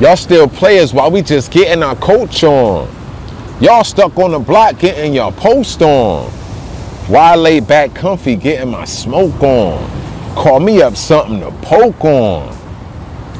Y'all 0.00 0.16
still 0.16 0.48
players 0.48 0.94
while 0.94 1.10
we 1.10 1.20
just 1.20 1.52
getting 1.52 1.82
our 1.82 1.96
coach 1.96 2.44
on. 2.44 2.88
Y'all 3.60 3.84
stuck 3.84 4.16
on 4.16 4.30
the 4.30 4.38
block 4.38 4.78
getting 4.78 5.12
your 5.12 5.32
post 5.32 5.82
on. 5.82 6.32
Why 7.06 7.34
lay 7.34 7.60
back 7.60 7.94
comfy 7.94 8.34
getting 8.34 8.70
my 8.70 8.86
smoke 8.86 9.42
on? 9.42 10.34
Call 10.34 10.58
me 10.58 10.80
up 10.80 10.96
something 10.96 11.38
to 11.40 11.50
poke 11.60 12.02
on. 12.02 12.56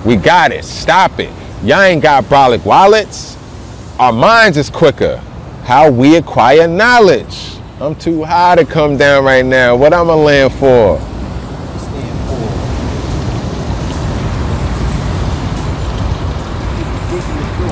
We 0.05 0.17
got 0.17 0.53
it. 0.53 0.67
Stop 0.67 1.19
it. 1.19 1.33
Y'all 1.63 1.81
ain't 1.81 2.03
got 2.03 2.25
brolic 2.25 2.63
wallets. 2.67 3.39
Our 3.99 4.13
minds 4.13 4.59
is 4.59 4.69
quicker. 4.69 5.17
How 5.65 5.91
we 5.91 6.17
acquire 6.17 6.69
knowledge. 6.69 7.57
I'm 7.81 7.95
too 7.95 8.23
high 8.23 8.55
to 8.57 8.67
come 8.67 8.99
down 8.99 9.25
right 9.25 9.47
now. 9.47 9.75
What 9.75 9.95
I'm 9.95 10.11
a 10.11 10.15
land 10.15 10.53
for? 10.53 11.01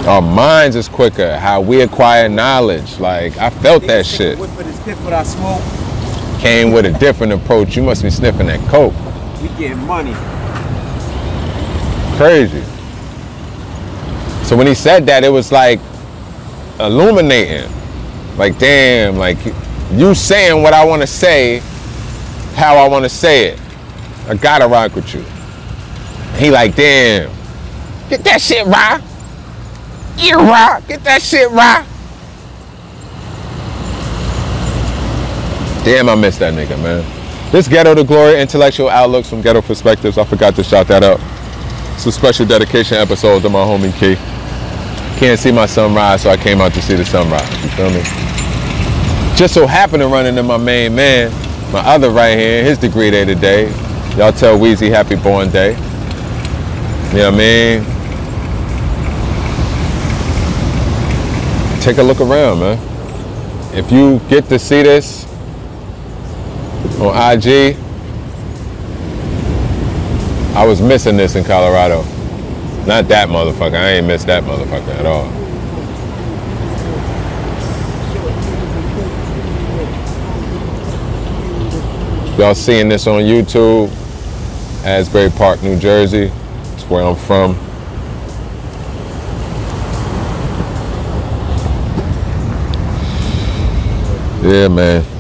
Our 0.09 0.23
minds 0.23 0.75
is 0.75 0.89
quicker. 0.89 1.37
How 1.37 1.61
we 1.61 1.83
acquire 1.83 2.31
knowledge. 2.31 2.99
Like 2.99 3.37
I 3.37 3.51
felt 3.51 3.87
that 3.89 4.07
shit. 4.07 4.39
Came 6.43 6.73
with 6.73 6.87
a 6.87 6.93
different 6.99 7.33
approach. 7.33 7.77
You 7.77 7.85
must 7.85 8.03
be 8.03 8.11
sniffing 8.11 8.49
that 8.49 8.59
coke. 8.69 8.93
We 9.41 9.47
getting 9.57 9.79
money. 9.87 10.13
Crazy. 12.17 12.65
So 14.45 14.57
when 14.57 14.67
he 14.67 14.75
said 14.75 15.07
that, 15.07 15.23
it 15.23 15.29
was 15.29 15.53
like 15.53 15.79
illuminating. 16.81 17.71
Like, 18.37 18.59
damn, 18.59 19.19
like 19.19 19.39
you 19.93 20.17
saying 20.17 20.65
what 20.65 20.75
I 20.75 20.85
want 20.85 21.03
to 21.03 21.07
say, 21.07 21.61
how 22.57 22.77
I 22.77 22.89
want 22.89 23.05
to 23.05 23.09
say 23.09 23.51
it. 23.51 23.61
I 24.27 24.35
gotta 24.35 24.67
rock 24.67 24.97
with 24.97 25.15
you. 25.15 25.25
He 26.39 26.51
like, 26.51 26.75
damn, 26.75 27.31
get 28.09 28.25
that 28.25 28.41
shit 28.41 28.67
right. 28.67 29.01
You 30.17 30.39
right, 30.39 30.83
get 30.89 31.05
that 31.05 31.23
shit 31.23 31.49
right. 31.53 31.87
Damn, 35.85 36.09
I 36.09 36.15
miss 36.15 36.39
that 36.39 36.55
nigga, 36.55 36.81
man. 36.81 37.05
This 37.51 37.67
Ghetto 37.67 37.95
to 37.95 38.05
Glory 38.05 38.41
intellectual 38.41 38.89
outlooks 38.89 39.29
from 39.29 39.43
ghetto 39.43 39.61
perspectives. 39.61 40.17
I 40.17 40.25
forgot 40.25 40.55
to 40.55 40.63
shout 40.63 40.87
that 40.87 41.03
out. 41.03 41.19
It's 41.95 42.07
a 42.07 42.13
special 42.13 42.47
dedication 42.47 42.99
episode 42.99 43.43
to 43.43 43.51
my 43.51 43.59
homie 43.59 43.93
Key. 43.99 44.15
Can't 45.19 45.39
see 45.39 45.51
my 45.51 45.67
sunrise, 45.67 46.23
so 46.23 46.31
I 46.31 46.37
came 46.37 46.61
out 46.61 46.73
to 46.75 46.83
see 46.83 46.95
the 46.95 47.05
sunrise. 47.05 47.51
You 47.65 47.71
feel 47.71 47.91
me? 47.91 48.03
Just 49.37 49.55
so 49.55 49.67
happened 49.67 50.03
to 50.03 50.07
run 50.07 50.25
into 50.25 50.45
my 50.45 50.57
main 50.57 50.95
man, 50.95 51.33
my 51.73 51.81
other 51.81 52.11
right 52.11 52.39
hand, 52.39 52.67
his 52.67 52.79
degree 52.79 53.11
day 53.11 53.25
today. 53.25 53.69
Y'all 54.17 54.33
tell 54.33 54.57
Weezy 54.57 54.89
happy 54.89 55.17
born 55.17 55.51
day. 55.51 55.73
You 57.11 57.19
know 57.19 57.31
what 57.31 57.35
I 57.35 57.39
mean? 57.39 57.85
Take 61.83 61.99
a 61.99 62.03
look 62.03 62.21
around, 62.21 62.61
man. 62.61 62.79
If 63.75 63.91
you 63.91 64.21
get 64.29 64.45
to 64.45 64.61
see 64.61 64.83
this 64.83 65.27
on 67.01 67.39
IG, 67.39 67.77
I 70.55 70.67
was 70.67 70.81
missing 70.83 71.17
this 71.17 71.35
in 71.35 71.45
Colorado. 71.45 72.03
Not 72.87 73.09
that 73.09 73.29
motherfucker. 73.29 73.75
I 73.75 73.93
ain't 73.93 74.07
missed 74.07 74.27
that 74.27 74.43
motherfucker 74.45 74.89
at 74.99 75.07
all. 75.07 75.31
Y'all 82.39 82.55
seeing 82.55 82.89
this 82.89 83.07
on 83.07 83.23
YouTube, 83.23 83.89
Asbury 84.85 85.31
Park, 85.31 85.63
New 85.63 85.79
Jersey. 85.79 86.27
That's 86.27 86.85
where 86.85 87.05
I'm 87.05 87.15
from. 87.15 87.55
Yeah, 94.43 94.69
man. 94.69 95.12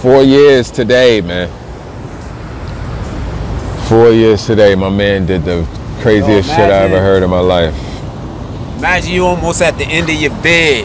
Four 0.00 0.22
years 0.22 0.70
today, 0.70 1.20
man. 1.20 1.48
Four 3.88 4.10
years 4.12 4.46
today, 4.46 4.76
my 4.76 4.90
man 4.90 5.26
did 5.26 5.44
the 5.44 5.66
craziest 6.02 6.48
Yo, 6.50 6.54
shit 6.54 6.70
I 6.70 6.84
ever 6.84 7.00
heard 7.00 7.24
in 7.24 7.30
my 7.30 7.40
life. 7.40 7.74
Imagine 8.78 9.12
you 9.12 9.26
almost 9.26 9.60
at 9.60 9.76
the 9.76 9.84
end 9.84 10.08
of 10.08 10.14
your 10.14 10.30
bed. 10.40 10.84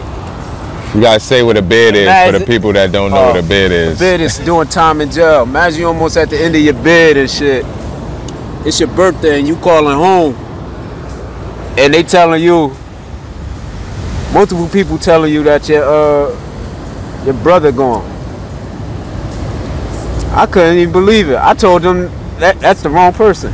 You 0.95 1.01
gotta 1.01 1.20
say 1.20 1.43
what 1.43 1.57
a 1.57 1.61
bed 1.61 1.95
is 1.95 2.07
for 2.32 2.39
the 2.39 2.43
people 2.43 2.74
that 2.74 2.91
don't 2.91 3.11
know 3.11 3.28
what 3.28 3.36
Oh, 3.36 3.39
a 3.39 3.47
bed 3.47 3.72
is. 3.72 3.99
Bed 3.99 4.20
is 4.20 4.39
doing 4.39 4.68
time 4.68 4.99
in 4.99 5.11
jail. 5.11 5.43
Imagine 5.43 5.82
you 5.82 5.88
almost 5.88 6.18
at 6.18 6.32
the 6.32 6.39
end 6.39 6.55
of 6.55 6.61
your 6.61 6.74
bed 6.74 7.18
and 7.18 7.30
shit. 7.30 7.64
It's 8.66 8.80
your 8.80 8.89
birthday 8.89 9.38
and 9.38 9.47
you 9.47 9.57
calling 9.57 9.95
home. 9.95 10.34
And 11.78 11.93
they 11.93 12.01
telling 12.01 12.41
you, 12.41 12.76
multiple 14.34 14.68
people 14.70 14.97
telling 14.97 15.32
you 15.32 15.43
that 15.43 15.70
your 15.70 15.84
uh 15.84 17.26
your 17.26 17.36
brother 17.36 17.72
gone. 17.72 18.12
I 20.34 20.48
couldn't 20.48 20.78
even 20.78 20.92
believe 20.92 21.30
it. 21.30 21.38
I 21.38 21.54
told 21.54 21.84
them 21.84 22.10
that 22.40 22.60
that's 22.60 22.82
the 22.82 22.90
wrong 22.90 23.14
person. 23.14 23.54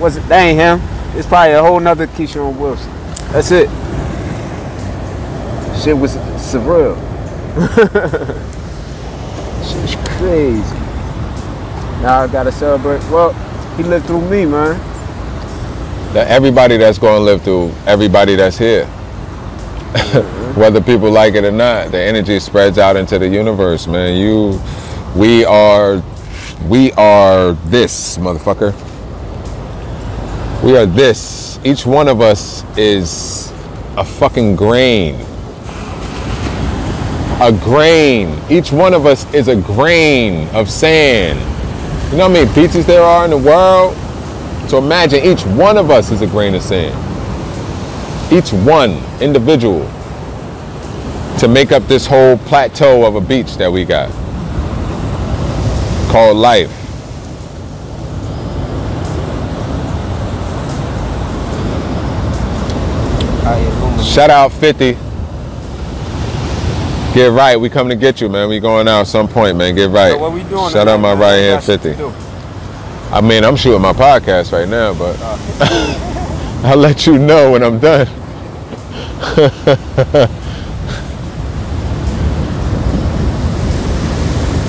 Was 0.00 0.16
it 0.16 0.26
that 0.28 0.40
ain't 0.40 0.58
him? 0.58 0.80
It's 1.16 1.28
probably 1.28 1.52
a 1.52 1.62
whole 1.62 1.78
nother 1.78 2.08
Keshawn 2.08 2.58
Wilson. 2.58 2.90
That's 3.30 3.52
it. 3.52 3.68
Shit 5.80 5.96
was 5.96 6.16
surreal. 6.42 6.96
Shit's 9.64 9.94
crazy. 10.18 10.74
Now 12.02 12.22
I 12.22 12.26
gotta 12.26 12.50
celebrate. 12.50 12.98
Well, 13.10 13.32
he 13.76 13.84
lived 13.84 14.06
through 14.06 14.28
me, 14.28 14.46
man. 14.46 14.76
That 16.12 16.26
everybody 16.28 16.76
that's 16.76 16.98
gonna 16.98 17.24
live 17.24 17.42
through, 17.42 17.72
everybody 17.86 18.34
that's 18.34 18.58
here. 18.58 18.86
Whether 20.56 20.80
people 20.80 21.10
like 21.10 21.34
it 21.34 21.44
or 21.44 21.52
not, 21.52 21.92
the 21.92 22.00
energy 22.00 22.40
spreads 22.40 22.78
out 22.78 22.96
into 22.96 23.20
the 23.20 23.28
universe, 23.28 23.86
man. 23.86 24.16
You 24.16 24.60
we 25.14 25.44
are 25.44 26.02
we 26.68 26.92
are 26.92 27.52
this, 27.66 28.16
motherfucker. 28.16 28.72
We 30.62 30.78
are 30.78 30.86
this. 30.86 31.58
Each 31.62 31.84
one 31.84 32.08
of 32.08 32.22
us 32.22 32.64
is 32.78 33.52
a 33.98 34.04
fucking 34.04 34.56
grain. 34.56 35.16
A 37.42 37.52
grain. 37.52 38.40
Each 38.50 38.72
one 38.72 38.94
of 38.94 39.04
us 39.04 39.30
is 39.34 39.48
a 39.48 39.56
grain 39.56 40.48
of 40.54 40.70
sand. 40.70 41.38
You 42.10 42.18
know 42.18 42.24
how 42.24 42.32
many 42.32 42.52
beaches 42.54 42.86
there 42.86 43.02
are 43.02 43.26
in 43.26 43.30
the 43.30 43.36
world? 43.36 43.94
So 44.70 44.78
imagine 44.78 45.22
each 45.22 45.44
one 45.44 45.76
of 45.76 45.90
us 45.90 46.10
is 46.10 46.22
a 46.22 46.26
grain 46.26 46.54
of 46.54 46.62
sand. 46.62 46.94
Each 48.32 48.54
one 48.64 49.02
individual 49.20 49.86
to 51.40 51.48
make 51.48 51.72
up 51.72 51.82
this 51.88 52.06
whole 52.06 52.38
plateau 52.38 53.04
of 53.04 53.16
a 53.16 53.20
beach 53.20 53.56
that 53.56 53.70
we 53.70 53.84
got 53.84 54.10
called 56.14 56.36
life. 56.36 56.70
Shout 64.04 64.30
out 64.30 64.52
50. 64.52 64.92
Get 67.14 67.32
right. 67.32 67.56
We 67.56 67.68
coming 67.68 67.90
to 67.90 67.96
get 67.96 68.20
you, 68.20 68.28
man. 68.28 68.48
We 68.48 68.60
going 68.60 68.86
out 68.86 69.08
some 69.08 69.26
point, 69.26 69.56
man. 69.56 69.74
Get 69.74 69.90
right. 69.90 70.12
So 70.12 70.18
what 70.18 70.32
we 70.32 70.44
doing? 70.44 70.70
Shout 70.70 70.86
out 70.86 71.00
my 71.00 71.14
right 71.14 71.32
hand 71.32 71.56
got 71.56 71.64
shit 71.64 71.82
to 71.82 71.94
50. 71.96 73.12
I 73.12 73.20
mean, 73.20 73.44
I'm 73.44 73.56
shooting 73.56 73.82
my 73.82 73.92
podcast 73.92 74.52
right 74.52 74.68
now, 74.68 74.94
but 74.94 75.20
I'll 76.64 76.76
let 76.76 77.08
you 77.08 77.18
know 77.18 77.50
when 77.50 77.64
I'm 77.64 77.80
done. 77.80 78.06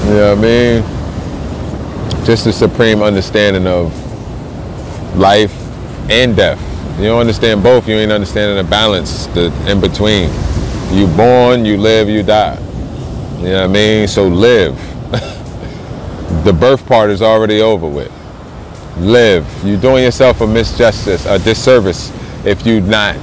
You 0.06 0.12
know 0.12 0.36
what 0.36 0.38
I 0.38 0.42
mean? 0.42 0.95
Just 2.26 2.48
a 2.48 2.52
supreme 2.54 3.04
understanding 3.04 3.68
of 3.68 3.94
life 5.16 5.54
and 6.10 6.36
death. 6.36 6.60
You 6.98 7.06
don't 7.06 7.20
understand 7.20 7.62
both, 7.62 7.88
you 7.88 7.96
ain't 7.96 8.12
understanding 8.12 8.58
the 8.58 8.68
balance, 8.68 9.28
the 9.28 9.54
in 9.70 9.80
between. 9.80 10.32
You 10.92 11.06
born, 11.16 11.66
you 11.66 11.78
live, 11.78 12.10
you 12.10 12.24
die. 12.24 12.58
You 13.38 13.50
know 13.50 13.62
what 13.62 13.64
I 13.64 13.68
mean? 13.68 14.08
So 14.08 14.28
live. 14.28 14.76
the 16.44 16.54
birth 16.54 16.84
part 16.88 17.12
is 17.12 17.22
already 17.22 17.62
over 17.62 17.88
with. 17.88 18.12
Live. 18.98 19.48
You're 19.64 19.80
doing 19.80 20.04
yourself 20.04 20.42
a 20.42 20.46
misjustice, 20.46 21.32
a 21.32 21.38
disservice 21.38 22.12
if 22.44 22.66
you're 22.66 22.82
not 22.82 23.18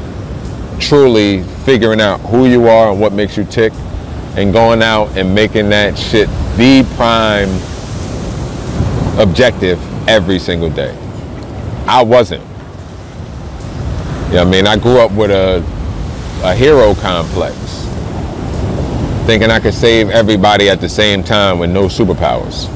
truly 0.79 1.43
figuring 1.65 2.01
out 2.01 2.21
who 2.21 2.47
you 2.47 2.69
are 2.69 2.93
and 2.93 3.01
what 3.01 3.13
makes 3.13 3.37
you 3.37 3.45
tick 3.45 3.73
and 4.37 4.53
going 4.53 4.81
out 4.81 5.09
and 5.17 5.35
making 5.35 5.71
that 5.71 5.99
shit 5.99 6.29
the 6.57 6.87
prime 6.97 7.49
objective 9.19 9.79
every 10.09 10.39
single 10.39 10.71
day. 10.71 10.97
I 11.87 12.03
wasn't. 12.03 12.43
You 14.29 14.39
know 14.39 14.43
I 14.43 14.51
mean? 14.51 14.67
I 14.67 14.77
grew 14.79 14.99
up 14.99 15.13
with 15.13 15.31
a, 15.31 15.59
a 16.43 16.55
hero 16.55 16.95
complex, 16.95 17.55
thinking 19.27 19.51
I 19.51 19.61
could 19.61 19.75
save 19.75 20.09
everybody 20.11 20.71
at 20.71 20.81
the 20.81 20.89
same 20.89 21.23
time 21.23 21.59
with 21.59 21.71
no 21.71 21.85
superpowers. 21.85 22.69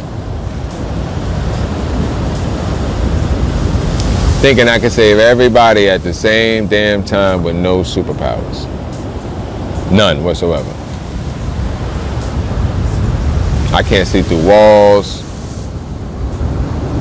Thinking 4.43 4.68
I 4.68 4.78
could 4.78 4.93
save 4.93 5.18
everybody 5.18 5.89
at 5.89 6.03
the 6.03 6.12
same 6.12 6.66
damn 6.66 7.03
time 7.03 7.43
with 7.43 7.57
no 7.57 7.80
superpowers. 7.80 8.70
None 9.91 10.22
whatsoever. 10.22 10.70
I 13.74 13.82
can't 13.82 14.07
see 14.07 14.22
through 14.22 14.47
walls. 14.47 15.26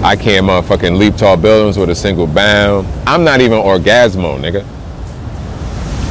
I 0.05 0.15
can't 0.15 0.45
motherfucking 0.45 0.99
leap 0.99 1.15
tall 1.15 1.35
buildings 1.35 1.79
with 1.79 1.89
a 1.89 1.95
single 1.95 2.27
bound. 2.27 2.87
I'm 3.07 3.23
not 3.23 3.41
even 3.41 3.57
orgasmo, 3.57 4.39
nigga. 4.39 4.63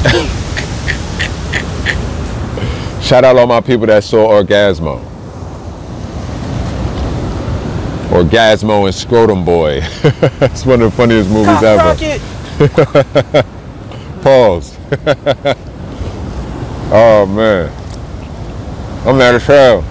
Shout 3.01 3.23
out 3.23 3.37
all 3.37 3.47
my 3.47 3.61
people 3.61 3.85
that 3.85 4.03
saw 4.03 4.27
Orgazmo. 4.27 4.99
Orgazmo 8.09 8.85
and 8.85 8.93
Scrotum 8.93 9.45
Boy. 9.45 9.79
it's 10.41 10.65
one 10.65 10.81
of 10.81 10.91
the 10.91 10.97
funniest 10.97 11.29
movies 11.29 11.63
ever. 11.63 11.95
Pause. 14.23 14.77
oh 16.91 17.25
man. 17.27 17.71
I'm 19.07 19.17
mad 19.17 19.35
as 19.35 19.45
hell. 19.45 19.83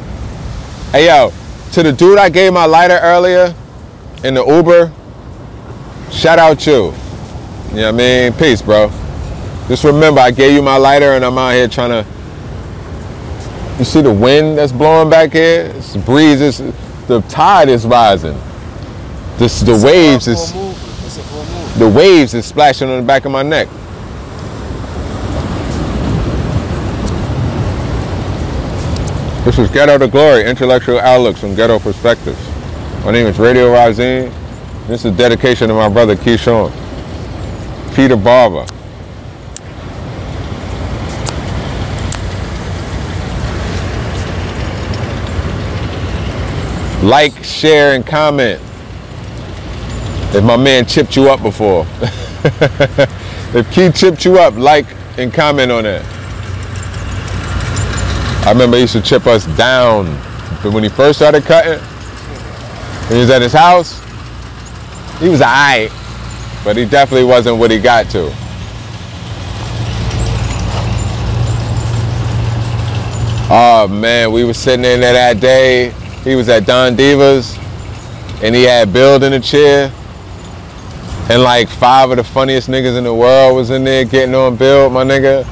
Hey 0.93 1.07
yo, 1.07 1.33
to 1.73 1.83
the 1.83 1.91
dude 1.91 2.19
I 2.19 2.29
gave 2.29 2.53
my 2.53 2.67
lighter 2.67 2.99
earlier 3.03 3.55
in 4.25 4.33
the 4.33 4.45
Uber, 4.45 4.91
shout 6.11 6.39
out 6.39 6.59
to 6.61 6.71
you. 6.71 6.77
You 6.77 6.83
know 6.83 6.93
what 7.73 7.85
I 7.87 7.93
mean? 7.93 8.33
Peace, 8.33 8.63
bro. 8.63 8.89
Just 9.69 9.85
remember 9.85 10.21
I 10.21 10.31
gave 10.31 10.55
you 10.55 10.63
my 10.63 10.79
lighter 10.79 11.13
and 11.13 11.25
I'm 11.25 11.37
out 11.37 11.53
here 11.53 11.69
trying 11.69 11.91
to 11.91 12.09
you 13.79 13.85
see 13.85 14.01
the 14.01 14.13
wind 14.13 14.57
that's 14.57 14.73
blowing 14.73 15.11
back 15.11 15.33
here? 15.33 15.73
It's 15.75 15.93
the 15.93 15.99
breeze 15.99 16.41
is 16.41 16.59
the 17.07 17.21
tide 17.29 17.69
is 17.69 17.85
rising. 17.85 18.39
This 19.37 19.61
the 19.61 19.73
waves 19.85 20.29
is 20.29 20.53
the 21.79 21.89
waves 21.89 22.35
is 22.35 22.47
splashing 22.47 22.89
on 22.89 23.01
the 23.01 23.07
back 23.07 23.25
of 23.25 23.33
my 23.33 23.43
neck. 23.43 23.69
This 29.45 29.59
is 29.59 29.69
Ghetto 29.71 29.99
to 29.99 30.09
Glory, 30.09 30.45
intellectual 30.45 31.01
outlooks 31.01 31.41
from 31.41 31.55
ghetto 31.55 31.79
perspectives. 31.79 32.54
My 33.05 33.11
name 33.11 33.27
is 33.27 33.39
Radio 33.39 33.71
Razin. 33.71 34.33
This 34.87 35.05
is 35.05 35.13
a 35.13 35.15
dedication 35.15 35.69
to 35.69 35.75
my 35.75 35.91
brother 35.91 36.17
Keshawn. 36.17 36.73
Peter 37.95 38.17
Barber. 38.17 38.65
Like, 47.07 47.45
share, 47.45 47.95
and 47.95 48.07
comment. 48.07 48.59
If 50.35 50.43
my 50.43 50.57
man 50.57 50.87
chipped 50.87 51.15
you 51.15 51.29
up 51.29 51.43
before. 51.43 51.87
if 53.55 53.71
Key 53.71 53.93
chipped 53.93 54.25
you 54.25 54.39
up, 54.39 54.55
like 54.55 54.87
and 55.19 55.31
comment 55.31 55.71
on 55.71 55.85
that. 55.85 56.03
I 58.47 58.53
remember 58.53 58.79
he 58.79 58.85
used 58.85 58.95
to 58.95 59.03
chip 59.03 59.27
us 59.27 59.45
down. 59.59 60.07
But 60.63 60.73
when 60.73 60.83
he 60.83 60.89
first 60.89 61.19
started 61.19 61.45
cutting, 61.45 61.87
he 63.09 63.19
was 63.19 63.31
at 63.31 63.43
his 63.43 63.53
house, 63.53 64.01
he 65.21 65.29
was 65.29 65.41
alright. 65.41 65.91
But 66.65 66.79
he 66.79 66.87
definitely 66.87 67.27
wasn't 67.27 67.59
what 67.59 67.71
he 67.71 67.79
got 67.79 68.09
to. 68.11 68.33
Oh 73.51 73.87
man, 73.89 74.33
we 74.33 74.45
were 74.45 74.55
sitting 74.55 74.85
in 74.85 75.01
there 75.01 75.13
that 75.13 75.41
day. 75.41 75.91
He 76.25 76.35
was 76.35 76.49
at 76.49 76.65
Don 76.65 76.97
Divas 76.97 77.59
and 78.43 78.55
he 78.55 78.63
had 78.63 78.93
Bill 78.93 79.23
in 79.23 79.35
a 79.35 79.41
chair. 79.41 79.93
And 81.29 81.43
like 81.43 81.69
five 81.69 82.11
of 82.11 82.17
the 82.17 82.25
funniest 82.25 82.69
niggas 82.69 82.97
in 82.97 83.05
the 83.05 83.15
world 83.15 83.57
was 83.57 83.71
in 83.71 83.85
there 83.85 84.05
getting 84.05 84.35
on 84.35 84.57
Bill, 84.57 84.89
my 84.89 85.05
nigga. 85.05 85.47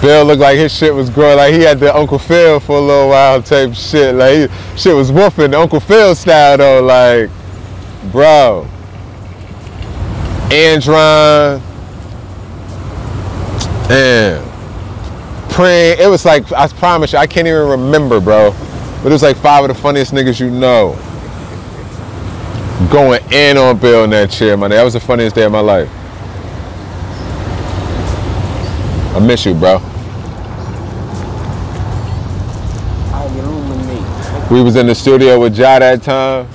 Bill 0.00 0.24
looked 0.24 0.40
like 0.40 0.56
his 0.56 0.72
shit 0.72 0.94
was 0.94 1.10
growing. 1.10 1.36
Like 1.36 1.52
he 1.52 1.60
had 1.60 1.80
the 1.80 1.94
Uncle 1.94 2.18
Phil 2.18 2.60
for 2.60 2.78
a 2.78 2.80
little 2.80 3.08
while 3.08 3.42
type 3.42 3.74
shit. 3.74 4.14
Like 4.14 4.50
he, 4.50 4.78
shit 4.78 4.94
was 4.94 5.10
woofing 5.10 5.54
Uncle 5.54 5.80
Phil 5.80 6.14
style 6.14 6.56
though. 6.56 6.82
Like, 6.82 7.30
bro. 8.12 8.66
Andron. 10.52 11.60
Damn. 13.88 14.48
Praying. 15.50 15.98
It 15.98 16.08
was 16.08 16.24
like, 16.24 16.50
I 16.52 16.68
promise 16.68 17.12
you, 17.12 17.18
I 17.18 17.26
can't 17.26 17.48
even 17.48 17.68
remember, 17.68 18.20
bro. 18.20 18.54
But 19.02 19.08
it 19.08 19.12
was 19.12 19.22
like 19.22 19.36
five 19.36 19.68
of 19.68 19.68
the 19.74 19.82
funniest 19.82 20.12
niggas 20.12 20.38
you 20.38 20.50
know. 20.50 20.96
Going 22.90 23.20
in 23.32 23.56
on 23.56 23.78
Bill 23.78 24.04
in 24.04 24.10
that 24.10 24.30
chair, 24.30 24.56
man. 24.56 24.70
That 24.70 24.84
was 24.84 24.92
the 24.92 25.00
funniest 25.00 25.34
day 25.34 25.44
of 25.44 25.52
my 25.52 25.60
life. 25.60 25.90
I 29.14 29.20
miss 29.20 29.44
you, 29.44 29.54
bro. 29.54 29.82
We 34.50 34.62
was 34.62 34.76
in 34.76 34.86
the 34.86 34.94
studio 34.94 35.38
with 35.38 35.58
Ja 35.58 35.78
that 35.78 36.02
time. 36.02 36.48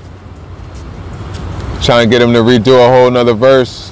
Trying 1.83 2.09
to 2.09 2.09
get 2.09 2.23
him 2.23 2.33
to 2.33 2.39
redo 2.39 2.83
a 2.83 2.89
whole 2.89 3.11
nother 3.11 3.35
verse. 3.35 3.91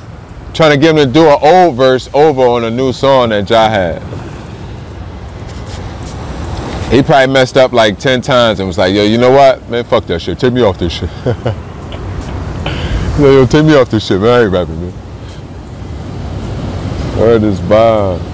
Trying 0.56 0.72
to 0.72 0.78
get 0.78 0.96
him 0.98 1.06
to 1.06 1.06
do 1.06 1.28
an 1.28 1.38
old 1.40 1.76
verse 1.76 2.10
over 2.14 2.42
on 2.42 2.64
a 2.64 2.72
new 2.72 2.94
song 2.94 3.30
that 3.30 3.48
Ja 3.48 3.70
had. 3.70 4.02
He 6.92 7.04
probably 7.04 7.32
messed 7.32 7.58
up 7.58 7.74
like 7.74 8.00
10 8.00 8.22
times 8.22 8.60
and 8.60 8.68
was 8.68 8.80
like, 8.80 8.96
yo, 8.96 9.04
you 9.04 9.20
know 9.20 9.32
what? 9.32 9.70
Man, 9.70 9.84
fuck 9.84 10.08
that 10.08 10.20
shit. 10.20 10.40
Take 10.40 10.54
me 10.54 10.62
off 10.62 10.80
this 10.80 10.94
shit. 10.94 11.10
yo, 13.20 13.32
yo, 13.32 13.46
take 13.46 13.66
me 13.66 13.76
off 13.76 13.92
this 13.92 14.08
shit, 14.08 14.20
man. 14.20 14.30
I 14.30 14.44
ain't 14.44 14.52
rapping, 14.52 14.82
man. 14.82 14.94
Word 17.20 17.44
is 17.44 17.62
bomb. 17.62 18.31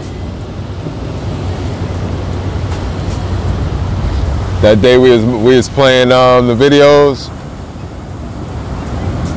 That 4.62 4.82
day 4.82 4.97
we 4.97 5.12
was 5.12 5.24
we 5.24 5.55
was 5.55 5.70
playing 5.70 6.12
um, 6.12 6.47
the 6.47 6.55
videos 6.55 7.30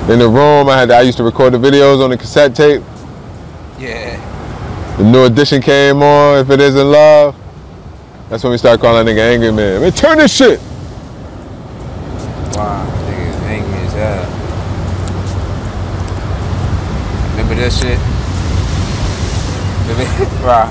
in 0.08 0.18
the 0.18 0.26
room. 0.26 0.70
I 0.70 0.78
had 0.78 0.90
I 0.90 1.02
used 1.02 1.18
to 1.18 1.24
record 1.24 1.52
the 1.52 1.58
videos 1.58 2.02
on 2.02 2.08
the 2.08 2.16
cassette 2.16 2.54
tape. 2.54 2.82
Yeah. 3.78 4.16
The 4.96 5.04
new 5.04 5.26
edition 5.26 5.60
came 5.60 6.02
on. 6.02 6.38
If 6.38 6.48
it 6.48 6.58
isn't 6.58 6.90
love, 6.90 7.36
that's 8.30 8.42
when 8.42 8.52
we 8.52 8.56
started 8.56 8.80
calling 8.80 9.04
that 9.04 9.12
nigga 9.12 9.20
angry 9.20 9.52
man. 9.52 9.82
Man, 9.82 9.92
turn 9.92 10.16
this 10.16 10.34
shit. 10.34 10.58
Wow, 12.56 12.86
nigga 13.04 13.28
is 13.28 13.36
angry 13.42 13.78
as 13.78 13.92
hell. 13.92 14.24
Remember 17.32 17.54
that 17.56 17.72
shit? 17.74 17.98
Remember, 19.86 20.24
rah, 20.46 20.70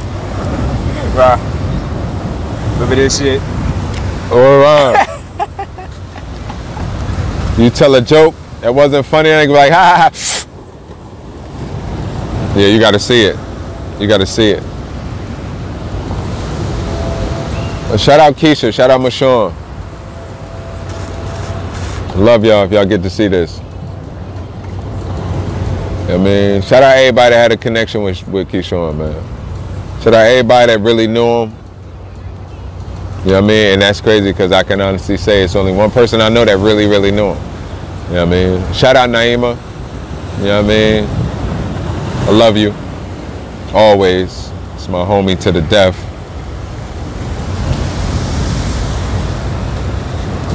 rah. 1.16 1.38
Remember 2.74 2.96
this 2.96 3.20
shit? 3.20 3.59
All 4.32 4.60
right. 4.60 5.08
you 7.58 7.70
tell 7.70 7.96
a 7.96 8.02
joke 8.02 8.36
that 8.62 8.74
wasn't 8.74 9.06
funny, 9.06 9.30
and 9.30 9.50
they 9.50 9.54
like, 9.54 9.72
ha 9.72 9.96
ha 9.96 10.10
ha. 10.14 10.46
Yeah, 12.56 12.68
you 12.68 12.80
got 12.80 12.92
to 12.92 13.00
see 13.00 13.24
it. 13.24 13.36
You 14.00 14.08
got 14.08 14.20
to 14.20 14.26
see 14.26 14.52
it. 14.52 14.64
Uh, 17.92 17.98
shout 17.98 18.20
out 18.20 18.36
Keisha. 18.36 18.72
Shout 18.72 18.92
out 18.92 19.02
Mashawn. 19.02 19.52
Love 22.16 22.46
y'all 22.46 22.66
if 22.66 22.72
y'all 22.72 22.86
get 22.86 23.02
to 23.02 23.10
see 23.10 23.28
this. 23.28 23.60
I 26.08 26.18
mean, 26.18 26.62
shout 26.62 26.84
out 26.84 26.98
everybody 26.98 27.34
that 27.34 27.42
had 27.42 27.52
a 27.52 27.58
connection 27.58 28.04
with 28.04 28.28
with 28.28 28.50
Keshawn, 28.50 28.98
man. 28.98 30.02
Shout 30.02 30.14
out 30.14 30.26
everybody 30.28 30.74
that 30.74 30.80
really 30.82 31.08
knew 31.08 31.26
him. 31.44 31.59
You 33.26 33.32
know 33.32 33.42
what 33.42 33.44
I 33.44 33.48
mean? 33.48 33.74
And 33.74 33.82
that's 33.82 34.00
crazy 34.00 34.32
because 34.32 34.54
I 34.54 34.64
can 34.64 34.80
honestly 34.80 35.18
say 35.18 35.44
it's 35.44 35.56
only 35.56 35.74
one 35.74 35.92
person 35.92 36.22
I 36.22 36.30
know 36.30 36.46
that 36.46 36.58
really, 36.58 36.88
really 36.88 37.12
knew 37.12 37.34
him. 37.34 37.38
You 38.08 38.16
know 38.16 38.26
what 38.26 38.34
I 38.34 38.58
mean? 38.58 38.74
Shout 38.74 38.96
out 38.96 39.10
Naima. 39.10 39.58
You 40.38 40.46
know 40.46 40.62
what 40.62 40.66
I 40.66 40.68
mean? 40.68 41.04
I 42.28 42.32
love 42.32 42.56
you. 42.56 42.74
Always. 43.74 44.50
It's 44.76 44.88
my 44.88 45.04
homie 45.04 45.38
to 45.42 45.52
the 45.52 45.62
death. 45.64 45.98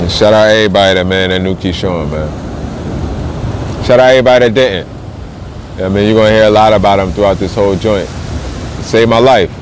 And 0.01 0.11
shout 0.11 0.33
out 0.33 0.49
everybody 0.49 0.95
that 0.95 1.07
man 1.07 1.31
that 1.31 1.43
knew 1.43 1.55
Keshawn, 1.57 2.11
man. 2.11 3.85
Shout 3.85 4.01
out 4.01 4.09
everybody 4.09 4.49
that 4.49 4.55
didn't. 4.55 4.89
You 4.89 4.95
know 4.95 5.83
what 5.83 5.85
I 5.85 5.89
mean, 5.95 6.09
you're 6.09 6.17
gonna 6.17 6.35
hear 6.35 6.45
a 6.45 6.51
lot 6.51 6.73
about 6.73 6.99
him 6.99 7.13
throughout 7.13 7.37
this 7.37 7.55
whole 7.55 7.77
joint. 7.77 8.09
Saved 8.81 9.11
my 9.11 9.19
life. 9.19 9.53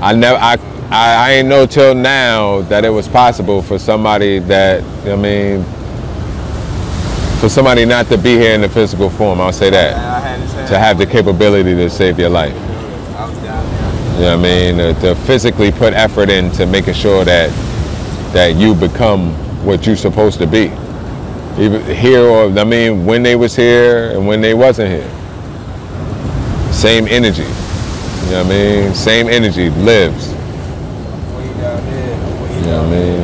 I 0.00 0.12
never 0.12 0.38
I 0.38 0.56
I, 0.90 1.30
I 1.30 1.32
ain't 1.32 1.48
know 1.48 1.66
till 1.66 1.94
now 1.94 2.60
that 2.62 2.84
it 2.84 2.90
was 2.90 3.08
possible 3.08 3.62
for 3.62 3.78
somebody 3.78 4.38
that 4.40 4.82
I 5.08 5.16
mean 5.16 5.64
for 7.40 7.48
somebody 7.48 7.84
not 7.84 8.06
to 8.06 8.16
be 8.16 8.36
here 8.36 8.54
in 8.54 8.62
the 8.62 8.68
physical 8.68 9.10
form, 9.10 9.40
I'll 9.40 9.52
say 9.52 9.70
that. 9.70 9.96
I 9.96 10.20
had. 10.20 10.68
To 10.68 10.78
have 10.78 10.96
the 10.96 11.04
capability 11.06 11.74
to 11.74 11.90
save 11.90 12.18
your 12.18 12.30
life. 12.30 12.54
I 12.54 13.28
was 13.28 13.38
down 13.38 13.66
there. 13.66 14.14
You 14.14 14.20
know 14.20 14.36
what 14.38 14.46
I 14.46 14.72
mean? 14.72 14.76
To, 14.78 15.00
to 15.00 15.14
physically 15.14 15.70
put 15.70 15.92
effort 15.92 16.30
into 16.30 16.66
making 16.66 16.94
sure 16.94 17.24
that 17.24 17.50
that 18.32 18.56
you 18.56 18.74
become 18.74 19.32
what 19.64 19.86
you're 19.86 19.96
supposed 19.96 20.38
to 20.38 20.46
be. 20.46 20.72
Even 21.58 21.84
here 21.94 22.22
or 22.22 22.50
I 22.58 22.64
mean 22.64 23.04
when 23.04 23.22
they 23.22 23.36
was 23.36 23.54
here 23.54 24.10
and 24.10 24.26
when 24.26 24.40
they 24.40 24.54
wasn't 24.54 24.90
here. 24.90 25.10
Same 26.72 27.06
energy. 27.08 27.42
You 27.42 28.30
know 28.30 28.42
what 28.42 28.46
I 28.46 28.48
mean? 28.48 28.94
Same 28.94 29.28
energy 29.28 29.70
lives. 29.70 30.34
You 32.64 32.70
know 32.70 32.82
what 32.82 32.92
I 32.92 32.96
mean? 32.96 33.20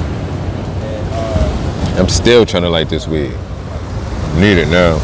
I'm 1.98 2.08
still 2.10 2.44
trying 2.44 2.64
to 2.64 2.68
light 2.68 2.90
this 2.90 3.08
weed. 3.08 3.32
Need 4.36 4.58
it 4.58 4.68
now. 4.68 4.98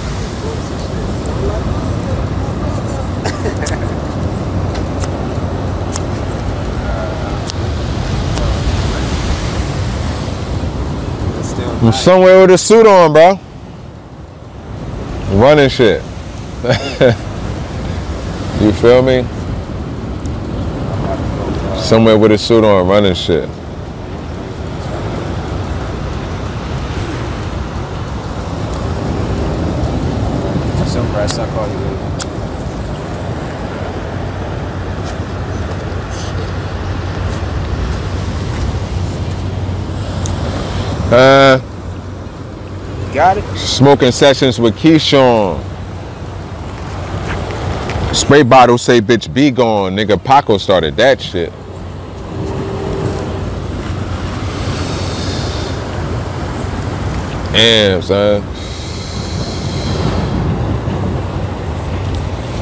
I'm 11.82 11.93
somewhere 11.93 12.43
with 12.43 12.51
a 12.51 12.59
suit 12.59 12.87
on, 12.87 13.14
bro. 13.14 13.41
Running 15.39 15.70
shit. 15.70 16.03
you 18.61 18.72
feel 18.72 19.01
me? 19.01 19.24
Somewhere 21.80 22.18
with 22.18 22.32
a 22.32 22.39
suit 22.39 22.64
on, 22.64 22.87
running 22.87 23.14
shit. 23.14 23.49
Some 31.28 31.36
press, 31.36 31.38
I 31.38 31.54
call 31.54 31.68
you 31.68 31.78
later. 31.78 32.06
Uh, 41.12 41.60
Got 43.14 43.38
it? 43.38 43.56
smoking 43.56 44.12
sessions 44.12 44.60
with 44.60 44.76
Keshawn. 44.76 45.62
Spray 48.14 48.42
bottle 48.42 48.78
say 48.78 49.00
bitch 49.00 49.32
be 49.32 49.50
gone. 49.50 49.96
Nigga 49.96 50.22
Paco 50.22 50.58
started 50.58 50.96
that 50.96 51.20
shit. 51.20 51.52
Damn, 57.52 58.02
son. 58.02 58.55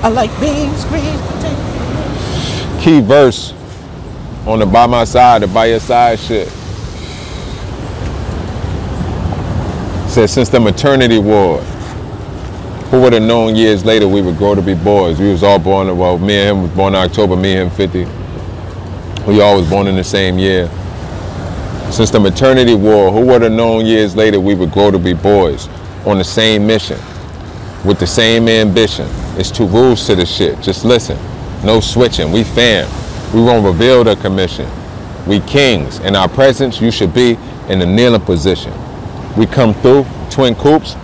I 0.05 0.09
like 0.09 0.29
beans, 0.39 0.85
greens, 0.85 1.19
potatoes. 1.23 2.85
Key 2.85 3.01
verse 3.01 3.55
on 4.47 4.59
the 4.59 4.67
by 4.67 4.87
my 4.87 5.05
side, 5.05 5.41
the 5.41 5.47
by 5.47 5.65
your 5.65 5.81
side 5.81 6.19
shit. 6.19 6.47
Said 10.11 10.29
since 10.29 10.51
the 10.51 10.61
maternity 10.61 11.19
ward, 11.19 11.63
who 12.91 13.01
would 13.01 13.15
have 13.15 13.23
known 13.23 13.57
years 13.57 13.87
later 13.87 14.07
we 14.07 14.21
would 14.21 14.37
grow 14.37 14.55
to 14.55 14.61
be 14.61 14.75
boys? 14.75 15.19
We 15.19 15.31
was 15.31 15.43
all 15.43 15.59
born, 15.59 15.97
well, 15.97 16.19
me 16.19 16.35
and 16.35 16.59
him 16.59 16.63
was 16.65 16.71
born 16.73 16.95
in 16.95 17.01
October, 17.01 17.35
me 17.35 17.57
and 17.57 17.71
him 17.71 17.75
50. 17.75 18.05
We 19.27 19.41
all 19.41 19.57
was 19.57 19.71
born 19.71 19.87
in 19.87 19.97
the 19.97 20.05
same 20.05 20.39
year. 20.39 20.69
Since 21.91 22.11
the 22.11 22.21
maternity 22.21 22.75
war, 22.75 23.11
who 23.11 23.25
would 23.25 23.41
have 23.41 23.53
known 23.53 23.87
years 23.87 24.15
later 24.15 24.39
we 24.39 24.55
would 24.55 24.71
grow 24.71 24.91
to 24.91 24.99
be 24.99 25.15
boys 25.15 25.67
on 26.05 26.19
the 26.19 26.25
same 26.25 26.67
mission, 26.67 27.01
with 27.85 27.99
the 27.99 28.07
same 28.07 28.49
ambition? 28.49 29.07
It's 29.39 29.51
two 29.51 29.67
rules 29.67 30.07
to 30.07 30.15
the 30.15 30.27
shit. 30.27 30.61
Just 30.61 30.85
listen. 30.85 31.19
No 31.65 31.81
switching. 31.81 32.33
We 32.33 32.45
fam. 32.45 32.89
We 33.35 33.43
won't 33.43 33.65
reveal 33.65 34.05
the 34.05 34.17
commission. 34.17 34.69
We 35.27 35.41
kings. 35.41 35.99
In 36.01 36.15
our 36.15 36.29
presence, 36.29 36.81
you 36.81 36.91
should 36.91 37.15
be 37.15 37.37
in 37.69 37.79
the 37.79 37.87
kneeling 37.87 38.21
position. 38.21 38.73
We 39.37 39.47
come 39.47 39.75
through, 39.75 40.07
twin 40.31 40.55
coops. 40.55 40.95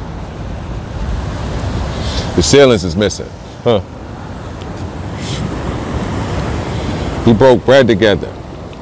The 2.36 2.42
ceilings 2.42 2.84
is 2.84 2.96
missing. 2.96 3.28
Huh. 3.64 3.80
We 7.26 7.32
broke 7.34 7.64
bread 7.64 7.86
together. 7.86 8.32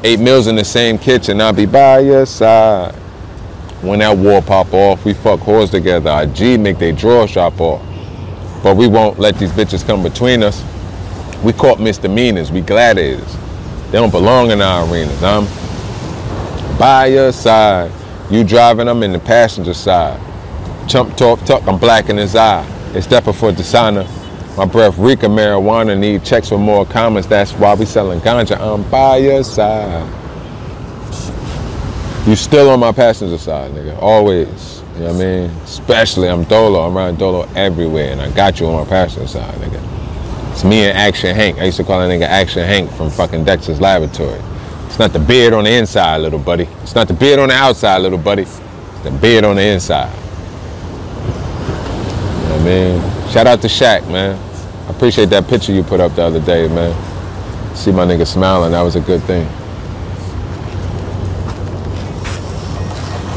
Ate 0.05 0.20
meals 0.20 0.46
in 0.46 0.57
the 0.57 0.64
same 0.64 0.99
kitchen. 0.99 1.40
I'll 1.40 1.53
be 1.53 1.66
by 1.66 2.01
your 2.01 2.26
side. 2.26 2.94
When 3.80 4.01
that 4.01 4.16
war 4.16 4.42
pop 4.42 4.72
off, 4.72 5.05
we 5.05 5.14
fuck 5.14 5.40
whores 5.40 5.70
together. 5.70 6.11
Our 6.11 6.26
G 6.26 6.57
make 6.57 6.78
they 6.78 6.92
drawers 6.92 7.32
drop 7.32 7.61
off. 7.61 7.88
But 8.62 8.76
we 8.76 8.86
won't 8.88 9.18
let 9.18 9.36
these 9.38 9.52
bitches 9.52 9.86
come 9.86 10.02
between 10.02 10.42
us. 10.42 10.64
We 11.44 11.52
caught 11.52 11.80
misdemeanors. 11.80 12.50
We 12.50 12.61
gladiators. 12.61 13.36
They 13.90 13.98
don't 13.98 14.11
belong 14.11 14.50
in 14.50 14.61
our 14.61 14.86
arenas. 14.90 15.22
I'm 15.22 15.46
by 16.78 17.06
your 17.06 17.32
side. 17.32 17.90
You 18.30 18.44
driving, 18.44 18.88
I'm 18.88 19.02
in 19.02 19.12
the 19.12 19.18
passenger 19.18 19.74
side. 19.74 20.20
Chump 20.88 21.16
talk 21.16 21.42
tuck, 21.44 21.66
I'm 21.66 21.78
black 21.78 22.09
in 22.09 22.16
his 22.16 22.36
eye. 22.36 22.66
It's 22.94 23.06
definitely 23.06 23.40
for 23.40 23.52
designer. 23.52 24.06
My 24.56 24.64
breath 24.64 24.98
reek 24.98 25.22
of 25.22 25.30
marijuana, 25.30 25.98
need 25.98 26.24
checks 26.24 26.48
for 26.48 26.59
more 26.59 26.84
comments. 26.84 27.28
That's 27.28 27.52
why 27.52 27.74
we 27.74 27.84
selling 27.84 28.20
ganja. 28.20 28.59
I'm 28.59 28.88
by 28.90 29.18
your 29.18 29.44
side. 29.44 30.06
You 32.26 32.36
still 32.36 32.68
on 32.68 32.80
my 32.80 32.92
passenger 32.92 33.38
side, 33.38 33.72
nigga. 33.72 33.96
Always. 34.02 34.82
You 34.99 35.05
know 35.05 35.12
what 35.12 35.22
I 35.22 35.26
mean? 35.26 35.51
Especially 35.62 36.28
I'm 36.28 36.42
Dolo. 36.42 36.80
I'm 36.80 36.96
riding 36.96 37.14
Dolo 37.14 37.49
everywhere, 37.55 38.11
and 38.11 38.20
I 38.20 38.32
got 38.32 38.59
you 38.59 38.66
on 38.66 38.82
my 38.82 38.88
passenger 38.88 39.28
side, 39.28 39.55
nigga. 39.61 39.80
It's 40.51 40.64
me 40.64 40.86
and 40.86 40.99
Action 40.99 41.36
Hank. 41.36 41.59
I 41.59 41.66
used 41.66 41.76
to 41.76 41.84
call 41.84 42.01
that 42.01 42.11
nigga 42.11 42.26
Action 42.26 42.64
Hank 42.64 42.90
from 42.90 43.09
fucking 43.09 43.44
Dexter's 43.44 43.80
Laboratory. 43.80 44.40
It's 44.86 44.99
not 44.99 45.12
the 45.12 45.20
beard 45.20 45.53
on 45.53 45.62
the 45.62 45.70
inside, 45.70 46.16
little 46.16 46.40
buddy. 46.40 46.64
It's 46.82 46.96
not 46.96 47.07
the 47.07 47.14
beard 47.14 47.38
on 47.38 47.51
the 47.51 47.55
outside, 47.55 47.99
little 47.99 48.18
buddy. 48.18 48.42
It's 48.42 48.59
the 49.05 49.12
beard 49.12 49.44
on 49.44 49.55
the 49.55 49.62
inside. 49.62 50.12
You 50.12 50.22
know 52.42 52.57
what 52.57 52.61
I 52.61 52.64
mean? 52.64 53.30
Shout 53.30 53.46
out 53.46 53.62
to 53.62 53.68
Shaq, 53.68 54.05
man. 54.11 54.36
I 54.88 54.90
appreciate 54.90 55.26
that 55.26 55.46
picture 55.46 55.70
you 55.70 55.84
put 55.84 56.01
up 56.01 56.16
the 56.16 56.22
other 56.22 56.40
day, 56.40 56.66
man. 56.66 56.92
See 57.76 57.92
my 57.92 58.05
nigga 58.05 58.26
smiling, 58.26 58.72
that 58.72 58.82
was 58.82 58.96
a 58.96 59.01
good 59.01 59.22
thing. 59.22 59.46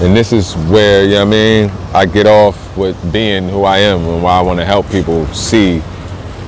And 0.02 0.18
this 0.18 0.34
is 0.34 0.56
where, 0.68 1.04
you 1.04 1.12
know 1.12 1.26
what 1.26 1.28
I 1.28 1.30
mean, 1.30 1.72
I 1.94 2.08
get 2.08 2.26
off 2.26 2.76
with 2.76 2.98
being 3.14 3.48
who 3.48 3.66
I 3.66 3.78
am 3.78 4.04
and 4.08 4.24
why 4.24 4.40
I 4.40 4.42
want 4.42 4.60
to 4.60 4.66
help 4.66 4.90
people 4.90 5.28
see 5.28 5.80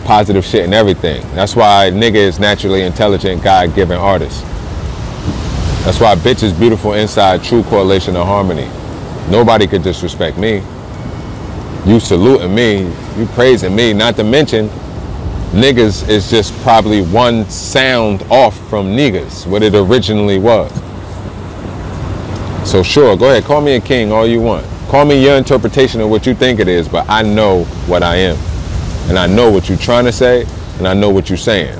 positive 0.05 0.43
shit 0.43 0.65
in 0.65 0.73
everything. 0.73 1.21
That's 1.35 1.55
why 1.55 1.91
nigga 1.93 2.15
is 2.15 2.39
naturally 2.39 2.81
intelligent, 2.81 3.43
God-given 3.43 3.95
artist. 3.95 4.43
That's 5.85 5.99
why 5.99 6.15
bitch 6.15 6.41
is 6.41 6.51
beautiful 6.51 6.93
inside, 6.93 7.43
true 7.43 7.61
correlation 7.63 8.15
of 8.15 8.25
harmony. 8.25 8.67
Nobody 9.29 9.67
could 9.67 9.83
disrespect 9.83 10.39
me. 10.39 10.63
You 11.85 11.99
saluting 11.99 12.55
me, 12.55 12.91
you 13.17 13.27
praising 13.33 13.75
me, 13.75 13.93
not 13.93 14.15
to 14.15 14.23
mention 14.23 14.67
niggas 15.51 16.09
is 16.09 16.27
just 16.27 16.53
probably 16.63 17.03
one 17.03 17.47
sound 17.51 18.23
off 18.31 18.57
from 18.67 18.87
niggas, 18.87 19.45
what 19.45 19.61
it 19.61 19.75
originally 19.75 20.39
was. 20.39 20.71
So 22.73 22.81
sure, 22.81 23.15
go 23.15 23.29
ahead, 23.29 23.43
call 23.43 23.61
me 23.61 23.75
a 23.75 23.79
king 23.79 24.11
all 24.11 24.25
you 24.25 24.41
want. 24.41 24.65
Call 24.89 25.05
me 25.05 25.23
your 25.23 25.37
interpretation 25.37 26.01
of 26.01 26.09
what 26.09 26.25
you 26.25 26.33
think 26.33 26.59
it 26.59 26.67
is, 26.67 26.87
but 26.87 27.07
I 27.07 27.21
know 27.21 27.65
what 27.85 28.01
I 28.01 28.15
am. 28.15 28.35
And 29.09 29.19
I 29.19 29.27
know 29.27 29.51
what 29.51 29.69
you're 29.69 29.77
trying 29.77 30.05
to 30.05 30.11
say, 30.11 30.47
and 30.79 30.87
I 30.87 30.95
know 30.95 31.11
what 31.11 31.29
you're 31.29 31.37
saying. 31.37 31.79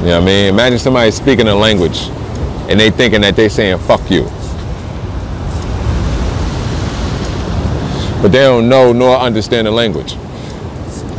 You 0.00 0.06
know 0.06 0.18
what 0.18 0.22
I 0.22 0.26
mean? 0.26 0.48
Imagine 0.48 0.80
somebody 0.80 1.12
speaking 1.12 1.46
a 1.46 1.54
language 1.54 2.08
and 2.68 2.80
they 2.80 2.90
thinking 2.90 3.20
that 3.20 3.36
they 3.36 3.48
saying 3.48 3.78
fuck 3.78 4.00
you. 4.10 4.24
But 8.22 8.32
they 8.32 8.40
don't 8.40 8.68
know 8.68 8.92
nor 8.92 9.18
understand 9.18 9.68
the 9.68 9.70
language. 9.70 10.16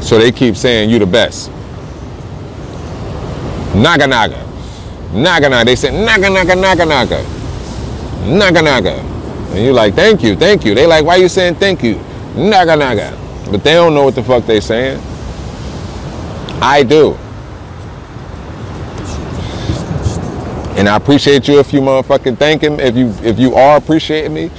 So 0.03 0.19
they 0.19 0.33
keep 0.33 0.57
saying 0.57 0.89
you 0.89 0.99
the 0.99 1.05
best. 1.05 1.49
Naga 3.73 4.07
naga. 4.07 4.45
Naga 5.13 5.47
naga. 5.47 5.63
They 5.63 5.77
say 5.77 6.03
naga 6.05 6.29
naga 6.29 6.53
naga 6.53 6.85
naga. 6.85 7.40
Naga 8.25 8.61
naga. 8.61 8.93
And 9.51 9.65
you 9.65 9.73
like, 9.73 9.95
thank 9.95 10.23
you, 10.23 10.35
thank 10.35 10.63
you. 10.63 10.73
They 10.75 10.87
like, 10.87 11.03
why 11.03 11.17
you 11.17 11.27
saying 11.27 11.55
thank 11.55 11.83
you? 11.83 11.95
Naga 12.35 12.75
naga. 12.75 13.17
But 13.51 13.63
they 13.63 13.73
don't 13.73 13.93
know 13.93 14.03
what 14.03 14.15
the 14.15 14.23
fuck 14.23 14.45
they 14.45 14.59
saying. 14.59 15.01
I 16.61 16.83
do. 16.83 17.17
And 20.77 20.87
I 20.87 20.95
appreciate 20.95 21.47
you 21.47 21.59
if 21.59 21.73
you 21.73 21.81
motherfucking 21.81 22.37
thank 22.37 22.61
him, 22.61 22.79
if 22.79 22.95
you 22.95 23.13
if 23.23 23.37
you 23.37 23.55
are 23.55 23.77
appreciating 23.77 24.33
me. 24.33 24.49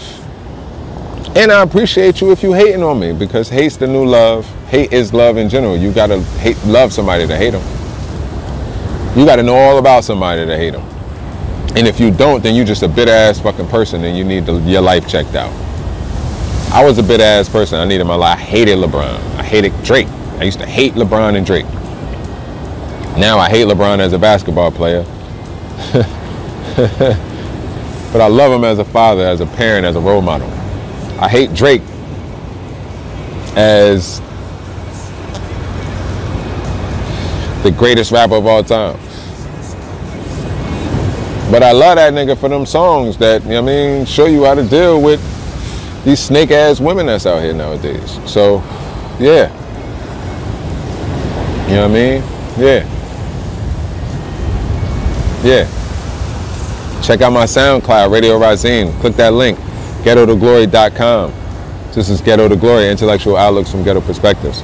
And 1.34 1.50
I 1.50 1.62
appreciate 1.62 2.20
you 2.20 2.30
if 2.30 2.42
you 2.42 2.52
hating 2.52 2.82
on 2.82 3.00
me 3.00 3.12
because 3.14 3.48
hate's 3.48 3.78
the 3.78 3.86
new 3.86 4.04
love. 4.04 4.46
Hate 4.66 4.92
is 4.92 5.14
love 5.14 5.38
in 5.38 5.48
general. 5.48 5.76
You 5.76 5.90
gotta 5.90 6.20
hate 6.38 6.62
love 6.66 6.92
somebody 6.92 7.26
to 7.26 7.36
hate 7.36 7.50
them. 7.52 7.62
You 9.16 9.24
gotta 9.24 9.42
know 9.42 9.54
all 9.56 9.78
about 9.78 10.04
somebody 10.04 10.44
to 10.44 10.56
hate 10.56 10.72
them. 10.72 10.91
And 11.74 11.88
if 11.88 11.98
you 11.98 12.10
don't, 12.10 12.42
then 12.42 12.54
you 12.54 12.64
just 12.64 12.82
a 12.82 12.88
bitter 12.88 13.12
ass 13.12 13.40
fucking 13.40 13.68
person 13.68 14.04
and 14.04 14.16
you 14.16 14.24
need 14.24 14.44
to, 14.46 14.60
your 14.60 14.82
life 14.82 15.08
checked 15.08 15.34
out. 15.34 15.52
I 16.72 16.84
was 16.84 16.98
a 16.98 17.02
bitter 17.02 17.24
ass 17.24 17.48
person. 17.48 17.78
I 17.78 17.84
needed 17.86 18.04
my 18.04 18.14
life. 18.14 18.38
I 18.38 18.40
hated 18.40 18.78
LeBron. 18.78 19.18
I 19.36 19.42
hated 19.42 19.72
Drake. 19.82 20.08
I 20.38 20.44
used 20.44 20.58
to 20.60 20.66
hate 20.66 20.94
LeBron 20.94 21.36
and 21.36 21.46
Drake. 21.46 21.66
Now 23.18 23.38
I 23.38 23.48
hate 23.48 23.66
LeBron 23.66 24.00
as 24.00 24.12
a 24.12 24.18
basketball 24.18 24.70
player. 24.70 25.02
but 28.12 28.20
I 28.20 28.26
love 28.26 28.52
him 28.52 28.64
as 28.64 28.78
a 28.78 28.84
father, 28.84 29.22
as 29.26 29.40
a 29.40 29.46
parent, 29.46 29.84
as 29.86 29.96
a 29.96 30.00
role 30.00 30.22
model. 30.22 30.48
I 31.20 31.28
hate 31.28 31.54
Drake 31.54 31.82
as 33.54 34.20
the 37.62 37.70
greatest 37.70 38.12
rapper 38.12 38.36
of 38.36 38.46
all 38.46 38.64
time. 38.64 38.98
But 41.52 41.62
I 41.62 41.72
love 41.72 41.96
that 41.96 42.14
nigga 42.14 42.38
for 42.38 42.48
them 42.48 42.64
songs 42.64 43.18
that, 43.18 43.42
you 43.42 43.50
know 43.50 43.62
what 43.62 43.72
I 43.72 43.74
mean, 43.74 44.06
show 44.06 44.24
you 44.24 44.46
how 44.46 44.54
to 44.54 44.66
deal 44.66 45.02
with 45.02 45.20
these 46.02 46.18
snake 46.18 46.50
ass 46.50 46.80
women 46.80 47.04
that's 47.04 47.26
out 47.26 47.42
here 47.42 47.52
nowadays. 47.52 48.18
So, 48.24 48.62
yeah. 49.20 49.52
You 51.68 51.74
know 51.74 51.82
what 51.82 51.90
I 51.90 51.94
mean? 51.94 52.22
Yeah. 52.56 52.88
Yeah. 55.44 57.02
Check 57.02 57.20
out 57.20 57.34
my 57.34 57.44
SoundCloud, 57.44 58.10
Radio 58.10 58.40
Razine. 58.40 58.98
Click 59.00 59.14
that 59.16 59.34
link, 59.34 59.58
ghetto2glory.com. 60.04 61.34
This 61.92 62.08
is 62.08 62.22
Ghetto 62.22 62.48
to 62.48 62.56
Glory, 62.56 62.88
intellectual 62.88 63.36
outlooks 63.36 63.70
from 63.70 63.82
ghetto 63.82 64.00
perspectives. 64.00 64.62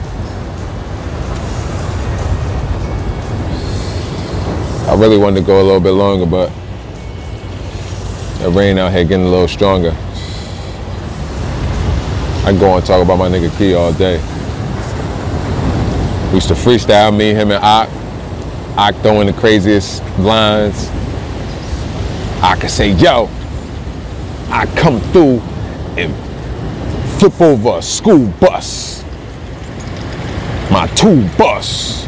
I 4.89 4.95
really 4.97 5.18
wanted 5.18 5.41
to 5.41 5.47
go 5.47 5.61
a 5.61 5.62
little 5.62 5.80
bit 5.80 5.91
longer, 5.91 6.24
but 6.24 6.51
the 8.39 8.51
rain 8.51 8.78
out 8.78 8.93
here 8.93 9.05
getting 9.05 9.26
a 9.26 9.28
little 9.28 9.49
stronger. 9.49 9.93
I 12.45 12.57
go 12.59 12.76
and 12.76 12.86
talk 12.86 13.05
about 13.05 13.18
my 13.18 13.28
nigga 13.28 13.57
Key 13.59 13.74
all 13.74 13.93
day. 13.93 14.16
We 16.28 16.34
used 16.34 16.49
to 16.49 16.55
freestyle 16.55 17.14
me, 17.16 17.34
him, 17.34 17.51
and 17.51 17.62
Ock. 17.62 17.89
Ock 18.76 18.95
throwing 19.03 19.26
the 19.26 19.32
craziest 19.32 20.03
lines. 20.18 20.89
I 22.41 22.57
could 22.61 22.70
say, 22.70 22.93
yo, 22.93 23.28
I 24.51 24.66
come 24.76 25.01
through 25.12 25.41
and 25.99 26.14
flip 27.18 27.41
over 27.41 27.78
a 27.78 27.82
school 27.82 28.28
bus. 28.41 29.03
My 30.70 30.86
two 30.95 31.28
bus. 31.36 32.07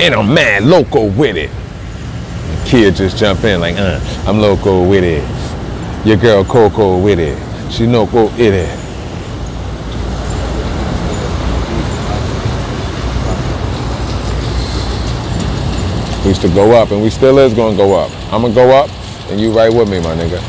And 0.00 0.14
I'm 0.14 0.32
mad 0.32 0.62
local 0.62 1.08
with 1.10 1.36
it. 1.36 1.50
Kid 2.70 2.94
just 2.94 3.16
jump 3.16 3.42
in 3.42 3.60
like, 3.60 3.74
uh, 3.76 3.98
I'm 4.28 4.38
loco 4.38 4.88
with 4.88 5.02
it. 5.02 5.26
Your 6.06 6.16
girl 6.16 6.44
Coco 6.44 7.02
with 7.02 7.18
it. 7.18 7.36
She 7.72 7.84
no 7.84 8.04
with 8.04 8.38
it. 8.38 8.78
We 16.22 16.28
used 16.28 16.42
to 16.42 16.48
go 16.50 16.80
up 16.80 16.92
and 16.92 17.02
we 17.02 17.10
still 17.10 17.40
is 17.40 17.54
gonna 17.54 17.76
go 17.76 17.98
up. 17.98 18.12
I'm 18.32 18.42
gonna 18.42 18.54
go 18.54 18.70
up 18.70 18.88
and 19.30 19.40
you 19.40 19.50
right 19.50 19.74
with 19.74 19.90
me, 19.90 19.98
my 19.98 20.14
nigga. 20.14 20.40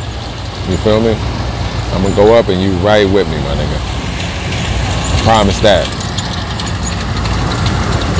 You 0.69 0.77
feel 0.77 1.01
me? 1.01 1.15
I'm 1.15 2.03
gonna 2.03 2.15
go 2.15 2.35
up 2.35 2.49
and 2.49 2.61
you 2.61 2.73
right 2.85 3.11
with 3.11 3.27
me, 3.29 3.37
my 3.37 3.55
nigga. 3.55 5.23
Promise 5.23 5.59
that. 5.61 5.87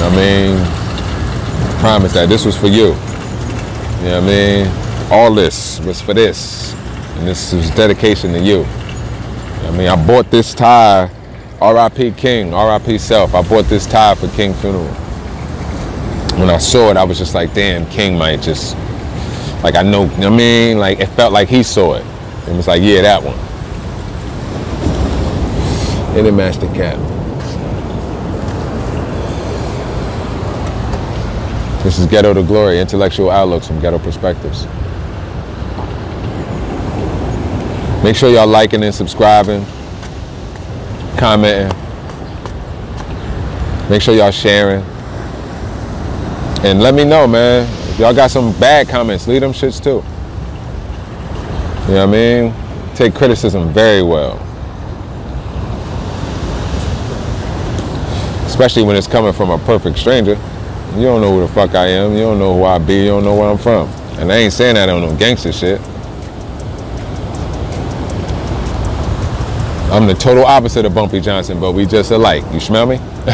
I 0.01 0.15
mean, 0.15 1.79
promise 1.81 2.13
that. 2.13 2.29
This 2.29 2.45
was 2.45 2.57
for 2.57 2.65
you. 2.65 2.97
You 4.01 4.07
know 4.07 4.21
what 4.21 4.23
I 4.23 4.63
mean? 4.65 5.11
All 5.11 5.31
this 5.31 5.79
was 5.81 6.01
for 6.01 6.15
this. 6.15 6.73
And 7.17 7.27
this 7.27 7.53
was 7.53 7.69
dedication 7.69 8.33
to 8.33 8.39
you. 8.39 8.57
you 8.57 8.63
know 8.63 9.67
I 9.67 9.77
mean, 9.77 9.87
I 9.87 10.07
bought 10.07 10.31
this 10.31 10.55
tie, 10.55 11.03
RIP 11.61 12.17
King, 12.17 12.51
RIP 12.51 12.99
Self. 12.99 13.35
I 13.35 13.47
bought 13.47 13.65
this 13.65 13.85
tie 13.85 14.15
for 14.15 14.27
King 14.29 14.55
Funeral. 14.55 14.87
When 16.39 16.49
I 16.49 16.57
saw 16.57 16.89
it, 16.89 16.97
I 16.97 17.03
was 17.03 17.19
just 17.19 17.35
like, 17.35 17.53
damn, 17.53 17.85
King 17.91 18.17
might 18.17 18.41
just, 18.41 18.75
like 19.63 19.75
I 19.75 19.83
know, 19.83 20.05
you 20.05 20.17
know 20.17 20.33
I 20.33 20.35
mean? 20.35 20.79
Like 20.79 20.99
it 20.99 21.09
felt 21.09 21.31
like 21.31 21.47
he 21.47 21.61
saw 21.61 21.93
it. 21.93 22.05
It 22.49 22.55
was 22.55 22.67
like, 22.67 22.81
yeah, 22.81 23.03
that 23.03 23.21
one. 23.21 23.37
And 26.17 26.25
it 26.25 26.31
matched 26.31 26.61
the 26.61 26.67
cap. 26.69 26.97
This 31.83 31.97
is 31.97 32.05
Ghetto 32.05 32.31
to 32.35 32.43
Glory, 32.43 32.79
intellectual 32.79 33.31
outlooks 33.31 33.65
from 33.65 33.79
ghetto 33.79 33.97
perspectives. 33.97 34.65
Make 38.03 38.15
sure 38.15 38.29
y'all 38.29 38.45
liking 38.45 38.83
and 38.83 38.93
subscribing, 38.93 39.65
commenting. 41.17 41.75
Make 43.89 44.03
sure 44.03 44.13
y'all 44.13 44.29
sharing. 44.29 44.83
And 46.63 46.83
let 46.83 46.93
me 46.93 47.03
know, 47.03 47.25
man. 47.25 47.67
If 47.89 47.97
y'all 47.97 48.13
got 48.13 48.29
some 48.29 48.53
bad 48.59 48.87
comments, 48.87 49.27
leave 49.27 49.41
them 49.41 49.51
shits 49.51 49.83
too. 49.83 50.03
You 51.89 51.95
know 51.95 52.05
what 52.05 52.09
I 52.09 52.11
mean? 52.11 52.53
Take 52.93 53.15
criticism 53.15 53.73
very 53.73 54.03
well. 54.03 54.35
Especially 58.45 58.83
when 58.83 58.95
it's 58.95 59.07
coming 59.07 59.33
from 59.33 59.49
a 59.49 59.57
perfect 59.57 59.97
stranger. 59.97 60.39
You 60.95 61.03
don't 61.03 61.21
know 61.21 61.31
who 61.31 61.47
the 61.47 61.53
fuck 61.53 61.73
I 61.73 61.87
am. 61.87 62.11
You 62.13 62.19
don't 62.19 62.39
know 62.39 62.53
who 62.57 62.65
I 62.65 62.77
be. 62.77 62.95
You 62.95 63.07
don't 63.07 63.23
know 63.23 63.35
where 63.35 63.49
I'm 63.49 63.57
from. 63.57 63.87
And 64.19 64.29
I 64.31 64.37
ain't 64.37 64.53
saying 64.53 64.75
that 64.75 64.89
on 64.89 65.01
no 65.01 65.15
gangster 65.15 65.53
shit. 65.53 65.79
I'm 69.89 70.05
the 70.05 70.13
total 70.13 70.45
opposite 70.45 70.85
of 70.85 70.93
Bumpy 70.93 71.21
Johnson, 71.21 71.59
but 71.59 71.71
we 71.71 71.85
just 71.85 72.11
alike. 72.11 72.43
You 72.53 72.59
smell 72.59 72.85
me? 72.85 72.95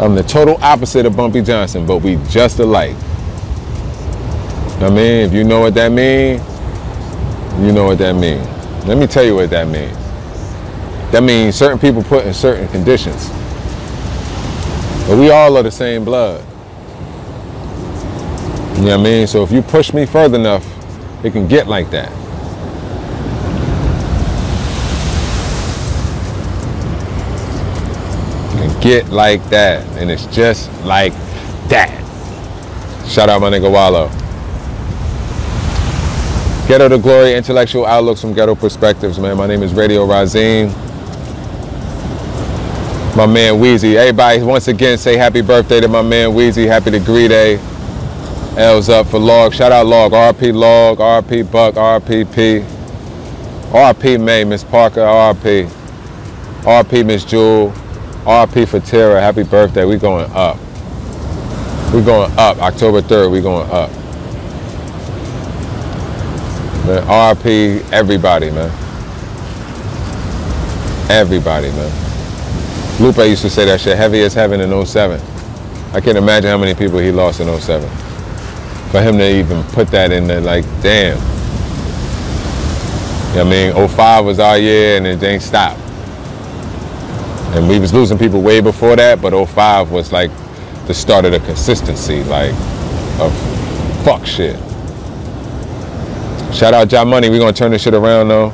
I'm 0.00 0.14
the 0.14 0.24
total 0.24 0.62
opposite 0.62 1.06
of 1.06 1.16
Bumpy 1.16 1.42
Johnson, 1.42 1.86
but 1.86 1.98
we 1.98 2.16
just 2.28 2.60
alike. 2.60 2.96
I 4.80 4.90
mean, 4.90 5.24
if 5.26 5.32
you 5.32 5.44
know 5.44 5.60
what 5.60 5.74
that 5.74 5.90
mean, 5.90 6.40
you 7.64 7.72
know 7.72 7.84
what 7.84 7.98
that 7.98 8.14
mean. 8.14 8.42
Let 8.86 8.98
me 8.98 9.06
tell 9.06 9.24
you 9.24 9.34
what 9.34 9.50
that 9.50 9.68
means. 9.68 9.96
That 11.12 11.22
means 11.22 11.54
certain 11.54 11.78
people 11.78 12.02
put 12.02 12.26
in 12.26 12.34
certain 12.34 12.68
conditions. 12.68 13.30
But 15.06 15.18
we 15.18 15.30
all 15.30 15.56
are 15.56 15.62
the 15.62 15.70
same 15.70 16.04
blood. 16.04 16.42
You 18.76 18.86
know 18.86 18.98
what 18.98 19.00
I 19.00 19.02
mean? 19.02 19.26
So 19.26 19.42
if 19.42 19.52
you 19.52 19.60
push 19.60 19.92
me 19.92 20.06
further 20.06 20.38
enough, 20.38 20.64
it 21.24 21.32
can 21.32 21.46
get 21.46 21.66
like 21.66 21.90
that. 21.90 22.10
Get 28.82 29.08
like 29.10 29.42
that. 29.50 29.86
And 29.98 30.10
it's 30.10 30.26
just 30.26 30.70
like 30.84 31.12
that. 31.68 31.90
Shout 33.06 33.28
out 33.28 33.40
my 33.40 33.50
nigga 33.50 33.70
Wallow. 33.70 34.08
Ghetto 36.66 36.88
to 36.88 36.98
Glory, 36.98 37.34
intellectual 37.34 37.84
outlooks 37.84 38.22
from 38.22 38.32
ghetto 38.32 38.54
perspectives, 38.54 39.18
man. 39.18 39.36
My 39.36 39.46
name 39.46 39.62
is 39.62 39.74
Radio 39.74 40.06
Razine. 40.06 40.83
My 43.16 43.26
man 43.26 43.54
Weezy. 43.54 43.94
Everybody, 43.94 44.42
once 44.42 44.66
again, 44.66 44.98
say 44.98 45.16
happy 45.16 45.40
birthday 45.40 45.80
to 45.80 45.86
my 45.86 46.02
man 46.02 46.30
Weezy. 46.30 46.66
Happy 46.66 46.90
degree 46.90 47.28
day. 47.28 47.60
L's 48.56 48.88
up 48.88 49.06
for 49.06 49.20
Log. 49.20 49.54
Shout 49.54 49.70
out 49.70 49.86
Log. 49.86 50.10
RP 50.10 50.52
Log, 50.52 50.98
RP 50.98 51.48
Buck, 51.48 51.74
RPP. 51.74 52.64
RP 53.70 54.20
May, 54.20 54.42
Miss 54.42 54.64
Parker, 54.64 55.02
RP. 55.02 55.68
RP 56.62 57.06
Miss 57.06 57.24
Jewel. 57.24 57.70
RP 58.24 58.66
for 58.66 58.80
Tara. 58.80 59.20
Happy 59.20 59.44
birthday. 59.44 59.84
We 59.84 59.96
going 59.96 60.28
up. 60.32 60.58
We 61.94 62.02
going 62.02 62.32
up. 62.36 62.58
October 62.58 63.00
3rd, 63.00 63.30
we 63.30 63.40
going 63.40 63.70
up. 63.70 63.92
Man, 66.84 67.04
RP 67.06 67.92
everybody, 67.92 68.50
man. 68.50 68.72
Everybody, 71.08 71.70
man. 71.70 72.03
Lupe 73.00 73.16
used 73.18 73.42
to 73.42 73.50
say 73.50 73.64
that 73.64 73.80
shit 73.80 73.96
heavy 73.96 74.20
as 74.22 74.34
heaven 74.34 74.60
in 74.60 74.86
07. 74.86 75.20
I 75.92 76.00
can't 76.00 76.16
imagine 76.16 76.50
how 76.50 76.58
many 76.58 76.74
people 76.74 76.98
he 76.98 77.10
lost 77.10 77.40
in 77.40 77.60
07. 77.60 77.88
For 78.90 79.02
him 79.02 79.18
to 79.18 79.28
even 79.28 79.64
put 79.64 79.88
that 79.88 80.12
in 80.12 80.28
there, 80.28 80.40
like, 80.40 80.64
damn. 80.80 81.16
You 83.30 83.42
know 83.42 83.46
I 83.46 83.82
mean? 83.82 83.88
05 83.88 84.24
was 84.24 84.38
our 84.38 84.58
year 84.58 84.96
and 84.96 85.06
it 85.08 85.20
ain't 85.24 85.42
stopped. 85.42 85.80
And 87.56 87.68
we 87.68 87.80
was 87.80 87.92
losing 87.92 88.16
people 88.16 88.40
way 88.42 88.60
before 88.60 88.94
that, 88.94 89.20
but 89.20 89.32
05 89.46 89.90
was 89.90 90.12
like 90.12 90.30
the 90.86 90.94
start 90.94 91.24
of 91.24 91.32
the 91.32 91.40
consistency, 91.40 92.22
like, 92.24 92.52
of 93.20 93.32
fuck 94.04 94.24
shit. 94.24 94.56
Shout 96.54 96.74
out 96.74 96.86
John 96.86 97.08
Money, 97.08 97.28
we 97.28 97.38
gonna 97.38 97.52
turn 97.52 97.72
this 97.72 97.82
shit 97.82 97.94
around 97.94 98.28
though. 98.28 98.52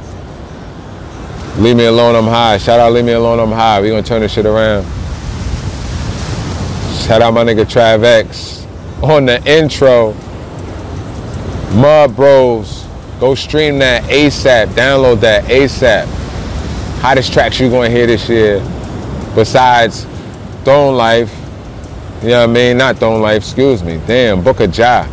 Leave 1.61 1.76
me 1.76 1.84
alone, 1.84 2.14
I'm 2.14 2.24
high. 2.24 2.56
Shout 2.56 2.80
out 2.80 2.94
Leave 2.94 3.04
Me 3.04 3.12
Alone, 3.12 3.38
I'm 3.38 3.52
high. 3.52 3.82
We 3.82 3.90
gonna 3.90 4.02
turn 4.02 4.22
this 4.22 4.32
shit 4.32 4.46
around. 4.46 4.82
Shout 7.02 7.20
out 7.20 7.34
my 7.34 7.44
nigga 7.44 7.66
Trav 7.66 8.02
X 8.02 8.66
on 9.02 9.26
the 9.26 9.44
intro. 9.44 10.14
Mud 11.74 12.16
Bros. 12.16 12.86
Go 13.20 13.34
stream 13.34 13.78
that 13.80 14.04
ASAP. 14.04 14.68
Download 14.68 15.20
that 15.20 15.44
ASAP. 15.44 16.06
Hottest 17.02 17.30
tracks 17.30 17.61
you 17.61 17.68
gonna 17.68 17.90
hear 17.90 18.06
this 18.06 18.26
year. 18.26 18.61
Besides 19.34 20.06
Throne 20.64 20.96
Life. 20.96 21.30
You 22.22 22.30
know 22.30 22.40
what 22.40 22.50
I 22.50 22.52
mean? 22.54 22.78
Not 22.78 22.96
Throne 22.96 23.20
Life, 23.20 23.42
excuse 23.42 23.84
me. 23.84 24.00
Damn, 24.06 24.42
Book 24.42 24.61
of 24.61 24.74
Ja. 24.74 25.06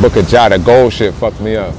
Book 0.00 0.16
of 0.16 0.32
Ja, 0.32 0.48
the 0.48 0.58
gold 0.58 0.94
shit 0.94 1.12
fucked 1.12 1.42
me 1.42 1.56
up. 1.56 1.74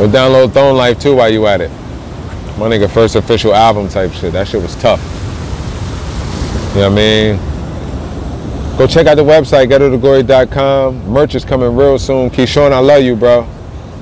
Go 0.00 0.08
download 0.08 0.54
Throne 0.54 0.78
Life 0.78 0.98
too 0.98 1.16
while 1.16 1.28
you 1.28 1.46
at 1.46 1.60
it. 1.60 1.68
My 2.56 2.70
nigga 2.70 2.90
first 2.90 3.16
official 3.16 3.54
album 3.54 3.86
type 3.86 4.10
shit. 4.12 4.32
That 4.32 4.48
shit 4.48 4.62
was 4.62 4.74
tough. 4.76 4.98
You 6.70 6.80
know 6.80 6.90
what 6.90 6.92
I 6.92 6.94
mean? 6.94 8.78
Go 8.78 8.86
check 8.86 9.06
out 9.06 9.16
the 9.16 9.22
website, 9.22 9.68
ghetto2glory.com. 9.68 11.06
Merch 11.06 11.34
is 11.34 11.44
coming 11.44 11.76
real 11.76 11.98
soon. 11.98 12.30
Keshawn, 12.30 12.72
I 12.72 12.78
love 12.78 13.02
you, 13.02 13.14
bro. 13.14 13.40
You 13.40 13.42
know 13.42 13.48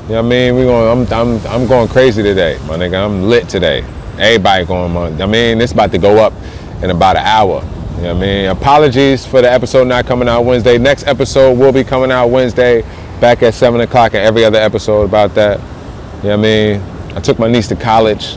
what 0.07 0.18
I 0.18 0.22
mean? 0.22 0.55
We 0.55 0.62
going 0.62 1.09
I'm 1.09 1.12
I'm 1.12 1.46
I'm 1.49 1.66
going 1.66 1.88
crazy 1.88 2.22
today, 2.22 2.61
my 2.68 2.76
nigga. 2.76 3.05
I'm 3.05 3.24
lit 3.24 3.49
today. 3.49 3.80
Everybody 4.20 4.66
going 4.66 4.96
on. 4.96 5.20
I 5.20 5.26
mean, 5.26 5.61
it's 5.61 5.72
about 5.72 5.90
to 5.90 5.99
go 5.99 6.18
up 6.18 6.32
in 6.80 6.90
about 6.90 7.16
an 7.16 7.26
hour. 7.26 7.64
You 7.96 8.05
know 8.05 8.14
what 8.14 8.22
I 8.22 8.26
mean? 8.26 8.46
Apologies 8.51 9.26
for 9.26 9.42
the 9.42 9.51
episode 9.51 9.88
not 9.88 10.07
coming 10.07 10.28
out 10.28 10.44
Wednesday. 10.44 10.78
Next 10.78 11.09
episode 11.09 11.59
will 11.59 11.72
be 11.72 11.82
coming 11.82 12.12
out 12.12 12.28
Wednesday, 12.28 12.82
back 13.20 13.42
at 13.42 13.53
7 13.53 13.80
o'clock, 13.80 14.14
and 14.14 14.22
every 14.22 14.44
other 14.44 14.61
episode 14.61 15.03
about 15.03 15.34
that. 15.34 15.59
You 16.18 16.24
know 16.24 16.30
what 16.30 16.38
I 16.38 16.42
mean? 16.42 16.82
I 17.16 17.20
took 17.20 17.38
my 17.38 17.46
niece 17.46 17.68
to 17.68 17.76
college. 17.76 18.36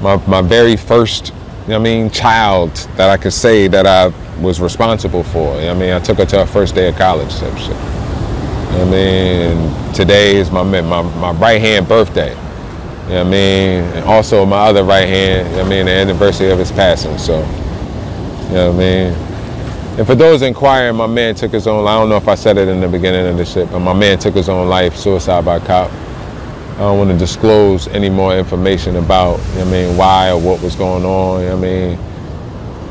My, 0.00 0.16
my 0.28 0.42
very 0.42 0.76
first, 0.76 1.28
you 1.28 1.34
know 1.70 1.80
what 1.80 1.88
I 1.88 1.90
mean, 1.90 2.08
child 2.08 2.70
that 2.96 3.10
I 3.10 3.16
could 3.16 3.32
say 3.32 3.66
that 3.66 3.84
I 3.84 4.12
was 4.40 4.60
responsible 4.60 5.24
for. 5.24 5.56
You 5.56 5.62
know 5.62 5.70
I 5.72 5.74
mean? 5.74 5.92
I 5.92 5.98
took 5.98 6.18
her 6.18 6.26
to 6.26 6.38
her 6.38 6.46
first 6.46 6.76
day 6.76 6.88
of 6.88 6.94
college 6.94 7.34
type 7.34 7.58
shit. 7.58 7.70
You 7.70 8.78
know 8.78 8.86
I 8.86 8.90
mean? 8.90 9.92
Today 9.92 10.36
is 10.36 10.52
my, 10.52 10.62
my, 10.62 10.80
my 11.02 11.32
right 11.32 11.60
hand 11.60 11.88
birthday. 11.88 12.30
You 12.30 13.10
know 13.10 13.24
what 13.24 13.26
I 13.26 13.30
mean? 13.30 13.80
And 13.96 14.04
also 14.04 14.46
my 14.46 14.58
other 14.58 14.84
right 14.84 15.08
hand, 15.08 15.48
you 15.50 15.56
know 15.56 15.64
I 15.64 15.68
mean, 15.68 15.86
the 15.86 15.92
anniversary 15.92 16.50
of 16.52 16.60
his 16.60 16.70
passing. 16.70 17.18
So, 17.18 17.38
you 17.38 18.54
know 18.54 18.70
what 18.70 18.76
I 18.76 18.78
mean? 18.78 19.12
And 19.98 20.06
for 20.06 20.14
those 20.14 20.42
inquiring, 20.42 20.94
my 20.94 21.08
man 21.08 21.34
took 21.34 21.50
his 21.50 21.66
own 21.66 21.88
I 21.88 21.98
don't 21.98 22.08
know 22.08 22.18
if 22.18 22.28
I 22.28 22.36
said 22.36 22.56
it 22.56 22.68
in 22.68 22.80
the 22.80 22.88
beginning 22.88 23.26
of 23.26 23.36
the 23.36 23.44
shit, 23.44 23.68
but 23.72 23.80
my 23.80 23.94
man 23.94 24.16
took 24.20 24.34
his 24.34 24.48
own 24.48 24.68
life, 24.68 24.94
suicide 24.94 25.44
by 25.44 25.58
cop. 25.58 25.90
I 26.74 26.78
don't 26.78 26.98
want 26.98 27.10
to 27.10 27.16
disclose 27.16 27.86
any 27.88 28.10
more 28.10 28.36
information 28.36 28.96
about, 28.96 29.38
you 29.52 29.58
know 29.58 29.66
I 29.66 29.70
mean, 29.70 29.96
why 29.96 30.30
or 30.30 30.40
what 30.40 30.60
was 30.60 30.74
going 30.74 31.04
on, 31.04 31.42
you 31.42 31.48
know 31.48 31.56
I 31.56 31.60
mean? 31.60 31.98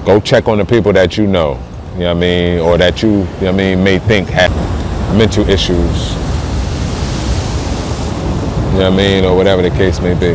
Go 0.05 0.21
check 0.21 0.47
on 0.47 0.57
the 0.57 0.63
people 0.63 0.93
that 0.93 1.17
you 1.17 1.27
know, 1.27 1.61
you 1.95 1.99
know 1.99 2.11
I 2.11 2.13
mean, 2.13 2.59
or 2.59 2.77
that 2.77 3.03
you, 3.03 3.09
you 3.09 3.41
know 3.41 3.49
I 3.49 3.51
mean, 3.51 3.83
may 3.83 3.99
think 3.99 4.29
have 4.29 4.51
mental 5.17 5.47
issues. 5.49 5.75
You 8.71 8.79
know 8.79 8.89
what 8.89 8.93
I 8.93 8.95
mean, 8.95 9.25
or 9.25 9.35
whatever 9.35 9.61
the 9.61 9.69
case 9.71 9.99
may 9.99 10.13
be. 10.13 10.33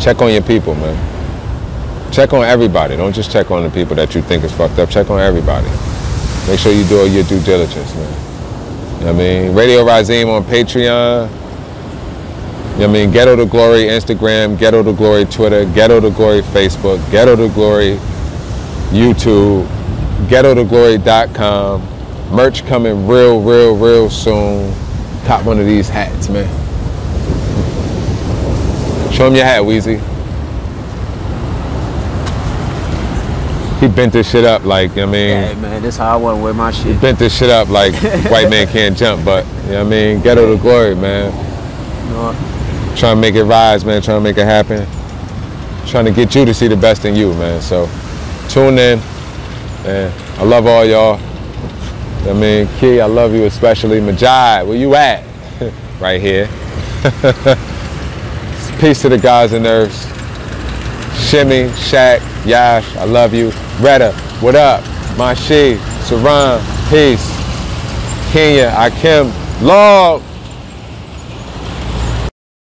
Check 0.00 0.22
on 0.22 0.32
your 0.32 0.42
people, 0.42 0.76
man. 0.76 2.12
Check 2.12 2.32
on 2.32 2.44
everybody. 2.44 2.96
Don't 2.96 3.12
just 3.12 3.32
check 3.32 3.50
on 3.50 3.64
the 3.64 3.70
people 3.70 3.96
that 3.96 4.14
you 4.14 4.22
think 4.22 4.44
is 4.44 4.52
fucked 4.52 4.78
up. 4.78 4.88
Check 4.88 5.10
on 5.10 5.18
everybody. 5.18 5.66
Make 6.46 6.60
sure 6.60 6.72
you 6.72 6.84
do 6.84 7.10
your 7.10 7.24
due 7.24 7.40
diligence, 7.40 7.92
man. 7.96 8.04
You 8.06 9.06
know 9.06 9.12
what 9.14 9.14
I 9.14 9.18
mean? 9.18 9.54
Radio 9.56 9.84
Razim 9.84 10.28
on 10.28 10.44
Patreon. 10.44 11.43
You 12.74 12.80
know 12.80 12.88
what 12.88 12.96
I 12.96 13.00
mean? 13.04 13.12
Ghetto 13.12 13.36
to 13.36 13.46
Glory 13.46 13.84
Instagram, 13.84 14.58
Ghetto 14.58 14.82
to 14.82 14.92
Glory 14.92 15.26
Twitter, 15.26 15.64
Ghetto 15.64 16.00
to 16.00 16.10
Glory 16.10 16.40
Facebook, 16.40 16.98
Ghetto 17.12 17.36
to 17.36 17.48
Glory 17.54 17.98
YouTube, 18.90 19.68
Ghetto 20.28 20.56
to 20.56 20.64
Glory.com. 20.64 21.80
Merch 22.34 22.66
coming 22.66 23.06
real, 23.06 23.40
real, 23.40 23.76
real 23.76 24.10
soon. 24.10 24.74
Cop 25.24 25.44
one 25.46 25.60
of 25.60 25.66
these 25.66 25.88
hats, 25.88 26.28
man. 26.28 26.48
Show 29.12 29.28
him 29.28 29.36
your 29.36 29.44
hat, 29.44 29.62
Weezy. 29.62 30.00
He 33.78 33.86
bent 33.86 34.12
this 34.12 34.28
shit 34.28 34.44
up 34.44 34.64
like, 34.64 34.90
you 34.90 35.02
know 35.02 35.06
what 35.06 35.08
I 35.10 35.12
mean? 35.12 35.42
Hey 35.44 35.54
man, 35.60 35.82
this 35.82 35.96
how 35.96 36.14
I 36.14 36.16
want 36.16 36.38
to 36.38 36.42
wear 36.42 36.54
my 36.54 36.72
shit. 36.72 36.86
He 36.86 37.00
bent 37.00 37.20
this 37.20 37.38
shit 37.38 37.50
up 37.50 37.68
like 37.68 37.94
white 38.32 38.50
man 38.50 38.66
can't 38.66 38.96
jump, 38.96 39.24
but, 39.24 39.46
you 39.66 39.72
know 39.72 39.84
what 39.84 39.86
I 39.86 39.90
mean? 39.90 40.22
Ghetto 40.22 40.56
to 40.56 40.60
Glory, 40.60 40.96
man. 40.96 41.32
You 42.06 42.10
know, 42.14 42.53
trying 42.96 43.16
to 43.16 43.20
make 43.20 43.34
it 43.34 43.44
rise, 43.44 43.84
man, 43.84 44.02
trying 44.02 44.18
to 44.18 44.22
make 44.22 44.38
it 44.38 44.44
happen. 44.44 44.86
Trying 45.86 46.06
to 46.06 46.12
get 46.12 46.34
you 46.34 46.44
to 46.44 46.54
see 46.54 46.68
the 46.68 46.76
best 46.76 47.04
in 47.04 47.14
you, 47.14 47.34
man. 47.34 47.60
So 47.60 47.88
tune 48.48 48.78
in. 48.78 48.98
And 49.84 50.12
I 50.38 50.44
love 50.44 50.66
all 50.66 50.84
y'all. 50.84 51.20
I 52.28 52.32
mean, 52.32 52.68
Key, 52.78 53.00
I 53.00 53.06
love 53.06 53.34
you 53.34 53.44
especially. 53.44 54.00
Majai, 54.00 54.66
where 54.66 54.76
you 54.76 54.94
at? 54.94 55.24
right 56.00 56.20
here. 56.20 56.46
Peace 58.80 59.02
to 59.02 59.08
the 59.08 59.18
guys 59.18 59.52
and 59.52 59.64
nerves. 59.64 60.06
Shimmy, 61.28 61.68
Shaq, 61.70 62.20
Yash, 62.46 62.96
I 62.96 63.04
love 63.04 63.34
you. 63.34 63.50
Retta, 63.80 64.12
what 64.40 64.54
up? 64.54 64.82
Mashi, 65.16 65.76
Saran, 66.06 66.60
peace. 66.90 67.30
Kenya, 68.32 68.72
Akim, 68.76 69.30
log. 69.64 70.22